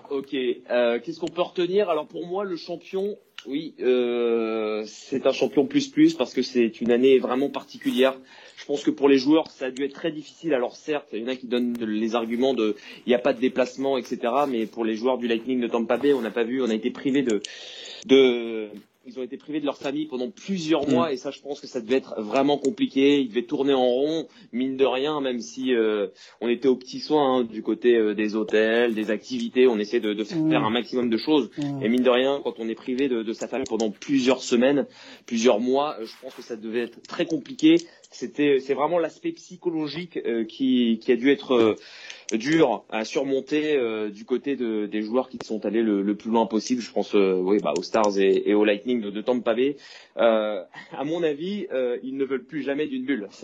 Ok, 0.10 0.34
euh, 0.34 1.00
qu'est-ce 1.00 1.20
qu'on 1.20 1.28
peut 1.28 1.42
retenir? 1.42 1.90
Alors 1.90 2.08
pour 2.08 2.26
moi, 2.26 2.44
le 2.44 2.58
champion, 2.58 3.18
oui, 3.46 3.74
euh, 3.80 4.84
c'est 4.86 5.26
un 5.26 5.32
champion 5.32 5.66
plus 5.66 5.88
plus 5.88 6.14
parce 6.14 6.34
que 6.34 6.42
c'est 6.42 6.82
une 6.82 6.92
année 6.92 7.20
vraiment 7.20 7.50
particulière. 7.50 8.18
Je 8.58 8.66
pense 8.66 8.84
que 8.84 8.92
pour 8.92 9.08
les 9.08 9.18
joueurs, 9.18 9.50
ça 9.50 9.66
a 9.68 9.72
dû 9.72 9.86
être 9.86 9.94
très 9.94 10.12
difficile. 10.12 10.54
Alors 10.54 10.76
certes, 10.76 11.08
il 11.14 11.20
y 11.22 11.24
en 11.24 11.28
a 11.28 11.36
qui 11.36 11.48
donnent 11.48 11.78
les 11.80 12.16
arguments 12.16 12.54
de 12.54 12.76
il 13.06 13.10
n'y 13.10 13.16
a 13.16 13.20
pas 13.20 13.34
de 13.34 13.40
déplacement, 13.40 13.98
etc. 13.98 14.20
Mais 14.50 14.66
pour 14.66 14.84
les 14.84 14.96
joueurs 14.96 15.18
du 15.18 15.28
Lightning 15.28 15.62
de 15.62 15.68
Tampa 15.68 15.98
Bay, 15.98 16.14
on 16.14 16.22
n'a 16.22 16.32
pas 16.32 16.44
vu, 16.44 16.62
on 16.62 16.70
a 16.70 16.76
été 16.76 16.92
privé 16.92 17.22
de 17.22 17.42
de 18.06 18.70
ils 19.08 19.18
ont 19.20 19.24
été 19.24 19.38
privés 19.38 19.60
de 19.60 19.66
leur 19.66 19.78
famille 19.78 20.06
pendant 20.06 20.30
plusieurs 20.30 20.88
mm. 20.88 20.92
mois 20.92 21.12
et 21.14 21.18
ça, 21.18 21.32
je 21.32 21.40
pense 21.40 21.62
que 21.62 21.68
ça 21.68 21.80
devait 21.82 21.96
être 21.96 22.22
vraiment 22.22 22.58
compliqué. 22.58 23.20
Ils 23.20 23.30
devaient 23.30 23.46
tourner 23.46 23.74
en 23.74 23.86
rond, 23.86 24.28
mine 24.52 24.76
de 24.76 24.86
rien, 24.86 25.22
même 25.22 25.40
si 25.40 25.74
euh, 25.74 26.08
on 26.42 26.50
était 26.50 26.68
aux 26.68 26.76
petits 26.76 27.00
soins 27.00 27.40
hein, 27.40 27.44
du 27.44 27.64
côté 27.64 27.96
euh, 27.96 28.14
des 28.14 28.36
hôtels, 28.36 28.94
des 28.94 29.10
activités. 29.10 29.68
On 29.68 29.80
essaie 29.80 30.00
de, 30.00 30.14
de 30.14 30.24
faire 30.24 30.38
mm. 30.38 30.66
un 30.66 30.70
maximum 30.70 31.10
de 31.10 31.18
choses. 31.18 31.50
Mm. 31.58 31.84
Et 31.84 31.90
mine 31.90 32.04
de 32.04 32.10
rien, 32.10 32.42
quand 32.44 32.60
on 32.60 32.68
est 32.68 32.76
privé 32.76 33.08
de, 33.08 33.24
de, 33.24 33.34
sa 33.34 33.48
famille 33.48 33.68
pendant 33.68 33.92
plusieurs 33.92 34.44
semaines, 34.44 34.86
plusieurs 35.26 35.60
mois, 35.60 35.98
euh, 36.00 36.06
je 36.06 36.14
pense 36.22 36.34
que 36.36 36.42
ça 36.42 36.58
devait 36.58 36.82
être 36.82 37.02
très 37.04 37.26
compliqué. 37.26 37.78
C'était, 38.12 38.60
c'est 38.60 38.74
vraiment 38.74 39.00
l'aspect 39.00 39.32
psychologique 39.32 40.20
qui, 40.48 41.00
qui 41.02 41.12
a 41.12 41.16
dû 41.16 41.32
être 41.32 41.78
dur 42.36 42.84
à 42.90 43.06
surmonter 43.06 43.78
euh, 43.78 44.10
du 44.10 44.26
côté 44.26 44.58
de, 44.58 44.86
des 44.86 45.02
joueurs 45.02 45.30
qui 45.30 45.40
sont 45.46 45.66
allés 45.66 45.82
le, 45.82 46.02
le 46.02 46.16
plus 46.16 46.30
loin 46.30 46.46
possible. 46.46 46.82
Je 46.82 46.92
pense 46.92 47.16
euh, 47.16 47.36
oui, 47.36 47.60
bah, 47.64 47.74
aux 47.78 47.84
Stars 47.84 48.18
et, 48.18 48.50
et 48.50 48.54
au 48.54 48.66
Lightning 48.66 49.00
de, 49.00 49.10
de 49.10 49.22
Tampa 49.22 49.54
Bay. 49.54 49.78
Euh, 50.18 50.64
à 50.92 51.04
mon 51.06 51.24
avis, 51.24 51.68
euh, 51.72 51.98
ils 52.04 52.18
ne 52.18 52.26
veulent 52.26 52.44
plus 52.44 52.64
jamais 52.64 52.88
d'une 52.88 53.06
bulle. 53.06 53.30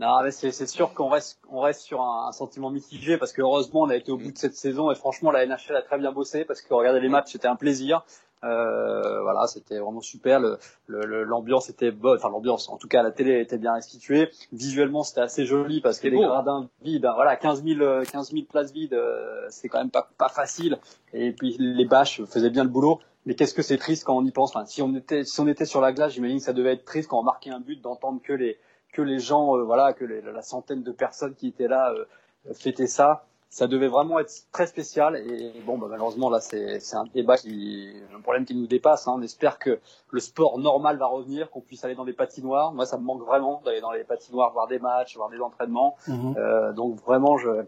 Non, 0.00 0.22
mais 0.24 0.32
c'est, 0.32 0.50
c'est 0.50 0.66
sûr 0.66 0.92
qu'on 0.92 1.08
reste, 1.08 1.38
on 1.48 1.60
reste 1.60 1.82
sur 1.82 2.00
un, 2.00 2.26
un, 2.28 2.32
sentiment 2.32 2.68
mitigé 2.68 3.16
parce 3.16 3.32
que 3.32 3.42
heureusement 3.42 3.82
on 3.82 3.90
a 3.90 3.96
été 3.96 4.10
au 4.10 4.16
bout 4.16 4.32
de 4.32 4.38
cette 4.38 4.56
saison 4.56 4.90
et 4.90 4.96
franchement 4.96 5.30
la 5.30 5.46
NHL 5.46 5.76
a 5.76 5.82
très 5.82 5.98
bien 5.98 6.10
bossé 6.10 6.44
parce 6.44 6.62
que 6.62 6.74
regarder 6.74 6.98
les 6.98 7.08
matchs 7.08 7.30
c'était 7.30 7.46
un 7.46 7.54
plaisir. 7.54 8.04
Euh, 8.44 9.22
voilà, 9.22 9.46
c'était 9.46 9.78
vraiment 9.78 10.00
super. 10.00 10.40
L'ambiance 10.88 11.68
le, 11.68 11.72
était 11.72 11.90
bonne, 11.90 12.18
enfin 12.18 12.28
l'ambiance, 12.28 12.68
en 12.68 12.76
tout 12.76 12.88
cas 12.88 13.02
la 13.02 13.10
télé 13.10 13.40
était 13.40 13.58
bien 13.58 13.74
restituée. 13.74 14.30
Visuellement, 14.52 15.02
c'était 15.02 15.22
assez 15.22 15.46
joli 15.46 15.80
parce 15.80 15.98
que 15.98 16.08
les 16.08 16.18
gradins 16.18 16.68
vides, 16.82 17.06
hein, 17.06 17.12
voilà, 17.14 17.36
15 17.36 17.64
000, 17.64 18.02
15 18.10 18.32
000 18.32 18.44
places 18.44 18.72
vides, 18.72 18.94
euh, 18.94 19.46
c'est 19.48 19.68
quand 19.68 19.78
même 19.78 19.90
pas, 19.90 20.08
pas 20.18 20.28
facile. 20.28 20.78
Et 21.12 21.32
puis 21.32 21.56
les 21.58 21.86
bâches 21.86 22.22
faisaient 22.24 22.50
bien 22.50 22.64
le 22.64 22.70
boulot. 22.70 23.00
Mais 23.26 23.34
qu'est-ce 23.34 23.54
que 23.54 23.62
c'est 23.62 23.78
triste 23.78 24.04
quand 24.04 24.16
on 24.16 24.24
y 24.24 24.30
pense? 24.30 24.54
Enfin, 24.54 24.66
si 24.66 24.82
on 24.82 24.94
était, 24.94 25.24
si 25.24 25.40
on 25.40 25.48
était 25.48 25.64
sur 25.64 25.80
la 25.80 25.92
glace, 25.92 26.12
j'imagine 26.12 26.38
que 26.38 26.44
ça 26.44 26.52
devait 26.52 26.74
être 26.74 26.84
triste 26.84 27.08
quand 27.08 27.18
on 27.18 27.22
marquait 27.22 27.50
un 27.50 27.60
but 27.60 27.80
d'entendre 27.80 28.20
que 28.22 28.34
les 28.34 28.58
que 28.92 29.02
les 29.02 29.18
gens, 29.18 29.56
euh, 29.56 29.64
voilà, 29.64 29.92
que 29.92 30.04
les, 30.04 30.20
la 30.20 30.42
centaine 30.42 30.82
de 30.82 30.92
personnes 30.92 31.34
qui 31.34 31.48
étaient 31.48 31.66
là 31.66 31.92
euh, 31.92 32.04
fêtaient 32.52 32.86
ça 32.86 33.26
ça 33.54 33.68
devait 33.68 33.86
vraiment 33.86 34.18
être 34.18 34.32
très 34.50 34.66
spécial. 34.66 35.14
Et 35.14 35.52
bon 35.64 35.78
bah, 35.78 35.86
malheureusement 35.88 36.28
là 36.28 36.40
c'est 36.40 36.80
un 36.94 37.04
débat 37.14 37.36
qui 37.36 37.88
un 38.12 38.20
problème 38.20 38.44
qui 38.44 38.56
nous 38.56 38.66
dépasse 38.66 39.06
hein. 39.06 39.14
on 39.16 39.22
espère 39.22 39.60
que 39.60 39.78
le 40.10 40.20
sport 40.20 40.58
normal 40.58 40.98
va 40.98 41.06
revenir 41.06 41.50
qu'on 41.50 41.60
puisse 41.60 41.84
aller 41.84 41.94
dans 41.94 42.04
des 42.04 42.12
patinoires. 42.12 42.72
Moi 42.72 42.84
ça 42.84 42.98
me 42.98 43.04
manque 43.04 43.22
vraiment 43.22 43.62
d'aller 43.64 43.80
dans 43.80 43.92
les 43.92 44.02
patinoires 44.02 44.52
voir 44.52 44.66
des 44.66 44.80
matchs 44.80 45.16
voir 45.16 45.30
des 45.30 45.38
entraînements. 45.38 45.94
Mhm. 46.08 46.34
euh, 46.36 46.72
donc 46.72 47.00
vraiment 47.04 47.38
je 47.38 47.64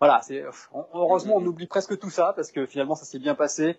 voilà 0.00 0.20
c'est 0.22 0.42
heureusement 0.94 1.34
on 1.36 1.44
oublie 1.44 1.66
presque 1.66 1.98
tout 1.98 2.10
ça 2.10 2.32
parce 2.34 2.50
que 2.50 2.64
finalement 2.64 2.94
ça 2.94 3.04
s'est 3.04 3.18
bien 3.18 3.34
passé. 3.34 3.76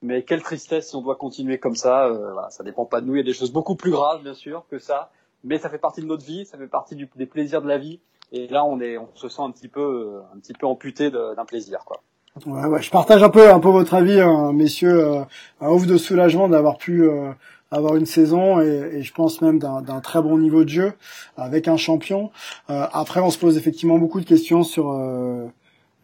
Mais 0.00 0.22
quelle 0.22 0.42
tristesse 0.42 0.88
si 0.88 0.96
on 0.96 1.02
doit 1.02 1.16
continuer 1.16 1.58
comme 1.58 1.76
ça. 1.76 2.06
Euh, 2.06 2.32
voilà, 2.32 2.48
ça 2.48 2.64
dépend 2.64 2.86
pas 2.86 3.00
de 3.02 3.06
nous. 3.06 3.14
Il 3.16 3.18
y 3.18 3.20
a 3.20 3.24
des 3.24 3.34
choses 3.34 3.52
beaucoup 3.52 3.76
plus 3.76 3.90
graves 3.90 4.22
bien 4.22 4.34
sûr 4.34 4.64
que 4.70 4.78
ça. 4.78 5.10
Mais 5.44 5.58
ça 5.58 5.68
fait 5.68 5.78
partie 5.78 6.00
de 6.00 6.06
notre 6.06 6.24
vie 6.24 6.46
ça 6.46 6.56
fait 6.56 6.68
partie 6.68 6.96
du, 6.96 7.06
des 7.16 7.26
plaisirs 7.26 7.60
de 7.60 7.68
la 7.68 7.76
vie 7.76 8.00
et 8.32 8.48
là, 8.48 8.64
on 8.64 8.80
est, 8.80 8.98
on 8.98 9.08
se 9.14 9.28
sent 9.28 9.42
un 9.42 9.50
petit 9.50 9.68
peu, 9.68 10.20
un 10.34 10.38
petit 10.38 10.52
peu 10.52 10.66
amputé 10.66 11.10
d'un 11.10 11.44
plaisir, 11.44 11.80
quoi. 11.84 12.02
Ouais, 12.44 12.66
ouais, 12.66 12.82
je 12.82 12.90
partage 12.90 13.22
un 13.22 13.30
peu, 13.30 13.50
un 13.50 13.60
peu 13.60 13.70
votre 13.70 13.94
avis, 13.94 14.20
hein, 14.20 14.52
messieurs. 14.52 15.06
Euh, 15.06 15.24
un 15.62 15.70
ouf 15.70 15.86
de 15.86 15.96
soulagement 15.96 16.48
d'avoir 16.48 16.76
pu 16.76 17.02
euh, 17.02 17.30
avoir 17.70 17.96
une 17.96 18.04
saison 18.04 18.60
et, 18.60 18.96
et 18.96 19.02
je 19.02 19.14
pense 19.14 19.40
même 19.40 19.58
d'un 19.58 20.00
très 20.00 20.20
bon 20.20 20.36
niveau 20.36 20.62
de 20.62 20.68
jeu 20.68 20.92
avec 21.38 21.66
un 21.66 21.78
champion. 21.78 22.30
Euh, 22.68 22.86
après, 22.92 23.20
on 23.20 23.30
se 23.30 23.38
pose 23.38 23.56
effectivement 23.56 23.96
beaucoup 23.96 24.20
de 24.20 24.26
questions 24.26 24.64
sur 24.64 24.92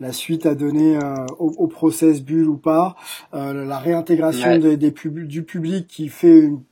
la 0.00 0.12
suite 0.12 0.46
à 0.46 0.54
donner 0.54 0.98
au, 1.38 1.52
au, 1.58 1.66
process 1.66 2.22
bulle 2.22 2.48
ou 2.48 2.56
pas, 2.56 2.96
la 3.32 3.78
réintégration 3.78 4.58
des, 4.58 4.78
des 4.78 4.90
du 4.90 5.42
public 5.42 5.86
qui 5.86 6.08
fait 6.08 6.40
une 6.40 6.62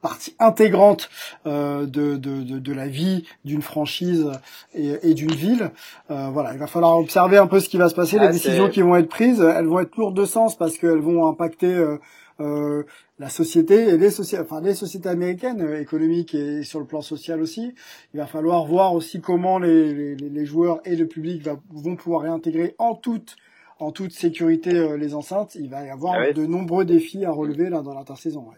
partie 0.00 0.34
intégrante 0.38 1.10
euh, 1.46 1.86
de, 1.86 2.16
de, 2.16 2.42
de, 2.42 2.58
de, 2.58 2.72
la 2.72 2.86
vie 2.86 3.24
d'une 3.44 3.62
franchise 3.62 4.30
et, 4.74 4.94
et 5.02 5.14
d'une 5.14 5.32
ville. 5.32 5.70
Euh, 6.10 6.28
voilà, 6.32 6.52
il 6.52 6.58
va 6.58 6.66
falloir 6.66 6.98
observer 6.98 7.36
un 7.36 7.46
peu 7.46 7.60
ce 7.60 7.68
qui 7.68 7.76
va 7.76 7.88
se 7.88 7.94
passer, 7.94 8.18
les 8.18 8.26
ah, 8.26 8.32
décisions 8.32 8.68
qui 8.68 8.82
vont 8.82 8.96
être 8.96 9.08
prises. 9.08 9.40
Elles 9.40 9.66
vont 9.66 9.80
être 9.80 9.96
lourdes 9.96 10.16
de 10.16 10.24
sens 10.24 10.56
parce 10.56 10.78
qu'elles 10.78 11.00
vont 11.00 11.26
impacter 11.26 11.74
euh, 11.74 11.98
euh 12.40 12.84
la 13.18 13.28
société 13.28 13.88
et 13.88 13.98
les 13.98 14.10
sociétés, 14.10 14.44
enfin 14.44 14.60
les 14.60 14.74
sociétés 14.74 15.08
américaines, 15.08 15.60
euh, 15.60 15.80
économiques 15.80 16.34
et 16.34 16.62
sur 16.62 16.78
le 16.78 16.86
plan 16.86 17.00
social 17.00 17.42
aussi. 17.42 17.74
Il 18.14 18.20
va 18.20 18.26
falloir 18.26 18.64
voir 18.64 18.94
aussi 18.94 19.20
comment 19.20 19.58
les, 19.58 19.92
les, 19.92 20.14
les 20.14 20.46
joueurs 20.46 20.80
et 20.84 20.94
le 20.94 21.06
public 21.06 21.42
va, 21.42 21.58
vont 21.70 21.96
pouvoir 21.96 22.22
réintégrer 22.22 22.74
en 22.78 22.94
toute 22.94 23.36
en 23.80 23.92
toute 23.92 24.12
sécurité 24.12 24.74
euh, 24.74 24.96
les 24.96 25.14
enceintes. 25.14 25.54
Il 25.54 25.68
va 25.68 25.84
y 25.84 25.90
avoir 25.90 26.14
ah 26.16 26.32
de 26.32 26.46
nombreux 26.46 26.84
défis 26.84 27.24
à 27.24 27.30
relever 27.30 27.70
là 27.70 27.82
dans 27.82 27.94
l'intersaison. 27.94 28.40
Ouais, 28.40 28.56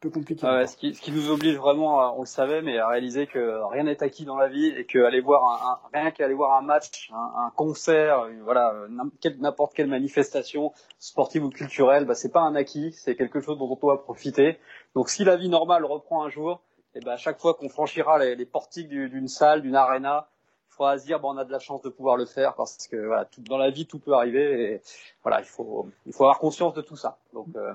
peu 0.00 0.10
compliqué. 0.10 0.40
Ah 0.46 0.56
ouais, 0.56 0.66
ce, 0.66 0.76
qui, 0.76 0.94
ce 0.94 1.00
qui 1.00 1.12
nous 1.12 1.30
oblige 1.30 1.56
vraiment, 1.56 2.16
on 2.16 2.20
le 2.20 2.26
savait, 2.26 2.62
mais 2.62 2.78
à 2.78 2.88
réaliser 2.88 3.26
que 3.26 3.60
rien 3.70 3.84
n'est 3.84 4.02
acquis 4.02 4.24
dans 4.24 4.36
la 4.36 4.48
vie 4.48 4.66
et 4.68 4.84
qu'aller 4.86 5.20
voir 5.20 5.44
un, 5.44 5.72
un 5.72 6.00
rien 6.00 6.10
qu'aller 6.10 6.34
voir 6.34 6.56
un 6.56 6.62
match, 6.62 7.10
un, 7.12 7.46
un 7.46 7.50
concert, 7.50 8.26
voilà, 8.42 8.74
n'importe 8.88 9.74
quelle 9.74 9.88
manifestation 9.88 10.72
sportive 10.98 11.44
ou 11.44 11.50
culturelle, 11.50 12.06
bah, 12.06 12.14
c'est 12.14 12.32
pas 12.32 12.40
un 12.40 12.54
acquis, 12.54 12.92
c'est 12.92 13.14
quelque 13.14 13.40
chose 13.40 13.58
dont 13.58 13.70
on 13.70 13.76
doit 13.76 14.02
profiter. 14.02 14.58
Donc 14.94 15.10
si 15.10 15.24
la 15.24 15.36
vie 15.36 15.48
normale 15.48 15.84
reprend 15.84 16.24
un 16.24 16.28
jour, 16.28 16.62
et 16.94 16.98
eh 16.98 17.04
ben 17.04 17.12
à 17.12 17.16
chaque 17.16 17.38
fois 17.38 17.54
qu'on 17.54 17.68
franchira 17.68 18.18
les, 18.18 18.34
les 18.34 18.46
portiques 18.46 18.88
d'une 18.88 19.28
salle, 19.28 19.62
d'une 19.62 19.76
arena, 19.76 20.28
il 20.70 20.74
faudra 20.74 20.98
se 20.98 21.06
dire 21.06 21.20
bon, 21.20 21.34
on 21.34 21.36
a 21.36 21.44
de 21.44 21.52
la 21.52 21.60
chance 21.60 21.82
de 21.82 21.88
pouvoir 21.88 22.16
le 22.16 22.26
faire 22.26 22.54
parce 22.54 22.88
que 22.88 22.96
voilà, 22.96 23.26
tout, 23.26 23.42
dans 23.42 23.58
la 23.58 23.70
vie 23.70 23.86
tout 23.86 24.00
peut 24.00 24.12
arriver 24.12 24.72
et 24.72 24.82
voilà, 25.22 25.40
il 25.40 25.46
faut 25.46 25.88
il 26.06 26.12
faut 26.12 26.24
avoir 26.24 26.40
conscience 26.40 26.74
de 26.74 26.80
tout 26.80 26.96
ça. 26.96 27.18
Donc 27.32 27.46
euh, 27.54 27.74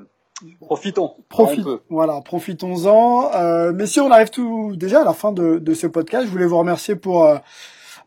Profitons. 0.59 1.15
Profitons. 1.29 1.79
Voilà, 1.89 2.19
profitons-en. 2.21 3.31
Euh, 3.35 3.71
messieurs, 3.71 4.01
on 4.01 4.11
arrive 4.11 4.29
tout 4.29 4.75
déjà 4.75 5.01
à 5.01 5.05
la 5.05 5.13
fin 5.13 5.31
de, 5.31 5.59
de 5.59 5.73
ce 5.73 5.87
podcast. 5.87 6.25
Je 6.25 6.31
voulais 6.31 6.45
vous 6.45 6.57
remercier 6.57 6.95
pour 6.95 7.23
euh, 7.23 7.37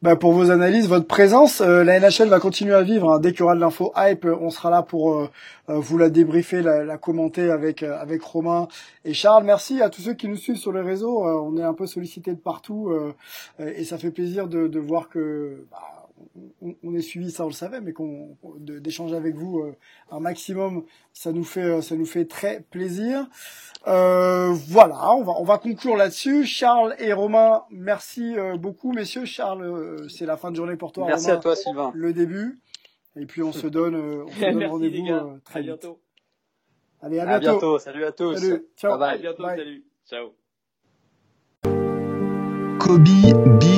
bah, 0.02 0.14
pour 0.14 0.32
vos 0.32 0.50
analyses, 0.50 0.88
votre 0.88 1.06
présence. 1.06 1.62
Euh, 1.62 1.84
la 1.84 1.98
NHL 1.98 2.28
va 2.28 2.38
continuer 2.38 2.74
à 2.74 2.82
vivre. 2.82 3.10
Hein. 3.10 3.18
Dès 3.18 3.32
qu'il 3.32 3.40
y 3.40 3.42
aura 3.44 3.54
de 3.54 3.60
l'info 3.60 3.92
hype, 3.96 4.26
on 4.26 4.50
sera 4.50 4.68
là 4.68 4.82
pour 4.82 5.14
euh, 5.14 5.30
vous 5.68 5.96
la 5.96 6.10
débriefer, 6.10 6.60
la, 6.60 6.84
la 6.84 6.98
commenter 6.98 7.50
avec 7.50 7.82
avec 7.82 8.22
Romain 8.22 8.68
et 9.06 9.14
Charles. 9.14 9.44
Merci 9.44 9.80
à 9.80 9.88
tous 9.88 10.02
ceux 10.02 10.14
qui 10.14 10.28
nous 10.28 10.36
suivent 10.36 10.56
sur 10.56 10.72
les 10.72 10.82
réseaux. 10.82 11.24
on 11.24 11.56
est 11.56 11.64
un 11.64 11.74
peu 11.74 11.86
sollicités 11.86 12.32
de 12.32 12.38
partout 12.38 12.92
et 13.58 13.84
ça 13.84 13.96
fait 13.96 14.10
plaisir 14.10 14.48
de, 14.48 14.68
de 14.68 14.78
voir 14.78 15.08
que 15.08 15.64
bah, 15.70 15.97
on, 16.60 16.94
est 16.94 17.00
suivi, 17.00 17.30
ça 17.30 17.44
on 17.44 17.48
le 17.48 17.52
savait, 17.52 17.80
mais 17.80 17.92
qu'on 17.92 18.36
d'échanger 18.58 19.16
avec 19.16 19.34
vous 19.34 19.60
euh, 19.60 19.76
un 20.10 20.20
maximum, 20.20 20.84
ça 21.12 21.32
nous 21.32 21.44
fait 21.44 21.62
euh, 21.62 21.80
ça 21.80 21.96
nous 21.96 22.06
fait 22.06 22.24
très 22.24 22.60
plaisir. 22.70 23.26
Euh, 23.86 24.52
voilà, 24.68 25.12
on 25.14 25.22
va 25.22 25.32
on 25.38 25.44
va 25.44 25.58
conclure 25.58 25.96
là-dessus. 25.96 26.44
Charles 26.44 26.94
et 26.98 27.12
Romain, 27.12 27.62
merci 27.70 28.36
beaucoup, 28.58 28.92
messieurs. 28.92 29.24
Charles, 29.24 30.08
c'est 30.08 30.26
la 30.26 30.36
fin 30.36 30.50
de 30.50 30.56
journée 30.56 30.76
pour 30.76 30.92
toi. 30.92 31.06
Merci 31.06 31.30
à 31.30 31.36
toi, 31.36 31.56
Sylvain. 31.56 31.92
Le 31.94 32.12
début, 32.12 32.58
et 33.16 33.26
puis 33.26 33.42
on 33.42 33.52
se 33.52 33.66
donne 33.68 33.94
on 33.96 34.28
se 34.28 34.40
donne 34.40 34.64
rendez-vous 34.64 35.38
très 35.44 35.62
bientôt. 35.62 36.00
Allez, 37.00 37.20
à 37.20 37.38
bientôt. 37.38 37.78
Salut 37.78 38.04
à 38.04 38.12
tous. 38.12 38.36
Salut. 38.36 38.66
Ciao. 38.76 38.98
Bye 38.98 39.14
À 39.14 39.18
bientôt. 39.18 39.44
Salut. 39.44 39.84
Ciao. 40.06 40.32
Kobe 42.78 43.77